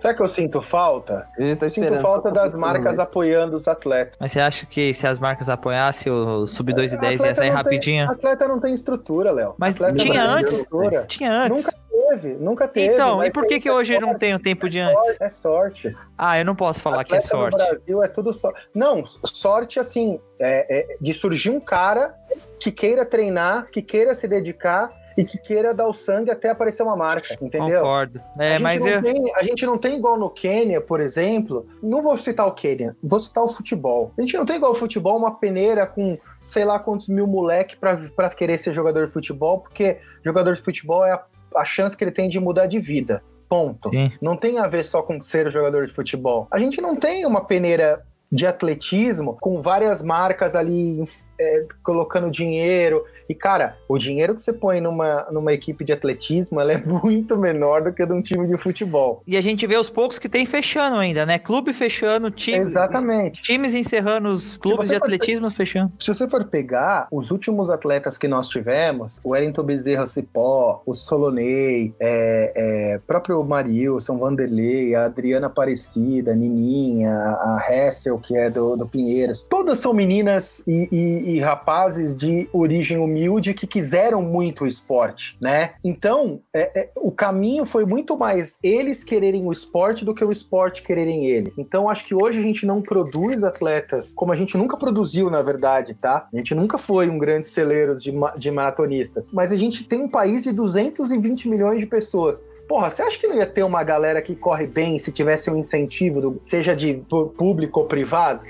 Sabe 0.00 0.16
que 0.16 0.22
eu 0.22 0.28
sinto 0.28 0.60
falta? 0.60 1.26
Eu 1.38 1.56
tô 1.56 1.68
Sinto 1.70 1.98
falta 2.00 2.30
das 2.30 2.52
marcas 2.58 2.98
apoiando 2.98 3.56
os 3.56 3.66
atletas. 3.66 4.16
Mas 4.20 4.32
você 4.32 4.40
acha 4.40 4.66
que 4.66 4.92
se 4.92 5.06
as 5.06 5.18
marcas 5.18 5.48
apoiassem 5.48 6.12
o 6.12 6.46
Sub 6.46 6.70
2 6.72 6.92
e 6.92 6.96
10 6.98 7.20
ia 7.20 7.30
Atleta 7.30 7.34
sair 7.36 7.46
não 7.48 7.54
tem- 7.56 7.62
rapidinho? 7.64 8.10
Atleta 8.10 8.48
não 8.48 8.60
tem 8.60 8.74
estrutura, 8.74 9.30
Léo. 9.30 9.54
Mas 9.56 9.76
Atleta 9.76 9.94
tinha 9.96 10.14
não 10.26 10.34
tem 10.34 10.42
antes. 10.42 10.52
estrutura. 10.52 11.04
Tinha 11.08 11.32
antes. 11.32 11.64
Nunca 11.64 11.78
teve, 11.90 12.34
nunca 12.34 12.68
teve. 12.68 12.94
Então, 12.94 13.24
e 13.24 13.30
por 13.30 13.46
que 13.46 13.58
que 13.60 13.70
hoje 13.70 13.94
sorte, 13.94 14.06
não 14.06 14.18
tem 14.18 14.34
o 14.34 14.38
tempo 14.38 14.68
de 14.68 14.78
é 14.78 14.82
antes? 14.82 15.20
É 15.20 15.28
sorte. 15.30 15.96
Ah, 16.18 16.38
eu 16.38 16.44
não 16.44 16.54
posso 16.54 16.82
falar 16.82 17.02
que 17.04 17.14
é 17.14 17.18
Atleta 17.18 17.34
sorte. 17.34 17.58
No 17.58 17.64
Brasil 17.66 18.02
é 18.02 18.08
tudo 18.08 18.34
sorte. 18.34 18.60
Não, 18.74 19.06
sorte 19.06 19.80
assim, 19.80 20.20
é, 20.38 20.80
é 20.80 20.96
de 21.00 21.14
surgir 21.14 21.48
um 21.48 21.60
cara 21.60 22.14
que 22.58 22.70
queira 22.70 23.06
treinar, 23.06 23.66
que 23.72 23.80
queira 23.80 24.14
se 24.14 24.28
dedicar 24.28 24.90
e 25.20 25.24
que 25.24 25.38
queira 25.38 25.74
dar 25.74 25.86
o 25.86 25.92
sangue 25.92 26.30
até 26.30 26.48
aparecer 26.50 26.82
uma 26.82 26.96
marca, 26.96 27.34
entendeu? 27.40 27.80
Concordo. 27.82 28.20
a, 28.38 28.44
É, 28.44 28.52
gente 28.52 28.62
mas 28.62 28.80
não 28.80 28.88
eu. 28.88 29.02
tem, 29.02 29.32
a 29.36 29.42
gente 29.42 29.66
não 29.66 29.76
tem 29.78 29.96
igual 29.96 30.18
no 30.18 30.30
Quênia, 30.30 30.80
por 30.80 31.00
exemplo. 31.00 31.66
Não 31.82 32.02
vou 32.02 32.16
citar 32.16 32.46
o 32.46 32.52
Quênia, 32.52 32.96
vou 33.02 33.20
citar 33.20 33.44
o 33.44 33.48
futebol. 33.48 34.12
A 34.16 34.20
gente 34.22 34.36
não 34.36 34.46
tem 34.46 34.56
igual 34.56 34.72
o 34.72 34.74
futebol 34.74 35.16
uma 35.18 35.36
peneira 35.38 35.86
com 35.86 36.16
sei 36.42 36.64
lá 36.64 36.78
quantos 36.78 37.08
mil 37.08 37.26
moleque 37.26 37.76
pra, 37.76 37.96
pra 38.16 38.30
querer 38.30 38.56
ser 38.58 38.72
jogador 38.72 39.06
de 39.06 39.12
futebol, 39.12 39.60
porque 39.60 39.98
jogador 40.24 40.54
de 40.54 40.62
futebol 40.62 41.04
é 41.04 41.12
a, 41.12 41.22
a 41.56 41.64
chance 41.64 41.96
que 41.96 42.02
ele 42.02 42.10
tem 42.12 42.28
de 42.28 42.40
mudar 42.40 42.66
de 42.66 42.80
vida. 42.80 43.22
Ponto. 43.48 43.90
Sim. 43.90 44.12
Não 44.22 44.36
tem 44.36 44.58
a 44.58 44.68
ver 44.68 44.84
só 44.84 45.02
com 45.02 45.20
ser 45.22 45.50
jogador 45.50 45.86
de 45.86 45.92
futebol. 45.92 46.46
A 46.50 46.58
gente 46.58 46.80
não 46.80 46.94
tem 46.96 47.26
uma 47.26 47.44
peneira 47.44 48.02
de 48.32 48.46
atletismo 48.46 49.36
com 49.40 49.60
várias 49.60 50.00
marcas 50.00 50.54
ali 50.54 51.02
é, 51.38 51.66
colocando 51.82 52.30
dinheiro. 52.30 53.04
E, 53.30 53.34
cara, 53.34 53.76
o 53.88 53.96
dinheiro 53.96 54.34
que 54.34 54.42
você 54.42 54.52
põe 54.52 54.80
numa, 54.80 55.28
numa 55.30 55.52
equipe 55.52 55.84
de 55.84 55.92
atletismo 55.92 56.60
ela 56.60 56.72
é 56.72 56.78
muito 56.84 57.36
menor 57.38 57.80
do 57.84 57.92
que 57.92 58.04
de 58.04 58.12
um 58.12 58.20
time 58.20 58.44
de 58.48 58.56
futebol. 58.56 59.22
E 59.24 59.36
a 59.36 59.40
gente 59.40 59.64
vê 59.68 59.76
os 59.76 59.88
poucos 59.88 60.18
que 60.18 60.28
tem 60.28 60.44
fechando 60.44 60.96
ainda, 60.96 61.24
né? 61.24 61.38
Clube 61.38 61.72
fechando, 61.72 62.28
time, 62.28 62.58
Exatamente. 62.58 63.40
times 63.40 63.72
encerrando 63.72 64.30
os 64.30 64.56
clubes 64.56 64.88
de 64.88 64.96
atletismo 64.96 65.48
fechando. 65.48 65.92
Se 66.00 66.12
você 66.12 66.28
for 66.28 66.44
pegar 66.46 67.06
os 67.12 67.30
últimos 67.30 67.70
atletas 67.70 68.18
que 68.18 68.26
nós 68.26 68.48
tivemos, 68.48 69.20
o 69.24 69.30
Wellington 69.30 69.62
Bezerra 69.62 70.06
Cipó, 70.06 70.82
o 70.84 70.92
Solonei, 70.92 71.94
é, 72.00 72.52
é, 72.56 73.00
próprio 73.06 73.44
Marilson, 73.44 74.18
Vanderlei, 74.18 74.96
a 74.96 75.04
Adriana 75.04 75.46
Aparecida, 75.46 76.32
a 76.32 76.34
Nininha, 76.34 77.12
a 77.14 77.64
Hessel, 77.70 78.18
que 78.18 78.36
é 78.36 78.50
do, 78.50 78.74
do 78.76 78.88
Pinheiros, 78.88 79.46
todas 79.48 79.78
são 79.78 79.92
meninas 79.92 80.64
e, 80.66 80.88
e- 80.90 81.36
e 81.36 81.40
rapazes 81.40 82.16
de 82.16 82.48
origem 82.52 82.98
humilde 82.98 83.19
humilde 83.20 83.52
que 83.54 83.66
quiseram 83.66 84.22
muito 84.22 84.64
o 84.64 84.66
esporte, 84.66 85.36
né? 85.40 85.72
Então, 85.84 86.40
é, 86.54 86.80
é, 86.80 86.90
o 86.96 87.10
caminho 87.10 87.66
foi 87.66 87.84
muito 87.84 88.16
mais 88.16 88.56
eles 88.62 89.04
quererem 89.04 89.44
o 89.46 89.52
esporte 89.52 90.04
do 90.04 90.14
que 90.14 90.24
o 90.24 90.32
esporte 90.32 90.82
quererem 90.82 91.26
eles. 91.26 91.58
Então, 91.58 91.88
acho 91.88 92.06
que 92.06 92.14
hoje 92.14 92.38
a 92.38 92.42
gente 92.42 92.64
não 92.64 92.80
produz 92.80 93.42
atletas 93.44 94.12
como 94.14 94.32
a 94.32 94.36
gente 94.36 94.56
nunca 94.56 94.76
produziu, 94.76 95.28
na 95.30 95.42
verdade, 95.42 95.94
tá? 95.94 96.28
A 96.32 96.36
gente 96.36 96.54
nunca 96.54 96.78
foi 96.78 97.08
um 97.10 97.18
grande 97.18 97.46
celeiro 97.46 97.94
de, 97.94 98.10
ma- 98.12 98.32
de 98.32 98.50
maratonistas. 98.50 99.30
Mas 99.30 99.52
a 99.52 99.56
gente 99.56 99.84
tem 99.84 100.00
um 100.00 100.08
país 100.08 100.42
de 100.44 100.52
220 100.52 101.48
milhões 101.48 101.80
de 101.80 101.86
pessoas. 101.86 102.42
Porra, 102.68 102.90
você 102.90 103.02
acha 103.02 103.18
que 103.18 103.26
não 103.26 103.36
ia 103.36 103.46
ter 103.46 103.62
uma 103.62 103.82
galera 103.82 104.22
que 104.22 104.34
corre 104.34 104.66
bem 104.66 104.98
se 104.98 105.12
tivesse 105.12 105.50
um 105.50 105.56
incentivo, 105.56 106.20
do- 106.20 106.40
seja 106.42 106.74
de 106.74 107.02
público 107.36 107.80
ou 107.80 107.86
privado? 107.86 108.42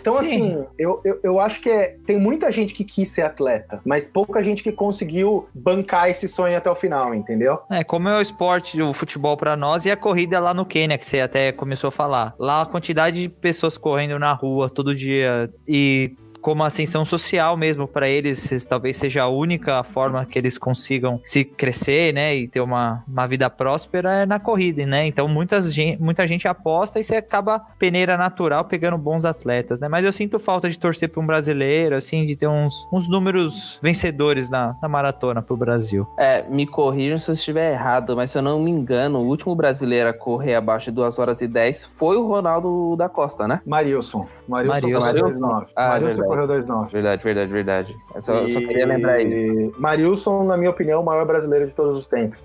Então, 0.00 0.14
Sim. 0.14 0.20
assim, 0.24 0.66
eu, 0.78 1.00
eu, 1.04 1.20
eu 1.22 1.40
acho 1.40 1.60
que 1.60 1.68
é, 1.68 1.96
tem 2.06 2.18
muita 2.18 2.50
gente 2.50 2.72
que 2.72 2.84
quis 2.84 3.10
ser 3.10 3.20
atleta, 3.22 3.80
mas 3.84 3.99
pouca 4.08 4.42
gente 4.42 4.62
que 4.62 4.72
conseguiu 4.72 5.48
bancar 5.54 6.08
esse 6.08 6.28
sonho 6.28 6.56
até 6.56 6.70
o 6.70 6.74
final, 6.74 7.14
entendeu? 7.14 7.60
É, 7.70 7.82
como 7.84 8.08
é 8.08 8.18
o 8.18 8.20
esporte, 8.20 8.80
o 8.80 8.92
futebol 8.92 9.36
pra 9.36 9.56
nós 9.56 9.86
e 9.86 9.90
a 9.90 9.96
corrida 9.96 10.38
lá 10.38 10.54
no 10.54 10.64
Quênia, 10.64 10.98
que 10.98 11.06
você 11.06 11.20
até 11.20 11.52
começou 11.52 11.88
a 11.88 11.92
falar. 11.92 12.34
Lá 12.38 12.62
a 12.62 12.66
quantidade 12.66 13.22
de 13.22 13.28
pessoas 13.28 13.76
correndo 13.76 14.18
na 14.18 14.32
rua 14.32 14.68
todo 14.70 14.94
dia 14.94 15.52
e 15.66 16.14
como 16.40 16.64
ascensão 16.64 17.04
social 17.04 17.56
mesmo 17.56 17.86
para 17.86 18.08
eles, 18.08 18.50
es- 18.52 18.64
talvez 18.64 18.96
seja 18.96 19.22
a 19.22 19.28
única 19.28 19.82
forma 19.82 20.24
que 20.24 20.38
eles 20.38 20.58
consigam 20.58 21.20
se 21.24 21.44
crescer, 21.44 22.12
né, 22.14 22.34
e 22.34 22.48
ter 22.48 22.60
uma, 22.60 23.04
uma 23.06 23.26
vida 23.26 23.48
próspera 23.50 24.12
é 24.22 24.26
na 24.26 24.38
corrida, 24.40 24.84
né? 24.86 25.06
Então 25.06 25.26
muitas 25.28 25.70
muita 25.98 26.26
gente 26.26 26.46
aposta 26.48 26.98
e 26.98 27.04
você 27.04 27.16
acaba 27.16 27.58
peneira 27.78 28.16
natural 28.16 28.64
pegando 28.64 28.96
bons 28.98 29.24
atletas, 29.24 29.80
né? 29.80 29.88
Mas 29.88 30.04
eu 30.04 30.12
sinto 30.12 30.38
falta 30.38 30.68
de 30.68 30.78
torcer 30.78 31.08
para 31.08 31.20
um 31.20 31.26
brasileiro, 31.26 31.96
assim, 31.96 32.24
de 32.26 32.36
ter 32.36 32.46
uns, 32.48 32.74
uns 32.92 33.08
números 33.08 33.78
vencedores 33.82 34.48
na, 34.50 34.74
na 34.82 34.88
maratona 34.88 35.42
pro 35.42 35.56
Brasil. 35.56 36.06
É, 36.18 36.42
me 36.48 36.66
corrijam 36.66 37.18
se 37.18 37.30
eu 37.30 37.34
estiver 37.34 37.72
errado, 37.72 38.16
mas 38.16 38.30
se 38.30 38.38
eu 38.38 38.42
não 38.42 38.58
me 38.60 38.70
engano, 38.70 39.18
o 39.18 39.26
último 39.26 39.54
brasileiro 39.54 40.08
a 40.08 40.12
correr 40.12 40.54
abaixo 40.54 40.86
de 40.86 40.92
2 40.96 41.18
horas 41.18 41.40
e 41.40 41.46
10 41.48 41.84
foi 41.84 42.16
o 42.16 42.26
Ronaldo 42.26 42.94
da 42.96 43.08
Costa, 43.08 43.46
né? 43.46 43.60
Marilson. 43.66 44.26
Marilson, 44.48 44.88
Marilson. 44.88 44.98
correu 45.00 45.30
2,9. 45.40 45.66
Ah, 45.76 45.88
Marilson 45.88 46.16
verdade. 46.16 46.29
Correu 46.30 46.46
2,9. 46.46 46.90
Verdade, 46.92 47.22
verdade, 47.22 47.52
verdade. 47.52 47.96
Eu 48.14 48.22
só, 48.22 48.34
eu 48.34 48.48
só 48.48 48.58
E- 48.60 48.66
queria 48.66 48.86
lembrar 48.86 49.20
ele. 49.20 49.72
Marilson, 49.78 50.44
na 50.44 50.56
minha 50.56 50.70
opinião, 50.70 51.00
o 51.00 51.04
maior 51.04 51.24
brasileiro 51.26 51.66
de 51.66 51.72
todos 51.74 51.98
os 51.98 52.06
tempos. 52.06 52.42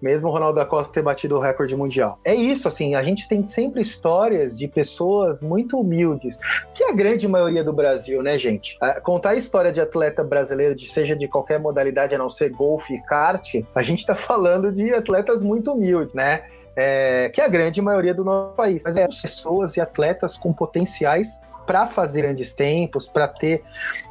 Mesmo 0.00 0.28
o 0.28 0.32
Ronaldo 0.32 0.56
da 0.58 0.64
Costa 0.64 0.92
ter 0.92 1.02
batido 1.02 1.36
o 1.36 1.40
recorde 1.40 1.74
mundial. 1.76 2.18
É 2.24 2.34
isso, 2.34 2.68
assim, 2.68 2.94
a 2.94 3.02
gente 3.02 3.28
tem 3.28 3.46
sempre 3.46 3.82
histórias 3.82 4.56
de 4.56 4.68
pessoas 4.68 5.40
muito 5.40 5.78
humildes, 5.80 6.38
que 6.76 6.84
é 6.84 6.90
a 6.90 6.94
grande 6.94 7.26
maioria 7.26 7.64
do 7.64 7.72
Brasil, 7.72 8.22
né, 8.22 8.38
gente? 8.38 8.78
Contar 9.02 9.30
a 9.30 9.36
história 9.36 9.72
de 9.72 9.80
atleta 9.80 10.22
brasileiro, 10.22 10.74
de 10.74 10.88
seja 10.88 11.16
de 11.16 11.26
qualquer 11.26 11.58
modalidade, 11.58 12.14
a 12.14 12.18
não 12.18 12.30
ser 12.30 12.50
golfe 12.50 12.94
e 12.94 13.02
kart, 13.02 13.54
a 13.74 13.82
gente 13.82 14.06
tá 14.06 14.14
falando 14.14 14.70
de 14.70 14.92
atletas 14.94 15.42
muito 15.42 15.72
humildes, 15.72 16.14
né? 16.14 16.42
É, 16.76 17.30
que 17.32 17.40
é 17.40 17.44
a 17.44 17.48
grande 17.48 17.80
maioria 17.80 18.12
do 18.12 18.24
nosso 18.24 18.54
país. 18.54 18.82
Mas 18.84 18.96
é 18.96 19.06
pessoas 19.06 19.76
e 19.76 19.80
atletas 19.80 20.36
com 20.36 20.52
potenciais 20.52 21.28
para 21.66 21.86
fazer 21.86 22.22
grandes 22.22 22.54
tempos, 22.54 23.06
para 23.08 23.26
ter. 23.28 23.62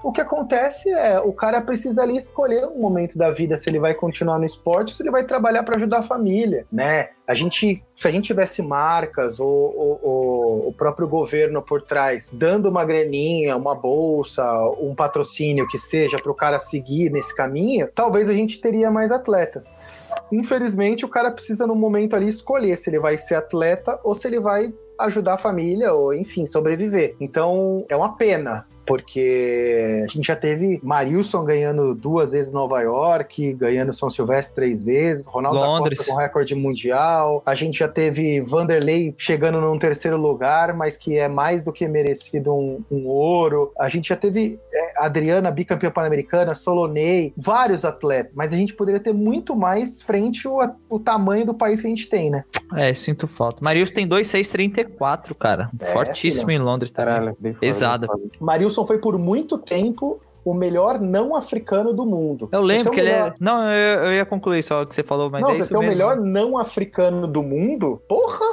O 0.04 0.12
que 0.12 0.22
acontece 0.22 0.89
é 0.91 1.20
o 1.20 1.34
cara 1.34 1.62
precisa 1.62 2.01
ali 2.04 2.18
escolher 2.18 2.66
um 2.66 2.80
momento 2.80 3.18
da 3.18 3.30
vida 3.32 3.58
se 3.58 3.70
ele 3.70 3.80
vai 3.80 3.93
continuar 3.93 4.39
no 4.39 4.45
esporte 4.45 4.89
ou 4.89 4.95
se 4.95 5.04
ele 5.04 5.12
vai 5.12 5.24
trabalhar 5.24 5.64
para 5.64 5.78
ajudar 5.78 5.99
a 5.99 6.04
família, 6.04 6.66
né? 6.72 7.10
A 7.26 7.34
gente, 7.34 7.82
se 7.95 8.08
a 8.08 8.12
gente 8.12 8.26
tivesse 8.26 8.62
marcas 8.62 9.39
ou, 9.39 9.47
ou- 9.47 9.99
ou 10.04 10.68
o 10.68 10.74
próprio 10.74 11.08
governo 11.08 11.62
por 11.62 11.82
trás 11.82 12.30
dando 12.34 12.68
uma 12.68 12.84
graninha, 12.84 13.56
uma 13.56 13.74
bolsa, 13.74 14.43
um 14.82 14.93
patrocínio 14.93 15.66
que 15.70 15.78
seja 15.78 16.18
para 16.22 16.32
o 16.32 16.36
cara 16.36 16.60
seguir 16.60 17.10
nesse 17.10 17.34
caminho, 17.34 17.88
talvez 17.95 18.28
a 18.28 18.34
gente 18.34 18.60
teria 18.60 18.91
mais 18.91 19.10
atletas. 19.12 20.12
Infelizmente, 20.32 21.06
o 21.06 21.10
cara 21.10 21.32
precisa 21.32 21.66
no 21.66 21.76
momento 21.76 22.14
ali 22.16 22.28
escolher 22.28 22.78
se 22.78 22.89
ele 22.89 22.99
vai 22.99 23.18
ser 23.18 23.36
atleta 23.36 23.97
ou 24.04 24.14
se 24.14 24.28
ele 24.28 24.39
vai 24.39 24.74
ajudar 25.06 25.34
a 25.36 25.38
família 25.38 25.93
ou, 25.93 26.14
enfim, 26.14 26.45
sobreviver. 26.45 27.16
Então, 27.20 27.86
é 27.89 27.95
uma 27.95 28.16
pena. 28.16 28.66
Porque 28.86 30.04
a 30.04 30.08
gente 30.12 30.26
já 30.28 30.36
teve 30.36 30.80
Marilson 30.84 31.44
ganhando 31.44 31.96
duas 31.96 32.32
vezes 32.32 32.52
Nova 32.52 32.82
York, 32.82 33.54
ganhando 33.54 33.94
São 33.94 34.10
Silvestre 34.10 34.56
três 34.56 34.84
vezes, 34.84 35.26
Ronaldo 35.26 35.60
da 35.60 35.66
Londres. 35.66 36.00
Costa 36.00 36.14
com 36.14 36.20
recorde 36.20 36.56
mundial. 36.56 37.42
A 37.46 37.56
gente 37.56 37.80
já 37.80 37.88
teve 37.88 38.42
Vanderlei 38.42 39.14
chegando 39.18 39.60
num 39.60 39.78
terceiro 39.80 40.18
lugar, 40.18 40.74
mas 40.74 40.98
que 40.98 41.18
é 41.18 41.28
mais 41.28 41.66
do 41.66 41.74
que 41.74 41.88
merecido 41.88 42.54
um, 42.54 42.84
um 42.92 43.08
ouro. 43.08 43.72
A 43.80 43.90
gente 43.90 44.10
já 44.10 44.16
teve 44.16 44.60
é, 44.74 44.94
Adriana, 45.04 45.52
bicampeã 45.52 45.92
pan-americana, 45.92 46.54
Solonei, 46.54 47.34
vários 47.38 47.86
atletas. 47.86 48.32
Mas 48.36 48.54
a 48.54 48.58
gente 48.58 48.74
poderia 48.74 49.00
ter 49.00 49.14
muito 49.14 49.56
mais 49.56 50.02
frente 50.02 50.48
o, 50.48 50.60
o 50.90 51.00
tamanho 51.00 51.46
do 51.46 51.54
país 51.54 51.82
que 51.82 51.88
a 51.88 51.90
gente 51.90 52.08
tem, 52.08 52.30
né? 52.30 52.44
É, 52.76 52.94
sinto 52.94 53.28
falta. 53.28 53.58
Marius 53.62 53.92
tem 53.92 54.08
2,634, 54.08 55.36
cara. 55.36 55.70
É, 55.80 55.86
Fortíssimo 55.92 56.52
em 56.52 56.60
Londres 56.60 56.92
também. 56.92 57.14
Caralho, 57.14 57.38
bem 57.40 57.54
Pesada. 57.54 58.08
bem 58.08 58.30
Marilson 58.74 58.86
foi 58.88 58.98
por 58.98 59.18
muito 59.18 59.58
tempo 59.58 60.20
o 60.44 60.54
melhor 60.54 61.00
não 61.00 61.36
africano 61.36 61.94
do 61.94 62.06
mundo. 62.06 62.50
Eu 62.52 62.62
lembro 62.62 62.88
é 62.88 62.92
o 62.92 62.94
que 62.94 63.00
ele 63.00 63.12
melhor- 63.12 63.30
é. 63.30 63.34
Não, 63.40 63.72
eu, 63.72 64.04
eu 64.06 64.14
ia 64.14 64.26
concluir 64.26 64.62
só 64.62 64.82
o 64.82 64.86
que 64.86 64.94
você 64.94 65.02
falou, 65.04 65.30
mas 65.30 65.42
não, 65.42 65.52
é 65.52 65.54
você 65.54 65.60
isso 65.62 65.70
tem 65.70 65.78
o 65.78 65.82
mesmo. 65.82 65.96
melhor 65.96 66.18
não 66.18 66.58
africano 66.58 67.26
do 67.28 67.42
mundo? 67.42 68.02
Porra! 68.10 68.46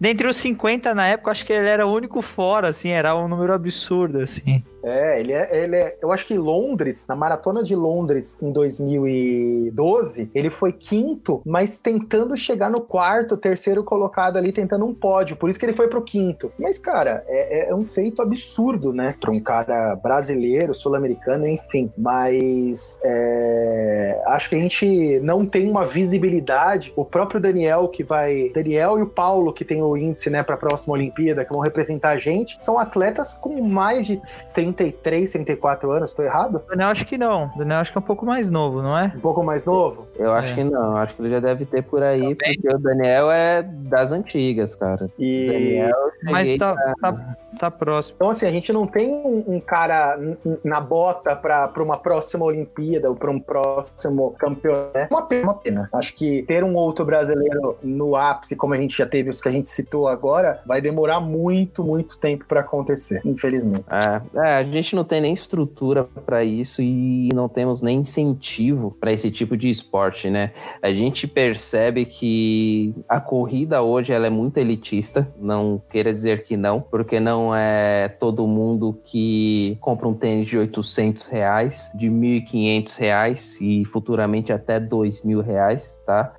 Dentre 0.00 0.28
os 0.28 0.36
50 0.36 0.94
na 0.94 1.06
época, 1.08 1.30
acho 1.32 1.44
que 1.44 1.52
ele 1.52 1.68
era 1.68 1.86
o 1.86 1.92
único 1.92 2.20
fora, 2.22 2.68
assim, 2.68 2.90
era 2.90 3.16
um 3.16 3.26
número 3.26 3.52
absurdo, 3.52 4.18
assim. 4.20 4.62
É, 4.82 5.20
ele 5.20 5.32
é, 5.32 5.62
ele 5.62 5.76
é. 5.76 5.96
Eu 6.00 6.12
acho 6.12 6.26
que 6.26 6.36
Londres, 6.36 7.06
na 7.08 7.16
maratona 7.16 7.62
de 7.62 7.74
Londres 7.74 8.38
em 8.40 8.52
2012, 8.52 10.30
ele 10.34 10.50
foi 10.50 10.72
quinto, 10.72 11.42
mas 11.44 11.80
tentando 11.80 12.36
chegar 12.36 12.70
no 12.70 12.80
quarto, 12.80 13.36
terceiro 13.36 13.82
colocado 13.82 14.36
ali, 14.36 14.52
tentando 14.52 14.84
um 14.84 14.94
pódio. 14.94 15.36
Por 15.36 15.50
isso 15.50 15.58
que 15.58 15.66
ele 15.66 15.72
foi 15.72 15.88
pro 15.88 16.02
quinto. 16.02 16.48
Mas, 16.58 16.78
cara, 16.78 17.24
é, 17.26 17.70
é 17.70 17.74
um 17.74 17.84
feito 17.84 18.22
absurdo, 18.22 18.92
né? 18.92 19.14
Pra 19.20 19.30
um 19.30 19.40
cara 19.40 19.96
brasileiro, 19.96 20.74
sul-americano, 20.74 21.46
enfim. 21.46 21.90
Mas 21.96 22.98
é, 23.02 24.22
acho 24.26 24.48
que 24.48 24.56
a 24.56 24.60
gente 24.60 25.20
não 25.20 25.44
tem 25.44 25.68
uma 25.68 25.86
visibilidade. 25.86 26.92
O 26.96 27.04
próprio 27.04 27.40
Daniel, 27.40 27.88
que 27.88 28.04
vai. 28.04 28.50
Daniel 28.54 28.98
e 28.98 29.02
o 29.02 29.06
Paulo, 29.06 29.52
que 29.52 29.64
tem 29.64 29.82
o 29.82 29.96
índice, 29.96 30.30
né, 30.30 30.42
pra 30.42 30.56
próxima 30.56 30.94
Olimpíada, 30.94 31.44
que 31.44 31.52
vão 31.52 31.60
representar 31.60 32.10
a 32.10 32.18
gente, 32.18 32.60
são 32.60 32.78
atletas 32.78 33.34
com 33.34 33.60
mais 33.62 34.06
de 34.06 34.20
33, 34.72 35.30
34 35.30 35.90
anos, 35.90 36.12
tô 36.12 36.22
errado? 36.22 36.62
Daniel, 36.68 36.88
acho 36.88 37.06
que 37.06 37.16
não. 37.18 37.50
Daniel, 37.56 37.78
acho 37.80 37.92
que 37.92 37.98
é 37.98 38.00
um 38.00 38.04
pouco 38.04 38.24
mais 38.26 38.50
novo, 38.50 38.82
não 38.82 38.96
é? 38.96 39.12
Um 39.16 39.20
pouco 39.20 39.42
mais 39.42 39.64
novo? 39.64 40.06
Eu 40.16 40.32
acho 40.32 40.52
É. 40.52 40.56
que 40.56 40.64
não, 40.64 40.96
acho 40.96 41.14
que 41.14 41.22
ele 41.22 41.30
já 41.30 41.40
deve 41.40 41.64
ter 41.64 41.82
por 41.82 42.02
aí, 42.02 42.34
porque 42.34 42.68
o 42.74 42.78
Daniel 42.78 43.30
é 43.30 43.62
das 43.62 44.12
antigas, 44.12 44.74
cara. 44.74 45.08
E 45.18 45.46
Daniel, 45.50 46.10
Mas 46.24 46.56
tá, 46.56 46.70
a- 46.72 46.94
tá, 47.12 47.36
tá 47.58 47.70
próximo. 47.70 48.16
então 48.16 48.30
assim, 48.30 48.46
a 48.46 48.50
gente 48.50 48.72
não 48.72 48.86
tem 48.86 49.08
um, 49.08 49.44
um 49.46 49.60
cara 49.60 50.18
na 50.64 50.80
bota 50.80 51.34
pra, 51.36 51.68
pra 51.68 51.82
uma 51.82 51.98
próxima 51.98 52.44
Olimpíada 52.44 53.08
ou 53.08 53.16
pra 53.16 53.30
um 53.30 53.40
próximo 53.40 54.34
campeonato. 54.38 54.96
É 54.96 55.08
uma 55.10 55.26
pena, 55.26 55.42
uma 55.42 55.54
pena. 55.54 55.88
Acho 55.92 56.14
que 56.14 56.42
ter 56.42 56.64
um 56.64 56.74
outro 56.74 57.04
brasileiro 57.04 57.76
no 57.82 58.16
ápice, 58.16 58.56
como 58.56 58.74
a 58.74 58.76
gente 58.76 58.96
já 58.96 59.06
teve 59.06 59.30
os 59.30 59.40
que 59.40 59.48
a 59.48 59.52
gente 59.52 59.68
citou 59.68 60.08
agora, 60.08 60.60
vai 60.66 60.80
demorar 60.80 61.20
muito, 61.20 61.84
muito 61.84 62.18
tempo 62.18 62.44
pra 62.46 62.60
acontecer, 62.60 63.20
infelizmente. 63.24 63.84
É, 63.90 64.40
é, 64.40 64.56
a 64.56 64.64
gente 64.64 64.94
não 64.94 65.04
tem 65.04 65.20
nem 65.20 65.34
estrutura 65.34 66.04
pra 66.24 66.44
isso 66.44 66.82
e 66.82 67.28
não 67.34 67.48
temos 67.48 67.82
nem 67.82 67.98
incentivo 67.98 68.96
pra 69.00 69.12
esse 69.12 69.30
tipo 69.30 69.56
de 69.56 69.68
esporte, 69.68 70.30
né? 70.30 70.52
A 70.82 70.92
gente 70.92 71.26
percebe 71.26 72.04
que 72.04 72.94
a 73.08 73.20
corrida 73.20 73.82
hoje 73.82 74.12
ela 74.12 74.26
é 74.26 74.30
muito 74.30 74.58
elitista, 74.58 75.28
não 75.38 75.80
queira 75.90 76.12
dizer 76.12 76.44
que 76.44 76.56
não, 76.56 76.80
porque 76.80 77.18
não 77.20 77.47
é 77.54 78.08
todo 78.08 78.46
mundo 78.46 78.98
que 79.04 79.76
compra 79.80 80.08
um 80.08 80.14
tênis 80.14 80.46
de 80.46 80.58
800 80.58 81.26
reais, 81.28 81.90
de 81.94 82.08
1.500 82.08 82.96
reais 82.96 83.58
e 83.60 83.84
futuramente 83.84 84.52
até 84.52 84.78
2 84.80 85.22
mil 85.22 85.40
reais, 85.40 86.00
tá? 86.06 86.34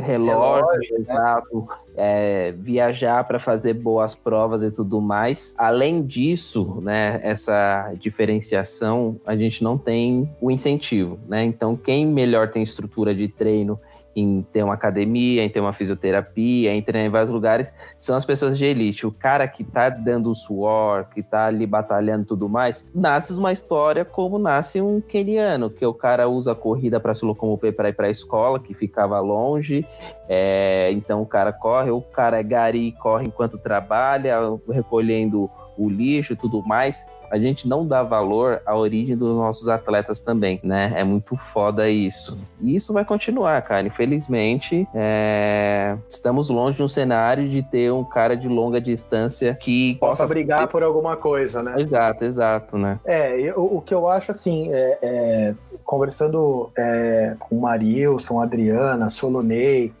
relógio, 0.00 0.96
exato, 0.98 1.68
é, 1.96 2.52
viajar 2.52 3.24
para 3.24 3.38
fazer 3.38 3.74
boas 3.74 4.14
provas 4.14 4.62
e 4.62 4.70
tudo 4.70 5.00
mais. 5.00 5.54
Além 5.58 6.04
disso, 6.04 6.78
né, 6.80 7.20
essa 7.22 7.92
diferenciação, 7.98 9.16
a 9.26 9.36
gente 9.36 9.62
não 9.62 9.76
tem 9.76 10.30
o 10.40 10.50
incentivo, 10.50 11.18
né? 11.28 11.42
Então, 11.44 11.76
quem 11.76 12.06
melhor 12.06 12.50
tem 12.50 12.62
estrutura 12.62 13.14
de 13.14 13.28
treino 13.28 13.78
em 14.14 14.42
ter 14.52 14.62
uma 14.62 14.74
academia, 14.74 15.44
em 15.44 15.48
ter 15.48 15.60
uma 15.60 15.72
fisioterapia, 15.72 16.72
em 16.72 16.82
treinar 16.82 17.08
em 17.08 17.10
vários 17.10 17.30
lugares, 17.30 17.72
são 17.96 18.16
as 18.16 18.24
pessoas 18.24 18.58
de 18.58 18.64
elite. 18.64 19.06
O 19.06 19.12
cara 19.12 19.46
que 19.46 19.62
tá 19.62 19.88
dando 19.88 20.30
o 20.30 20.34
suor, 20.34 21.06
que 21.06 21.22
tá 21.22 21.46
ali 21.46 21.66
batalhando 21.66 22.24
tudo 22.24 22.48
mais, 22.48 22.86
nasce 22.94 23.32
uma 23.32 23.52
história 23.52 24.04
como 24.04 24.38
nasce 24.38 24.80
um 24.80 25.00
keniano, 25.00 25.70
que 25.70 25.86
o 25.86 25.94
cara 25.94 26.28
usa 26.28 26.52
a 26.52 26.54
corrida 26.54 26.98
para 26.98 27.14
se 27.14 27.24
locomover 27.24 27.74
para 27.74 27.90
ir 27.90 27.92
para 27.92 28.08
a 28.08 28.10
escola, 28.10 28.58
que 28.58 28.74
ficava 28.74 29.20
longe, 29.20 29.86
é, 30.28 30.90
então 30.92 31.22
o 31.22 31.26
cara 31.26 31.52
corre, 31.52 31.90
o 31.90 32.02
cara 32.02 32.38
é 32.38 32.42
gari, 32.42 32.92
corre 32.92 33.26
enquanto 33.26 33.56
trabalha, 33.56 34.38
recolhendo 34.68 35.50
o 35.76 35.88
lixo 35.88 36.32
e 36.32 36.36
tudo 36.36 36.62
mais. 36.62 37.06
A 37.30 37.38
gente 37.38 37.68
não 37.68 37.86
dá 37.86 38.02
valor 38.02 38.60
à 38.66 38.76
origem 38.76 39.16
dos 39.16 39.34
nossos 39.36 39.68
atletas 39.68 40.20
também, 40.20 40.60
né? 40.62 40.92
É 40.96 41.04
muito 41.04 41.36
foda 41.36 41.88
isso. 41.88 42.38
E 42.60 42.74
isso 42.74 42.92
vai 42.92 43.04
continuar, 43.04 43.60
cara. 43.62 43.86
Infelizmente, 43.86 44.86
é, 44.94 45.96
estamos 46.08 46.48
longe 46.50 46.76
de 46.76 46.82
um 46.82 46.88
cenário 46.88 47.48
de 47.48 47.62
ter 47.62 47.92
um 47.92 48.04
cara 48.04 48.36
de 48.36 48.48
longa 48.48 48.80
distância 48.80 49.54
que 49.54 49.96
Possa 49.96 50.26
brigar 50.26 50.66
por 50.68 50.82
alguma 50.82 51.16
coisa, 51.16 51.62
né? 51.62 51.74
Exato, 51.80 52.24
exato, 52.24 52.78
né? 52.78 52.98
É, 53.04 53.38
eu- 53.40 53.58
o 53.76 53.80
que 53.80 53.94
eu 53.94 54.08
acho 54.08 54.30
assim, 54.30 54.72
é, 54.72 54.98
é, 55.02 55.54
conversando 55.84 56.70
é, 56.76 57.34
com 57.38 57.56
o 57.56 57.60
Marilson, 57.62 58.40
Adriana, 58.40 59.10
Solonei, 59.10 59.92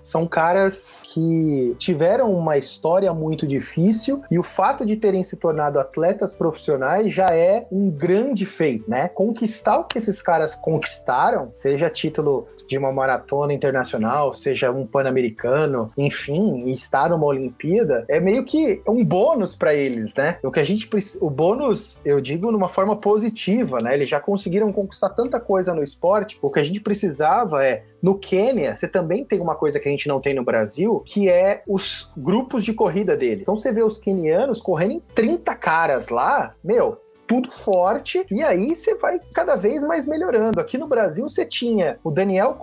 são 0.00 0.26
caras 0.26 1.02
que 1.12 1.74
tiveram 1.78 2.32
uma 2.32 2.56
história 2.56 3.12
muito 3.12 3.46
difícil 3.46 4.22
e 4.30 4.38
o 4.38 4.42
fato 4.42 4.84
de 4.84 4.96
terem 4.96 5.22
se 5.22 5.36
tornado 5.36 5.78
atletas 5.78 6.32
profissionais 6.32 7.12
já 7.12 7.26
é 7.26 7.66
um 7.70 7.90
grande 7.90 8.44
feito, 8.44 8.90
né? 8.90 9.08
Conquistar 9.08 9.78
o 9.78 9.84
que 9.84 9.98
esses 9.98 10.20
caras 10.20 10.54
conquistaram, 10.54 11.50
seja 11.52 11.90
título 11.90 12.48
de 12.68 12.78
uma 12.78 12.92
maratona 12.92 13.52
internacional, 13.52 14.34
seja 14.34 14.70
um 14.70 14.86
pan-americano, 14.86 15.90
enfim, 15.96 16.64
e 16.66 16.74
estar 16.74 17.10
numa 17.10 17.26
Olimpíada, 17.26 18.04
é 18.08 18.20
meio 18.20 18.44
que 18.44 18.82
um 18.88 19.04
bônus 19.04 19.54
para 19.54 19.74
eles, 19.74 20.14
né? 20.14 20.38
O 20.42 20.50
que 20.50 20.60
a 20.60 20.64
gente 20.64 20.88
o 21.20 21.30
bônus, 21.30 22.00
eu 22.04 22.20
digo 22.20 22.50
numa 22.50 22.68
forma 22.68 22.96
positiva, 22.96 23.80
né? 23.80 23.94
Eles 23.94 24.08
já 24.08 24.20
conseguiram 24.20 24.72
conquistar 24.72 25.10
tanta 25.10 25.38
coisa 25.38 25.74
no 25.74 25.82
esporte. 25.82 26.38
O 26.42 26.50
que 26.50 26.60
a 26.60 26.64
gente 26.64 26.80
precisava 26.80 27.64
é 27.64 27.84
no 28.02 28.14
Quênia, 28.18 28.76
você 28.76 28.88
também 28.88 29.24
tem 29.24 29.40
uma 29.40 29.49
coisa 29.54 29.78
que 29.80 29.88
a 29.88 29.90
gente 29.90 30.08
não 30.08 30.20
tem 30.20 30.34
no 30.34 30.44
Brasil, 30.44 31.00
que 31.04 31.28
é 31.28 31.62
os 31.66 32.10
grupos 32.16 32.64
de 32.64 32.72
corrida 32.72 33.16
dele. 33.16 33.42
Então 33.42 33.56
você 33.56 33.72
vê 33.72 33.82
os 33.82 33.98
quenianos 33.98 34.60
correndo 34.60 34.92
em 34.92 35.00
30 35.14 35.54
caras 35.54 36.08
lá, 36.08 36.54
meu, 36.62 36.98
tudo 37.26 37.48
forte, 37.48 38.26
e 38.28 38.42
aí 38.42 38.74
você 38.74 38.96
vai 38.96 39.20
cada 39.32 39.54
vez 39.54 39.84
mais 39.84 40.04
melhorando. 40.04 40.58
Aqui 40.58 40.76
no 40.76 40.88
Brasil 40.88 41.30
você 41.30 41.46
tinha 41.46 41.96
o 42.02 42.10
Daniel 42.10 42.58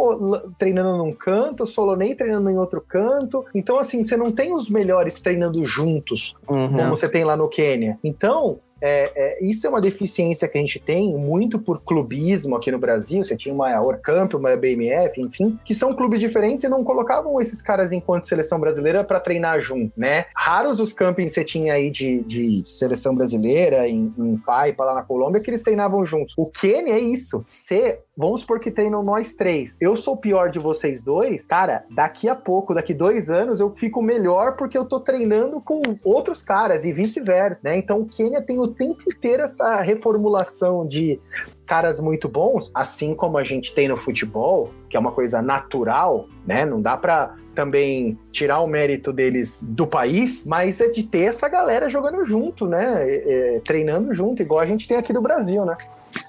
treinando 0.57 0.97
num 0.97 1.11
canto, 1.11 1.63
o 1.63 1.67
Solonei 1.67 2.13
treinando 2.15 2.49
em 2.49 2.57
outro 2.57 2.81
canto. 2.81 3.45
Então, 3.55 3.79
assim, 3.79 4.03
você 4.03 4.17
não 4.17 4.29
tem 4.29 4.53
os 4.53 4.69
melhores 4.69 5.21
treinando 5.21 5.63
juntos, 5.63 6.35
Uhum. 6.49 6.69
como 6.75 6.89
você 6.97 7.07
tem 7.07 7.23
lá 7.23 7.37
no 7.37 7.47
Quênia. 7.47 7.97
Então, 8.03 8.59
é, 8.81 9.11
é, 9.15 9.45
isso 9.45 9.65
é 9.65 9.69
uma 9.69 9.81
deficiência 9.81 10.47
que 10.47 10.57
a 10.57 10.61
gente 10.61 10.79
tem 10.79 11.17
muito 11.17 11.59
por 11.59 11.81
clubismo 11.81 12.55
aqui 12.55 12.71
no 12.71 12.79
Brasil. 12.79 13.23
Você 13.23 13.35
tinha 13.35 13.53
uma 13.53 13.79
Orcamp, 13.81 14.33
uma 14.33 14.55
BMF, 14.55 15.19
enfim, 15.21 15.59
que 15.63 15.73
são 15.73 15.93
clubes 15.93 16.19
diferentes 16.19 16.63
e 16.63 16.69
não 16.69 16.83
colocavam 16.83 17.39
esses 17.41 17.61
caras 17.61 17.91
enquanto 17.91 18.23
seleção 18.23 18.59
brasileira 18.59 19.03
para 19.03 19.19
treinar 19.19 19.59
junto, 19.59 19.91
né? 19.97 20.25
Raros 20.35 20.79
os 20.79 20.93
campings 20.93 21.33
que 21.33 21.41
você 21.41 21.45
tinha 21.45 21.73
aí 21.73 21.89
de, 21.89 22.23
de 22.23 22.63
seleção 22.65 23.13
brasileira 23.15 23.87
em, 23.87 24.13
em 24.17 24.37
Paipa, 24.37 24.83
lá 24.83 24.93
na 24.93 25.03
Colômbia, 25.03 25.41
que 25.41 25.49
eles 25.49 25.63
treinavam 25.63 26.05
juntos. 26.05 26.33
O 26.37 26.49
Quênia 26.51 26.93
é 26.93 26.99
isso. 26.99 27.41
Você, 27.43 27.99
vamos 28.15 28.41
supor 28.41 28.59
que 28.59 28.71
treinam 28.71 29.03
nós 29.03 29.35
três. 29.35 29.77
Eu 29.81 29.95
sou 29.95 30.13
o 30.13 30.17
pior 30.17 30.49
de 30.49 30.59
vocês 30.59 31.03
dois, 31.03 31.45
cara, 31.45 31.83
daqui 31.91 32.29
a 32.29 32.35
pouco, 32.35 32.73
daqui 32.73 32.93
dois 32.93 33.29
anos, 33.29 33.59
eu 33.59 33.73
fico 33.75 34.01
melhor 34.01 34.55
porque 34.55 34.77
eu 34.77 34.85
tô 34.85 34.99
treinando 34.99 35.61
com 35.61 35.81
outros 36.03 36.41
caras 36.43 36.85
e 36.85 36.91
vice-versa, 36.91 37.61
né? 37.63 37.77
Então 37.77 38.01
o 38.01 38.05
Quênia 38.05 38.41
tem 38.41 38.59
o 38.59 38.66
tempo 38.73 39.01
inteiro 39.09 39.43
essa 39.43 39.81
reformulação 39.81 40.85
de 40.85 41.19
caras 41.65 41.99
muito 41.99 42.27
bons, 42.27 42.71
assim 42.73 43.13
como 43.13 43.37
a 43.37 43.43
gente 43.43 43.73
tem 43.73 43.87
no 43.87 43.97
futebol, 43.97 44.69
que 44.89 44.95
é 44.95 44.99
uma 44.99 45.11
coisa 45.11 45.41
natural, 45.41 46.27
né? 46.45 46.65
Não 46.65 46.81
dá 46.81 46.95
pra 46.97 47.35
também 47.53 48.17
tirar 48.31 48.59
o 48.59 48.67
mérito 48.67 49.11
deles 49.11 49.61
do 49.63 49.85
país, 49.85 50.45
mas 50.45 50.79
é 50.79 50.89
de 50.89 51.03
ter 51.03 51.25
essa 51.25 51.49
galera 51.49 51.89
jogando 51.89 52.23
junto, 52.23 52.67
né? 52.67 53.03
É, 53.03 53.55
é, 53.55 53.59
treinando 53.59 54.13
junto, 54.13 54.41
igual 54.41 54.59
a 54.59 54.65
gente 54.65 54.87
tem 54.87 54.97
aqui 54.97 55.11
do 55.11 55.21
Brasil, 55.21 55.65
né? 55.65 55.75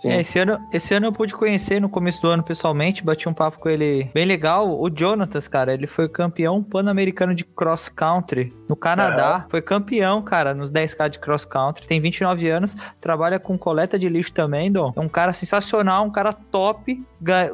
É, 0.04 0.20
esse, 0.20 0.38
ano, 0.38 0.58
esse 0.72 0.94
ano 0.94 1.06
eu 1.06 1.12
pude 1.12 1.34
conhecer 1.34 1.80
no 1.80 1.88
começo 1.88 2.20
do 2.22 2.28
ano 2.28 2.42
pessoalmente, 2.42 3.04
bati 3.04 3.28
um 3.28 3.34
papo 3.34 3.58
com 3.58 3.68
ele 3.68 4.10
bem 4.14 4.24
legal. 4.24 4.68
O 4.80 4.90
Jonatas, 4.94 5.48
cara, 5.48 5.72
ele 5.74 5.86
foi 5.86 6.08
campeão 6.08 6.62
pan-americano 6.62 7.34
de 7.34 7.44
cross 7.44 7.88
country 7.88 8.54
no 8.68 8.76
Canadá. 8.76 9.46
Foi 9.50 9.60
campeão, 9.62 10.20
cara, 10.22 10.54
nos 10.54 10.70
10K 10.70 11.08
de 11.10 11.18
cross 11.18 11.44
country. 11.44 11.86
Tem 11.86 12.00
29 12.00 12.48
anos, 12.50 12.76
trabalha 13.00 13.38
com 13.38 13.56
coleta 13.58 13.98
de 13.98 14.08
lixo 14.08 14.32
também, 14.32 14.70
Dom. 14.70 14.92
É 14.96 15.00
um 15.00 15.08
cara 15.08 15.32
sensacional, 15.32 16.04
um 16.04 16.10
cara 16.10 16.32
top. 16.32 17.02
ga- 17.20 17.52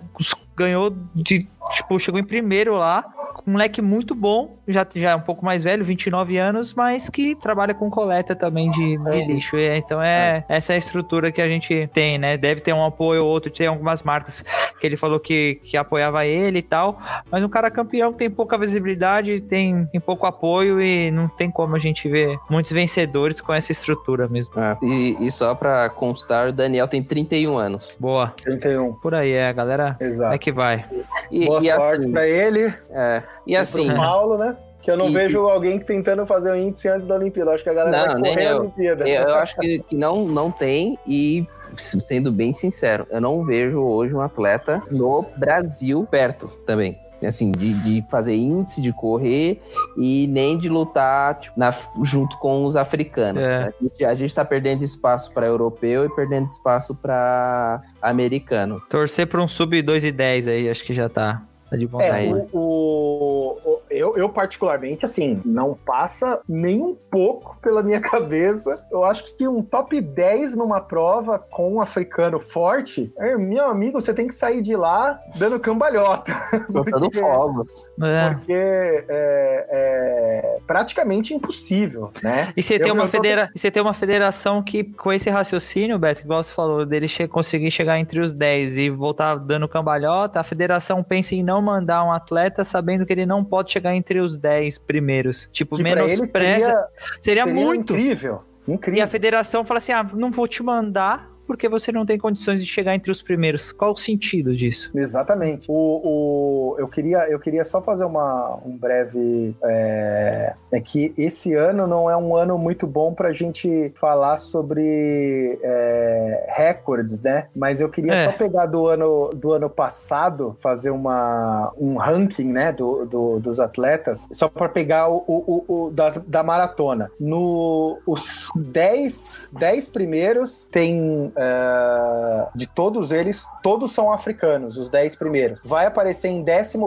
Ganhou 0.56 0.94
de. 1.14 1.48
Tipo, 1.72 1.98
chegou 1.98 2.20
em 2.20 2.24
primeiro 2.24 2.76
lá. 2.76 3.04
Um 3.46 3.52
moleque 3.52 3.82
muito 3.82 4.14
bom, 4.14 4.56
já, 4.66 4.86
já 4.94 5.10
é 5.10 5.14
um 5.14 5.20
pouco 5.20 5.44
mais 5.44 5.62
velho, 5.62 5.84
29 5.84 6.38
anos, 6.38 6.72
mas 6.74 7.08
que 7.08 7.34
trabalha 7.34 7.74
com 7.74 7.90
coleta 7.90 8.34
também 8.34 8.70
de, 8.70 8.96
de 8.96 9.24
lixo. 9.26 9.56
É, 9.56 9.76
então 9.76 10.02
é, 10.02 10.44
essa 10.48 10.72
é 10.72 10.76
a 10.76 10.78
estrutura 10.78 11.30
que 11.30 11.42
a 11.42 11.48
gente 11.48 11.88
tem, 11.92 12.16
né? 12.18 12.36
Deve 12.36 12.60
ter 12.60 12.72
um 12.72 12.84
apoio 12.84 13.22
ou 13.24 13.30
outro, 13.30 13.50
tem 13.50 13.66
algumas 13.66 14.02
marcas 14.02 14.44
que 14.80 14.86
ele 14.86 14.96
falou 14.96 15.20
que, 15.20 15.60
que 15.64 15.76
apoiava 15.76 16.24
ele 16.26 16.58
e 16.58 16.62
tal. 16.62 16.98
Mas 17.30 17.42
um 17.44 17.48
cara 17.48 17.70
campeão 17.70 18.12
que 18.12 18.18
tem 18.18 18.30
pouca 18.30 18.56
visibilidade, 18.56 19.40
tem, 19.40 19.86
tem 19.86 20.00
pouco 20.00 20.26
apoio 20.26 20.80
e 20.80 21.10
não 21.10 21.28
tem 21.28 21.50
como 21.50 21.76
a 21.76 21.78
gente 21.78 22.08
ver 22.08 22.38
muitos 22.48 22.72
vencedores 22.72 23.40
com 23.40 23.52
essa 23.52 23.72
estrutura 23.72 24.26
mesmo. 24.28 24.54
É, 24.58 24.76
E, 24.82 25.16
e 25.20 25.30
só 25.30 25.54
pra 25.54 25.88
constar, 25.90 26.48
o 26.48 26.52
Daniel 26.52 26.88
tem 26.88 27.02
31 27.02 27.56
anos. 27.58 27.96
Boa. 28.00 28.34
31. 28.42 28.94
Por 28.94 29.14
aí, 29.14 29.32
é, 29.32 29.48
a 29.48 29.52
galera. 29.52 29.96
Exato. 30.00 30.34
É 30.34 30.38
que 30.38 30.50
vai. 30.52 30.84
E, 31.30 31.46
Boa 31.46 31.60
e 31.62 31.70
sorte 31.70 32.02
assim, 32.02 32.12
pra 32.12 32.26
ele. 32.26 32.72
é, 32.90 33.22
e 33.46 33.56
assim, 33.56 33.86
pro 33.88 33.96
Paulo, 33.96 34.38
né? 34.38 34.56
Que 34.82 34.90
eu 34.90 34.96
não 34.98 35.08
E- 35.08 35.12
vejo 35.14 35.40
alguém 35.48 35.78
tentando 35.78 36.26
fazer 36.26 36.50
o 36.50 36.56
índice 36.56 36.88
antes 36.88 37.06
da 37.06 37.14
Olimpíada. 37.14 37.52
Acho 37.52 37.64
que 37.64 37.70
a 37.70 37.74
galera 37.74 37.96
Não, 38.14 38.20
vai 38.20 38.30
correr 38.34 38.46
a 38.46 38.50
eu. 38.50 38.60
Olimpíada. 38.60 39.08
eu, 39.08 39.22
eu 39.28 39.34
acho 39.36 39.56
que, 39.56 39.78
que 39.88 39.96
não, 39.96 40.26
não 40.26 40.50
tem 40.50 40.98
e 41.06 41.46
sendo 41.76 42.30
bem 42.30 42.52
sincero, 42.54 43.06
eu 43.10 43.20
não 43.20 43.42
vejo 43.44 43.80
hoje 43.80 44.14
um 44.14 44.20
atleta 44.20 44.80
no 44.90 45.24
Brasil 45.36 46.06
perto 46.10 46.48
também. 46.66 46.98
Assim, 47.26 47.50
de, 47.52 47.72
de 47.82 48.04
fazer 48.10 48.34
índice, 48.36 48.82
de 48.82 48.92
correr 48.92 49.58
e 49.96 50.26
nem 50.26 50.58
de 50.58 50.68
lutar 50.68 51.40
tipo, 51.40 51.58
na- 51.58 51.72
junto 52.02 52.36
com 52.38 52.66
os 52.66 52.76
africanos. 52.76 53.42
É. 53.42 53.56
A, 53.64 53.72
gente, 53.82 54.04
a 54.04 54.14
gente 54.14 54.34
tá 54.34 54.44
perdendo 54.44 54.82
espaço 54.84 55.32
para 55.32 55.46
europeu 55.46 56.04
e 56.04 56.10
perdendo 56.14 56.48
espaço 56.48 56.94
para 56.94 57.80
americano. 58.02 58.78
Torcer 58.90 59.26
pra 59.26 59.40
um 59.40 59.48
sub 59.48 59.80
2 59.80 60.04
e 60.04 60.12
10 60.12 60.48
aí, 60.48 60.68
acho 60.68 60.84
que 60.84 60.92
já 60.92 61.08
tá. 61.08 61.40
Tá 61.74 61.78
de 61.78 61.86
bom 61.88 62.00
É, 62.00 62.08
o- 62.54 63.58
o- 63.64 63.80
eu, 63.96 64.16
eu 64.16 64.28
particularmente, 64.28 65.04
assim, 65.04 65.40
não 65.44 65.74
passa 65.74 66.40
nem 66.48 66.80
um 66.82 66.94
pouco 67.10 67.56
pela 67.60 67.82
minha 67.82 68.00
cabeça. 68.02 68.84
Eu 68.90 69.04
acho 69.04 69.34
que 69.36 69.46
um 69.48 69.62
top 69.62 70.00
10 70.00 70.54
numa 70.56 70.80
prova 70.80 71.38
com 71.38 71.74
um 71.74 71.80
africano 71.80 72.38
forte, 72.38 73.12
é, 73.18 73.36
meu 73.36 73.64
amigo, 73.66 74.00
você 74.00 74.12
tem 74.12 74.26
que 74.28 74.34
sair 74.34 74.60
de 74.62 74.74
lá 74.76 75.18
dando 75.36 75.58
cambalhota. 75.60 76.32
Soltando 76.70 77.00
Porque- 77.04 77.20
fogos. 77.20 77.90
É. 78.02 78.30
Porque 78.34 78.52
é, 78.52 79.66
é 79.70 80.58
praticamente 80.66 81.34
impossível, 81.34 82.10
né? 82.22 82.52
E 82.56 82.62
você, 82.62 82.74
Eu- 82.76 82.80
tem 82.82 82.92
uma 82.92 83.02
eu 83.02 83.06
tô- 83.06 83.10
federa... 83.12 83.50
e 83.54 83.58
você 83.58 83.70
tem 83.70 83.82
uma 83.82 83.92
federação 83.94 84.62
que, 84.62 84.84
com 84.84 85.12
esse 85.12 85.28
raciocínio, 85.30 85.98
Beto, 85.98 86.22
igual 86.22 86.42
você 86.42 86.52
falou, 86.52 86.84
dele 86.86 87.08
che... 87.08 87.26
conseguir 87.28 87.70
chegar 87.70 87.98
entre 87.98 88.20
os 88.20 88.32
10 88.32 88.78
e 88.78 88.90
voltar 88.90 89.36
dando 89.36 89.68
cambalhota, 89.68 90.40
a 90.40 90.44
federação 90.44 91.02
pensa 91.02 91.34
em 91.34 91.42
não 91.42 91.60
mandar 91.62 92.04
um 92.04 92.12
atleta 92.12 92.64
sabendo 92.64 93.04
que 93.06 93.12
ele 93.12 93.26
não 93.26 93.44
pode 93.44 93.72
chegar 93.72 93.83
entre 93.92 94.20
os 94.20 94.36
10 94.36 94.78
primeiros. 94.78 95.48
Tipo, 95.52 95.74
Que 95.76 95.82
eles 95.82 95.94
menospreza. 95.94 96.66
seria- 96.66 96.86
Seria, 97.20 97.44
seria 97.44 97.46
muito. 97.46 97.92
incrível. 97.94 98.42
Incrível. 98.68 98.98
E 99.00 99.02
a 99.02 99.08
federação 99.08 99.64
fala 99.64 99.78
assim: 99.78 99.92
ah, 99.92 100.06
não 100.14 100.30
vou 100.30 100.46
te 100.46 100.62
mandar 100.62 101.28
porque 101.46 101.68
você 101.68 101.92
não 101.92 102.04
tem 102.06 102.18
condições 102.18 102.60
de 102.64 102.70
chegar 102.70 102.94
entre 102.94 103.10
os 103.10 103.22
primeiros. 103.22 103.72
Qual 103.72 103.92
o 103.92 103.96
sentido 103.96 104.54
disso? 104.56 104.90
Exatamente. 104.94 105.66
O, 105.68 106.74
o- 106.74 106.76
eu, 106.78 106.88
queria, 106.88 107.28
eu 107.30 107.38
queria 107.38 107.64
só 107.64 107.80
fazer 107.82 108.04
uma, 108.04 108.58
um 108.64 108.76
breve. 108.76 109.54
É, 109.64 110.54
é 110.72 110.80
que 110.80 111.12
esse 111.16 111.54
ano 111.54 111.86
não 111.86 112.10
é 112.10 112.16
um 112.16 112.36
ano 112.36 112.58
muito 112.58 112.86
bom 112.86 113.12
para 113.14 113.28
a 113.28 113.32
gente 113.32 113.92
falar 113.94 114.36
sobre 114.38 115.58
é, 115.62 116.46
recordes, 116.56 117.18
né? 117.20 117.48
Mas 117.56 117.80
eu 117.80 117.88
queria 117.88 118.14
É. 118.14 118.24
só 118.26 118.32
pegar 118.32 118.66
do 118.66 118.86
ano, 118.86 119.30
do 119.34 119.52
ano 119.52 119.68
passado, 119.70 120.56
fazer 120.60 120.90
uma, 120.90 121.72
um 121.78 121.96
ranking 121.96 122.50
né, 122.52 122.72
do, 122.72 123.04
do- 123.06 123.40
dos 123.40 123.60
atletas, 123.60 124.28
só 124.32 124.48
para 124.48 124.68
pegar 124.68 125.08
o, 125.08 125.24
o, 125.26 125.64
o- 125.86 125.90
das- 125.90 126.22
da 126.26 126.42
maratona. 126.42 127.10
No, 127.20 127.98
os 128.06 128.48
10, 128.56 129.50
10 129.58 129.86
primeiros 129.88 130.66
tem 130.70 131.32
é, 131.36 132.48
de 132.54 132.66
todos 132.66 133.10
eles, 133.10 133.46
todos 133.62 133.92
são 133.92 134.12
africanos, 134.12 134.76
os 134.76 134.88
10 134.88 135.16
primeiros. 135.16 135.62
Vai 135.64 135.86
aparecer 135.86 136.28
em 136.28 136.44
14 136.44 136.78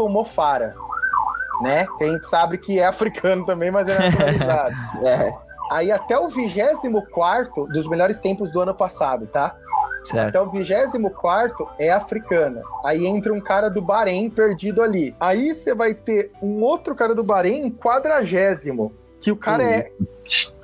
o 0.00 0.08
Mofara, 0.08 0.74
né? 1.60 1.86
Que 1.98 2.04
a 2.04 2.08
gente 2.08 2.26
sabe 2.26 2.58
que 2.58 2.78
é 2.78 2.86
africano 2.86 3.44
também, 3.44 3.70
mas 3.70 3.88
é 3.88 3.98
nacionalizado. 3.98 4.76
É. 5.04 5.46
Aí 5.70 5.90
até 5.90 6.16
o 6.16 6.28
24 6.28 7.66
dos 7.66 7.88
melhores 7.88 8.20
tempos 8.20 8.52
do 8.52 8.60
ano 8.60 8.74
passado, 8.74 9.26
tá? 9.26 9.56
Certo. 10.04 10.28
Até 10.28 10.40
o 10.40 10.48
24 10.48 11.68
é 11.78 11.90
africana. 11.90 12.62
Aí 12.84 13.04
entra 13.04 13.32
um 13.32 13.40
cara 13.40 13.68
do 13.68 13.82
Bahrein 13.82 14.30
perdido 14.30 14.80
ali. 14.80 15.14
Aí 15.18 15.52
você 15.52 15.74
vai 15.74 15.92
ter 15.92 16.30
um 16.40 16.62
outro 16.62 16.94
cara 16.94 17.14
do 17.14 17.24
Bahrein, 17.24 17.72
quadragésimo. 17.72 18.94
Que 19.20 19.32
o 19.32 19.36
cara 19.36 19.64
é. 19.64 19.90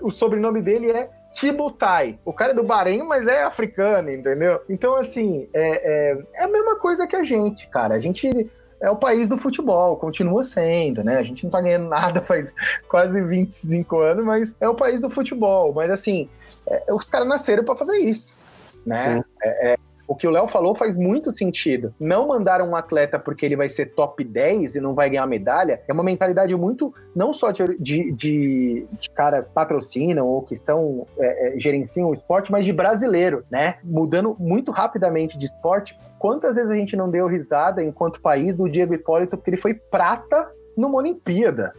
O 0.00 0.10
sobrenome 0.12 0.62
dele 0.62 0.92
é 0.92 1.10
Tibutai. 1.32 2.18
O 2.24 2.32
cara 2.32 2.52
é 2.52 2.54
do 2.54 2.62
Bahrein, 2.62 3.02
mas 3.04 3.26
é 3.26 3.42
africano, 3.42 4.10
entendeu? 4.10 4.60
Então, 4.68 4.94
assim, 4.94 5.48
é, 5.52 6.12
é, 6.12 6.22
é 6.34 6.44
a 6.44 6.48
mesma 6.48 6.76
coisa 6.78 7.06
que 7.06 7.16
a 7.16 7.24
gente, 7.24 7.68
cara. 7.68 7.94
A 7.94 7.98
gente 7.98 8.50
é 8.82 8.90
o 8.90 8.96
país 8.96 9.28
do 9.28 9.38
futebol, 9.38 9.96
continua 9.96 10.42
sendo, 10.42 11.04
né? 11.04 11.18
A 11.18 11.22
gente 11.22 11.44
não 11.44 11.50
tá 11.50 11.60
ganhando 11.60 11.88
nada 11.88 12.20
faz 12.22 12.52
quase 12.88 13.22
25 13.22 14.00
anos, 14.00 14.24
mas 14.24 14.56
é 14.60 14.68
o 14.68 14.74
país 14.74 15.00
do 15.00 15.08
futebol. 15.08 15.72
Mas 15.72 15.90
assim, 15.90 16.28
é, 16.68 16.92
os 16.92 17.08
caras 17.08 17.28
nasceram 17.28 17.64
para 17.64 17.76
fazer 17.76 17.98
isso, 17.98 18.36
né? 18.84 19.22
É, 19.42 19.72
é, 19.72 19.76
o 20.06 20.14
que 20.14 20.26
o 20.26 20.30
Léo 20.30 20.48
falou 20.48 20.74
faz 20.74 20.96
muito 20.96 21.36
sentido. 21.36 21.94
Não 21.98 22.28
mandar 22.28 22.60
um 22.62 22.74
atleta 22.74 23.18
porque 23.18 23.46
ele 23.46 23.56
vai 23.56 23.68
ser 23.68 23.86
top 23.94 24.22
10 24.24 24.74
e 24.74 24.80
não 24.80 24.94
vai 24.94 25.10
ganhar 25.10 25.26
medalha 25.26 25.80
é 25.88 25.92
uma 25.92 26.02
mentalidade 26.02 26.54
muito, 26.56 26.94
não 27.14 27.32
só 27.32 27.50
de, 27.50 27.78
de, 27.78 28.12
de, 28.12 28.86
de 28.90 29.10
caras 29.10 29.52
patrocinam 29.52 30.26
ou 30.26 30.42
que 30.42 30.54
estão, 30.54 31.06
é, 31.18 31.56
é, 31.56 31.60
gerenciam 31.60 32.08
o 32.08 32.12
esporte, 32.12 32.50
mas 32.50 32.64
de 32.64 32.72
brasileiro, 32.72 33.44
né? 33.50 33.78
Mudando 33.84 34.36
muito 34.38 34.70
rapidamente 34.70 35.38
de 35.38 35.46
esporte. 35.46 35.98
Quantas 36.18 36.54
vezes 36.54 36.70
a 36.70 36.74
gente 36.74 36.96
não 36.96 37.10
deu 37.10 37.26
risada 37.26 37.82
enquanto 37.82 38.20
país 38.20 38.54
do 38.54 38.68
Diego 38.68 38.94
Hipólito 38.94 39.36
porque 39.36 39.50
ele 39.50 39.56
foi 39.56 39.74
prata 39.74 40.50
numa 40.76 40.96
Olimpíada? 40.96 41.72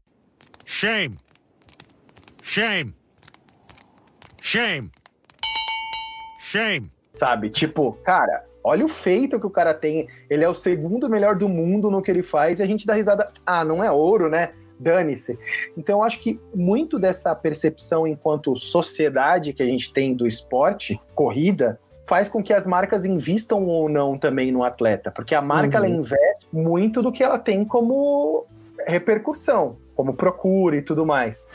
Shame. 0.65 1.17
Shame. 2.41 2.93
Shame. 4.41 4.91
Shame. 6.39 6.92
Sabe? 7.15 7.49
Tipo, 7.49 7.93
cara, 8.03 8.43
olha 8.63 8.85
o 8.85 8.89
feito 8.89 9.39
que 9.39 9.45
o 9.45 9.49
cara 9.49 9.73
tem. 9.73 10.07
Ele 10.29 10.43
é 10.43 10.49
o 10.49 10.55
segundo 10.55 11.09
melhor 11.09 11.35
do 11.35 11.47
mundo 11.47 11.91
no 11.91 12.01
que 12.01 12.09
ele 12.09 12.23
faz 12.23 12.59
e 12.59 12.63
a 12.63 12.65
gente 12.65 12.85
dá 12.85 12.93
risada. 12.93 13.31
Ah, 13.45 13.63
não 13.63 13.83
é 13.83 13.91
ouro, 13.91 14.29
né? 14.29 14.51
Dane-se. 14.79 15.37
Então, 15.77 15.99
eu 15.99 16.03
acho 16.03 16.19
que 16.19 16.39
muito 16.53 16.97
dessa 16.99 17.33
percepção 17.35 18.07
enquanto 18.07 18.57
sociedade 18.57 19.53
que 19.53 19.61
a 19.63 19.65
gente 19.65 19.93
tem 19.93 20.13
do 20.15 20.27
esporte, 20.27 20.99
corrida, 21.15 21.79
faz 22.05 22.27
com 22.27 22.43
que 22.43 22.51
as 22.51 22.65
marcas 22.67 23.05
invistam 23.05 23.63
ou 23.65 23.87
não 23.87 24.17
também 24.17 24.51
no 24.51 24.63
atleta. 24.63 25.11
Porque 25.11 25.35
a 25.35 25.41
marca, 25.41 25.77
Uhum. 25.79 25.85
ela 25.85 25.95
investe 25.95 26.47
muito 26.51 27.01
do 27.01 27.11
que 27.11 27.23
ela 27.23 27.39
tem 27.39 27.63
como 27.63 28.45
repercussão, 28.85 29.77
como 29.95 30.13
procura 30.15 30.75
e 30.75 30.81
tudo 30.81 31.05
mais. 31.05 31.47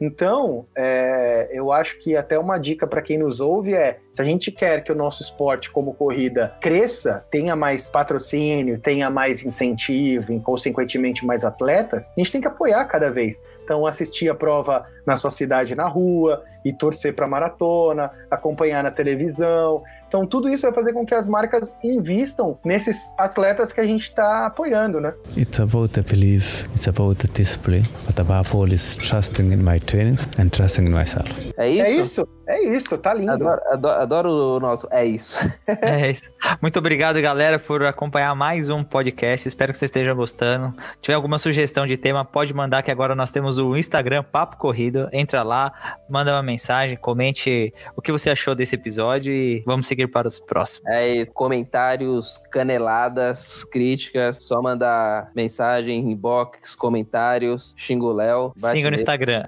Então, 0.00 0.66
é, 0.76 1.48
eu 1.52 1.72
acho 1.72 1.98
que 1.98 2.16
até 2.16 2.38
uma 2.38 2.58
dica 2.58 2.86
para 2.86 3.02
quem 3.02 3.18
nos 3.18 3.40
ouve 3.40 3.74
é: 3.74 3.98
se 4.10 4.22
a 4.22 4.24
gente 4.24 4.50
quer 4.50 4.82
que 4.84 4.92
o 4.92 4.94
nosso 4.94 5.22
esporte, 5.22 5.70
como 5.70 5.94
corrida, 5.94 6.54
cresça, 6.60 7.24
tenha 7.30 7.56
mais 7.56 7.90
patrocínio, 7.90 8.78
tenha 8.78 9.10
mais 9.10 9.44
incentivo, 9.44 10.32
e 10.32 10.40
consequentemente 10.40 11.26
mais 11.26 11.44
atletas, 11.44 12.12
a 12.16 12.20
gente 12.20 12.32
tem 12.32 12.40
que 12.40 12.48
apoiar 12.48 12.84
cada 12.84 13.10
vez. 13.10 13.40
Então, 13.62 13.86
assistir 13.86 14.30
a 14.30 14.34
prova 14.34 14.86
na 15.06 15.16
sua 15.16 15.30
cidade 15.30 15.74
na 15.74 15.86
rua 15.86 16.42
e 16.64 16.72
torcer 16.72 17.14
para 17.14 17.26
maratona, 17.26 18.10
acompanhar 18.30 18.82
na 18.82 18.90
televisão. 18.90 19.82
Então, 20.06 20.26
tudo 20.26 20.48
isso 20.48 20.62
vai 20.62 20.72
fazer 20.72 20.92
com 20.92 21.04
que 21.04 21.14
as 21.14 21.26
marcas 21.26 21.76
invistam 21.82 22.58
nesses 22.64 22.98
atletas 23.18 23.72
que 23.72 23.80
a 23.80 23.84
gente 23.84 24.04
está 24.04 24.46
apoiando, 24.46 25.00
né? 25.00 25.14
It's 25.36 25.60
about 25.60 25.92
the 25.92 26.02
belief, 26.02 26.66
it's 26.74 26.88
about 26.88 27.26
the 27.26 27.28
discipline, 27.34 27.84
but 28.06 28.18
above 28.18 28.56
all 28.56 28.72
is 28.72 28.96
trusting 28.96 29.52
in 29.52 29.62
my 29.62 29.78
trainings 29.88 30.28
and 30.38 30.50
trusting 30.50 30.86
in 30.86 30.92
myself. 30.92 31.28
É 31.56 31.68
isso? 31.68 31.82
É 31.82 31.90
isso, 32.02 32.28
é 32.48 32.62
isso, 32.76 32.96
tá 32.96 33.12
lindo. 33.12 33.30
Adoro, 33.32 33.60
adoro, 33.66 34.00
adoro 34.00 34.28
o 34.30 34.60
nosso. 34.60 34.88
É 34.90 35.04
isso. 35.04 35.36
É 35.66 36.10
isso. 36.10 36.30
Muito 36.62 36.78
obrigado, 36.78 37.20
galera, 37.20 37.58
por 37.58 37.84
acompanhar 37.84 38.34
mais 38.34 38.70
um 38.70 38.82
podcast. 38.82 39.46
Espero 39.46 39.72
que 39.72 39.78
vocês 39.78 39.90
estejam 39.90 40.16
gostando. 40.16 40.74
Se 40.94 41.02
tiver 41.02 41.14
alguma 41.14 41.38
sugestão 41.38 41.86
de 41.86 41.98
tema, 41.98 42.24
pode 42.24 42.54
mandar, 42.54 42.82
que 42.82 42.90
agora 42.90 43.14
nós 43.14 43.30
temos 43.30 43.58
o 43.58 43.76
Instagram 43.76 44.22
Papo 44.22 44.56
Corrido. 44.56 45.08
Entra 45.12 45.42
lá, 45.42 45.98
manda 46.08 46.32
uma 46.32 46.42
mensagem, 46.42 46.96
comente 46.96 47.72
o 47.94 48.00
que 48.00 48.10
você 48.10 48.30
achou 48.30 48.54
desse 48.54 48.74
episódio 48.76 49.32
e 49.32 49.62
vamos 49.66 49.86
seguir 49.86 50.08
para 50.08 50.26
os 50.26 50.40
próximos. 50.40 50.90
É, 50.94 51.26
comentários, 51.26 52.38
caneladas, 52.50 53.62
críticas, 53.64 54.38
só 54.38 54.62
mandar 54.62 55.30
mensagem, 55.34 56.00
inbox, 56.10 56.74
comentários, 56.74 57.74
xinga 57.76 58.06
o 58.06 58.12
Léo. 58.12 58.52
Siga 58.56 58.90
no. 58.90 58.96
Instagram. 58.96 59.42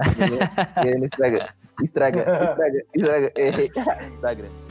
Siga 0.83 0.99
no 0.99 1.07
Instagram. 1.07 1.47
Estraga, 1.83 2.21
estraga, 2.21 2.81
estraga, 2.95 4.09
Instagram. 4.09 4.51